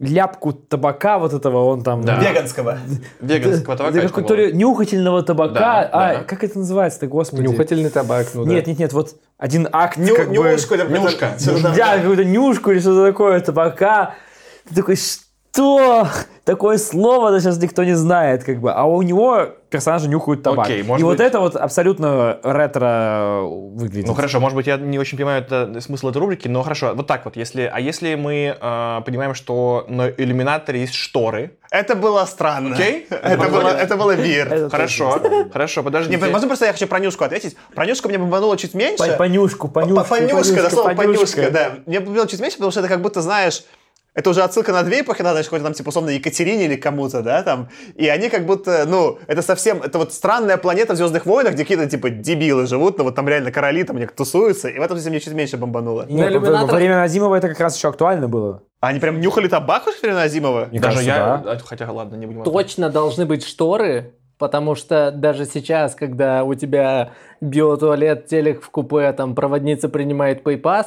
[0.00, 2.04] ляпку табака вот этого он там...
[2.04, 2.18] Да.
[2.20, 2.78] Веганского.
[3.20, 4.00] Веганского табака.
[4.08, 5.54] какой- то ли нюхательного табака.
[5.54, 6.24] Да, а, да.
[6.24, 7.42] как это называется-то, господи?
[7.42, 8.50] Нюхательный табак, ну да.
[8.50, 10.34] Нет, нет, нет, вот один акт Ню- как бы...
[10.34, 11.34] Нюшку, да, Нюшка.
[11.40, 14.14] это- Да, какую-то нюшку или что-то такое, табака.
[14.68, 15.27] Ты такой, что?
[16.44, 18.72] Такое слово да сейчас никто не знает, как бы.
[18.72, 20.64] А у него персонажи нюхают табак.
[20.64, 24.06] Окей, может И вот быть- это вот абсолютно ретро выглядит.
[24.06, 27.06] Ну хорошо, может быть, я не очень понимаю это, смысл этой рубрики, но хорошо, вот
[27.06, 32.24] так вот, если, а если мы э, понимаем, что на иллюминаторе есть шторы, Это было
[32.24, 32.74] странно.
[32.74, 33.06] Окей.
[33.10, 34.12] Это было, это было.
[34.12, 35.20] Это хорошо,
[35.52, 36.16] хорошо, подождите.
[36.18, 37.58] Не, можно просто я хочу про Нюшку ответить?
[37.74, 38.96] Про Нюшку мне бомбануло чуть меньше.
[39.06, 41.36] По- Понюшку, понюшку, Понюшка, да, слово понюшка.
[41.36, 41.70] понюшка, да.
[41.84, 43.64] Мне бомбануло чуть меньше, потому что это как будто, знаешь,
[44.18, 47.22] это уже отсылка на две эпохи, да, знаешь, какой-то там, типа, условно, Екатерине или кому-то,
[47.22, 47.68] да, там.
[47.94, 51.62] И они как будто, ну, это совсем, это вот странная планета в «Звездных войнах», где
[51.62, 54.82] какие-то, типа, дебилы живут, но вот там реально короли там у них тусуются, и в
[54.82, 56.04] этом смысле мне чуть меньше бомбануло.
[56.08, 58.62] Нет, во- иллюминаторах- во время Назимова это как раз еще актуально было.
[58.80, 60.66] А они прям нюхали табак во время Азимова?
[60.68, 61.52] Мне Даже кажется, я, да.
[61.52, 62.42] а, хотя ладно, не будем.
[62.42, 69.12] Точно должны быть шторы, потому что даже сейчас, когда у тебя биотуалет, телек в купе,
[69.12, 70.86] там проводница принимает PayPass,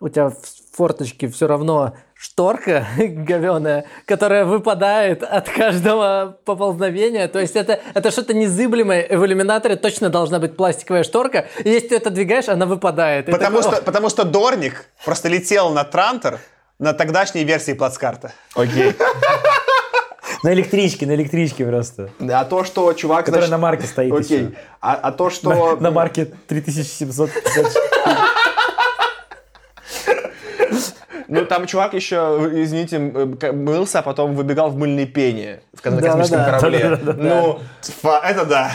[0.00, 0.36] у тебя в
[0.76, 7.28] форточке все равно шторка говеная, которая выпадает от каждого поползновения.
[7.28, 9.06] То есть это, это что-то незыблемое.
[9.10, 11.46] В иллюминаторе точно должна быть пластиковая шторка.
[11.64, 13.26] И если ты это двигаешь, она выпадает.
[13.26, 16.40] Потому такой, что, потому что Дорник просто летел на Трантор
[16.78, 18.32] на тогдашней версии плацкарта.
[18.54, 18.94] Окей.
[20.42, 22.10] На электричке, на электричке просто.
[22.20, 23.24] А то, что чувак...
[23.24, 24.38] Которая значит- на марке стоит Окей.
[24.38, 24.52] еще.
[24.80, 25.76] А, а то, На, что...
[25.76, 27.30] на марке 3750.
[31.28, 32.16] Ну, там чувак еще,
[32.52, 36.98] извините, м, к- мылся, а потом выбегал в мыльной пене в космическом корабле.
[37.16, 37.58] Ну,
[38.22, 38.70] это да.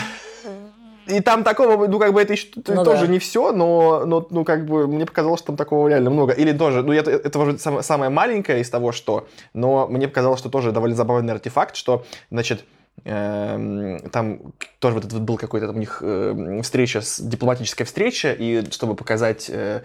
[1.06, 3.12] и там такого, ну, как бы это еще Ну тоже да.
[3.12, 6.32] не все, но, но, ну, как бы, мне показалось, что там такого реально много.
[6.32, 10.38] Или тоже, ну, это, это уже сам- самое маленькое из того, что, но мне показалось,
[10.40, 12.64] что тоже довольно забавный артефакт, что, значит,
[13.04, 14.38] эм, там
[14.78, 18.94] тоже вот этот был какой-то там у них эм, встреча, с, дипломатическая встреча, и чтобы
[18.94, 19.82] показать э,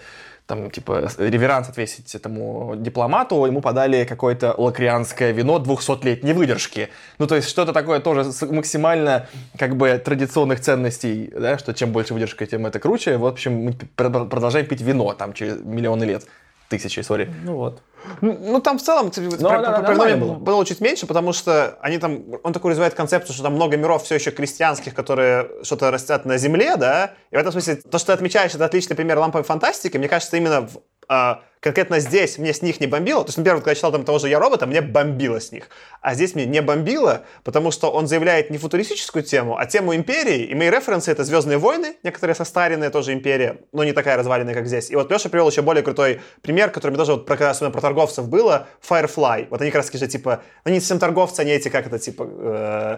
[0.47, 6.87] там, типа, реверанс отвесить этому дипломату, ему подали какое-то лакрианское вино 200-летней выдержки.
[7.19, 12.13] Ну, то есть что-то такое тоже максимально, как бы, традиционных ценностей, да, что чем больше
[12.13, 13.17] выдержка, тем это круче.
[13.17, 16.25] В общем, мы пр- продолжаем пить вино там через миллионы лет.
[16.69, 17.33] Тысячи, сори.
[17.43, 17.81] Ну вот.
[18.21, 20.33] Ну, ну, там в целом кстати, Ну, про- да, про- да, было.
[20.35, 24.03] было чуть меньше, потому что они там, он такой развивает концепцию, что там много миров
[24.03, 28.07] все еще крестьянских, которые что-то растят на земле, да, и в этом смысле то, что
[28.07, 30.77] ты отмечаешь, это отличный пример ламповой фантастики, мне кажется, именно в,
[31.07, 34.03] а, конкретно здесь мне с них не бомбило, то есть, например, когда я читал там
[34.05, 35.69] того же «Я робота», мне бомбило с них,
[36.01, 40.43] а здесь мне не бомбило, потому что он заявляет не футуристическую тему, а тему империи,
[40.43, 44.67] и мои референсы— это «Звездные войны», некоторые состаренные тоже империя, но не такая разваленная, как
[44.67, 44.89] здесь.
[44.91, 47.81] И вот Леша привел еще более крутой пример, который мне тоже вот про, особенно про
[47.81, 49.47] торговцев было, Firefly.
[49.49, 52.27] Вот они как раз же, типа, ну не совсем торговцы, они эти, как это, типа,
[52.29, 52.97] э,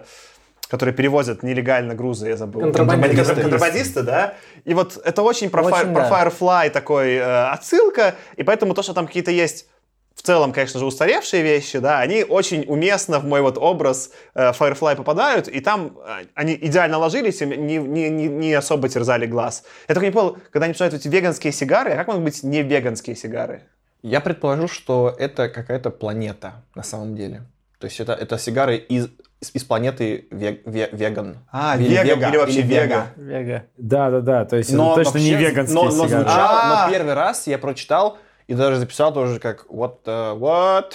[0.70, 2.60] которые перевозят нелегально грузы, я забыл.
[2.60, 3.34] Контрабандисты.
[3.34, 4.34] Контра- Контрабандисты, да.
[4.64, 6.10] И вот это очень про, Очень, про да.
[6.10, 9.66] Firefly такой э, отсылка, и поэтому то, что там какие-то есть
[10.14, 14.52] в целом, конечно же, устаревшие вещи, да, они очень уместно в мой вот образ э,
[14.52, 19.26] Firefly попадают, и там э, они идеально ложились и не, не, не, не особо терзали
[19.26, 19.64] глаз.
[19.88, 22.62] Я только не понял, когда они начинают эти веганские сигары, а как могут быть не
[22.62, 23.62] веганские сигары?
[24.02, 27.42] Я предположу, что это какая-то планета на самом деле.
[27.78, 29.08] То есть это, это сигары из,
[29.40, 31.38] из, из планеты ве- ве- веган.
[31.50, 33.06] А, Или вега, вега, или вообще или вега.
[33.16, 33.64] Вега.
[33.78, 34.44] Да, да, да.
[34.44, 36.08] То есть Но это точно не вообще- веганские но, но сигары.
[36.24, 36.86] звучало, А.
[36.86, 38.18] но первый раз я прочитал
[38.48, 40.92] и даже записал тоже как what the, what?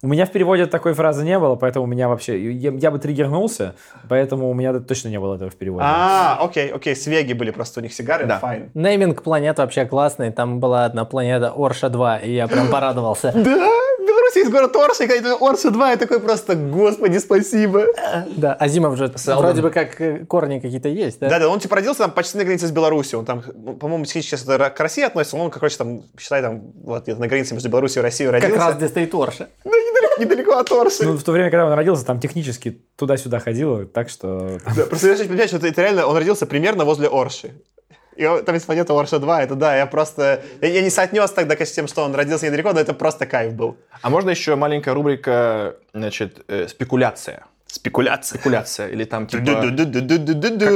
[0.00, 2.52] У меня в переводе такой фразы не было, поэтому у меня вообще...
[2.52, 3.74] Я, я бы триггернулся,
[4.08, 5.84] поэтому у меня точно не было этого в переводе.
[5.88, 8.38] А, окей, окей, с Веги были просто у них сигары, Да.
[8.38, 8.70] fine.
[8.74, 10.30] Нейминг планет вообще классный.
[10.30, 13.32] Там была одна планета Орша-2, и я прям порадовался.
[13.34, 13.68] Да,
[14.28, 17.86] в Беларуси есть город Орша, и когда Орша 2, я такой просто, господи, спасибо.
[18.36, 19.44] Да, Азимов же Селдон.
[19.44, 21.28] вроде бы как э, корни какие-то есть, да?
[21.28, 23.20] Да, да, он типа родился там почти на границе с Беларусью.
[23.20, 26.62] Он там, ну, по-моему, сейчас это к России относится, но он, короче, там, считай, там,
[26.82, 28.54] вот где-то на границе между Беларусью и Россией родился.
[28.54, 29.48] Как раз где стоит Орша.
[29.64, 31.04] Да, недалеко, недалеко от Орши.
[31.04, 34.58] Ну, в то время, когда он родился, там технически туда-сюда ходило, так что...
[34.76, 37.52] Да, просто понимать, что это, это реально, он родился примерно возле Орши.
[38.18, 40.42] И там есть планета Орша 2, это да, я просто...
[40.60, 43.26] Я, я не соотнес тогда, конечно, с тем, что он родился недалеко, но это просто
[43.26, 43.76] кайф был.
[44.02, 47.44] А можно еще маленькая рубрика, значит, э, спекуляция.
[47.68, 48.38] Спекуляция.
[48.38, 48.88] Спекуляция.
[48.88, 49.44] Или там типа...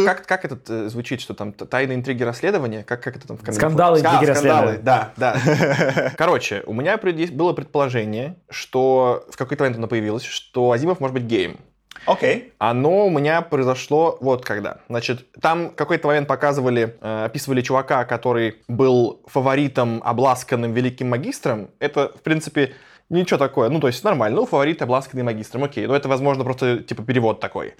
[0.04, 2.84] Как, как, как это э, звучит, что там тайные интриги расследования?
[2.84, 3.58] Как, как это там в Коминфо?
[3.58, 4.82] Скандалы, А, интриги скандалы, расследования.
[4.82, 6.12] Да, да.
[6.18, 11.24] Короче, у меня было предположение, что в какой-то момент оно появилось, что Азимов может быть
[11.24, 11.58] геем.
[12.06, 12.52] Окей.
[12.58, 14.78] Оно у меня произошло вот когда.
[14.88, 21.70] Значит, там какой-то момент показывали, э, описывали чувака, который был фаворитом, обласканным великим магистром.
[21.78, 22.74] Это, в принципе,
[23.08, 23.68] ничего такое.
[23.68, 24.40] Ну, то есть нормально.
[24.40, 25.64] Ну, фаворит, обласканный магистром.
[25.64, 25.86] Окей.
[25.86, 27.74] Но это, возможно, просто, типа, перевод такой.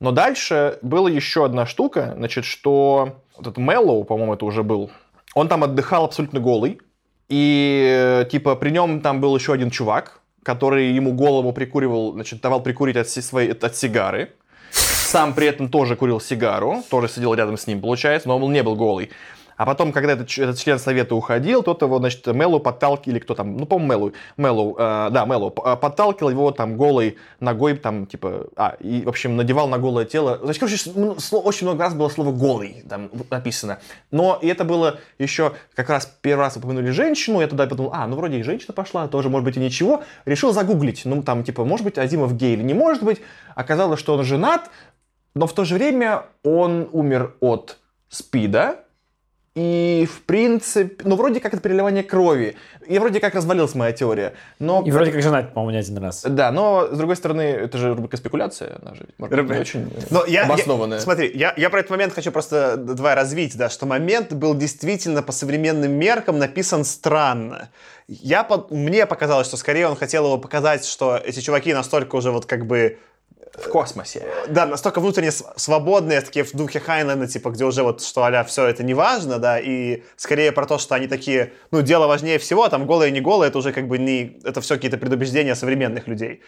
[0.00, 4.90] Но дальше была еще одна штука, значит, что вот этот Мэллоу, по-моему, это уже был,
[5.34, 6.80] он там отдыхал абсолютно голый,
[7.28, 12.40] и, э, типа, при нем там был еще один чувак, который ему голову прикуривал, значит,
[12.40, 14.32] давал прикурить от, своей, от сигары.
[14.70, 18.62] Сам при этом тоже курил сигару, тоже сидел рядом с ним, получается, но он не
[18.62, 19.10] был голый.
[19.60, 23.34] А потом, когда этот, этот член совета уходил, тот его, значит, Меллоу подталкивал, или кто
[23.34, 27.76] там, ну, по-моему, Меллоу, Меллоу, э, да, Меллоу, п- э, подталкивал его там голой ногой,
[27.76, 30.40] там, типа, а, и, в общем, надевал на голое тело.
[30.42, 30.90] Значит, короче,
[31.36, 33.80] очень много раз было слово «голый» там написано.
[34.10, 38.06] Но и это было еще, как раз первый раз упомянули женщину, я туда подумал, а,
[38.06, 40.02] ну, вроде и женщина пошла, тоже, может быть, и ничего.
[40.24, 43.20] Решил загуглить, ну, там, типа, может быть, Азимов гей или не может быть.
[43.54, 44.70] Оказалось, что он женат,
[45.34, 47.76] но в то же время он умер от
[48.08, 48.86] СПИДа,
[49.56, 52.56] и, в принципе, ну, вроде как это переливание крови.
[52.86, 54.34] И вроде как развалилась моя теория.
[54.60, 54.84] Но...
[54.86, 56.24] И вроде как женат, по-моему, не один раз.
[56.24, 60.24] Да, но, с другой стороны, это же рубрика спекуляция, она же, может не очень Но
[60.24, 60.98] я, обоснованная.
[60.98, 64.54] я- смотри, я, я про этот момент хочу просто давай развить, да, что момент был
[64.54, 67.70] действительно по современным меркам написан странно.
[68.06, 72.30] Я под- мне показалось, что скорее он хотел его показать, что эти чуваки настолько уже
[72.30, 72.98] вот как бы
[73.54, 74.24] В космосе.
[74.48, 78.66] да, настолько внутренне свободные, такие в духе Хайнлена, типа, где уже вот, что а все
[78.66, 82.64] это не важно, да, и скорее про то, что они такие, ну, дело важнее всего,
[82.64, 86.06] а там голые, не голые, это уже как бы не, это все какие-то предубеждения современных
[86.06, 86.42] людей.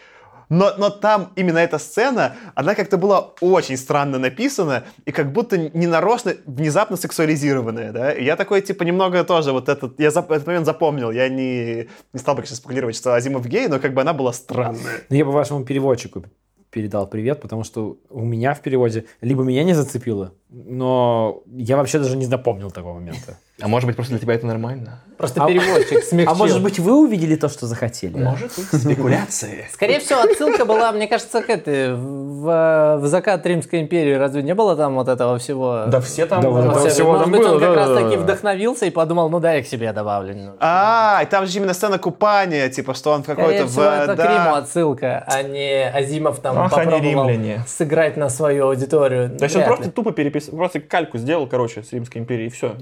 [0.48, 5.56] Но, но там именно эта сцена, она как-то была очень странно написана и как будто
[5.56, 8.12] ненарочно, внезапно сексуализированная, да.
[8.12, 11.88] И я такой, типа, немного тоже вот этот, я зап- этот момент запомнил, я не,
[12.12, 15.00] не стал бы сейчас спекулировать, что Азимов гей, но как бы она была странная.
[15.08, 16.24] Ну, я бы вашему переводчику
[16.72, 21.98] передал привет, потому что у меня в переводе либо меня не зацепило, но я вообще
[21.98, 23.38] даже не запомнил такого момента.
[23.60, 25.00] А может быть, просто для тебя это нормально?
[25.18, 26.30] Просто А- переводчик смягчил.
[26.32, 28.16] А может быть, вы увидели то, что захотели?
[28.18, 29.66] Может быть, спекуляции.
[29.72, 34.14] Скорее всего, отсылка была, мне кажется, к этой, в, в закат Римской империи.
[34.14, 35.84] Разве не было там вот этого всего?
[35.86, 36.40] Да все там...
[36.40, 38.22] Да, вот этого всего Может там быть, было, он как да, раз таки да.
[38.22, 40.34] вдохновился и подумал, ну да, я к себе добавлю.
[40.58, 43.66] А, и там же именно сцена купания, типа, что он в Скорее какой-то...
[43.68, 44.26] всего, в- это да.
[44.26, 47.30] к Риму отсылка, а не Азимов там они попробовал
[47.66, 49.30] сыграть на свою аудиторию.
[49.36, 52.74] То есть он просто тупо переписал, просто кальку сделал, короче, с Римской империи, и все.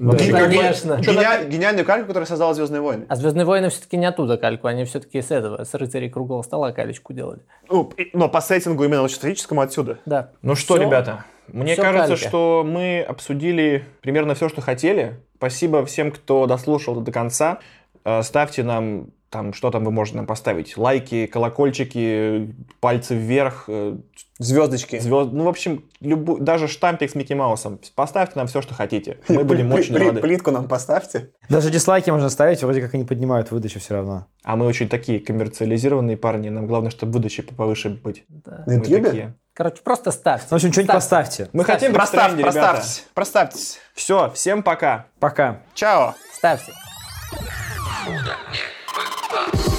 [0.61, 0.93] Конечно.
[1.01, 3.07] Гениаль- гениальную кальку, которая создала Звездные войны.
[3.09, 6.73] А Звездные войны все-таки не оттуда кальку, они все-таки с этого, с рыцарей круглого стола
[6.73, 7.41] калечку делали.
[7.69, 9.99] Ну, но по сеттингу именно вот историческому отсюда.
[10.07, 10.31] Да.
[10.43, 10.82] Ну что, Всё.
[10.85, 12.28] ребята, мне Всё кажется, калька.
[12.28, 15.20] что мы обсудили примерно все, что хотели.
[15.37, 17.59] Спасибо всем, кто дослушал до конца.
[18.05, 20.77] Э, Ставьте нам там, что там вы можете нам поставить?
[20.77, 23.97] Лайки, колокольчики, пальцы вверх, э,
[24.39, 24.98] Звездочки.
[24.98, 25.31] звезд.
[25.32, 27.78] Ну, в общем, любу- даже штампик с Микки Маусом.
[27.94, 29.19] Поставьте нам все, что хотите.
[29.28, 30.20] Мы будем очень рады.
[30.20, 31.31] Плитку нам поставьте.
[31.48, 34.27] Даже дизлайки можно ставить, вроде как они поднимают выдачу все равно.
[34.43, 36.48] А мы очень такие коммерциализированные парни.
[36.48, 38.24] Нам главное, чтобы выдачи повыше быть.
[38.28, 38.65] да.
[38.66, 39.35] На такие.
[39.55, 40.47] Короче, просто ставьте.
[40.48, 41.19] В общем, что-нибудь Ставьте.
[41.44, 41.51] поставьте.
[41.52, 41.86] Мы Ставьте.
[41.86, 42.59] хотим Проставь, тренде, ребята.
[42.61, 43.07] проставьтесь.
[43.15, 43.78] Проставьтесь.
[43.94, 45.07] Все, всем пока.
[45.19, 45.61] Пока.
[45.74, 46.15] Чао.
[46.32, 46.73] Ставьте.
[48.09, 48.80] Удачи.
[49.01, 49.70] with.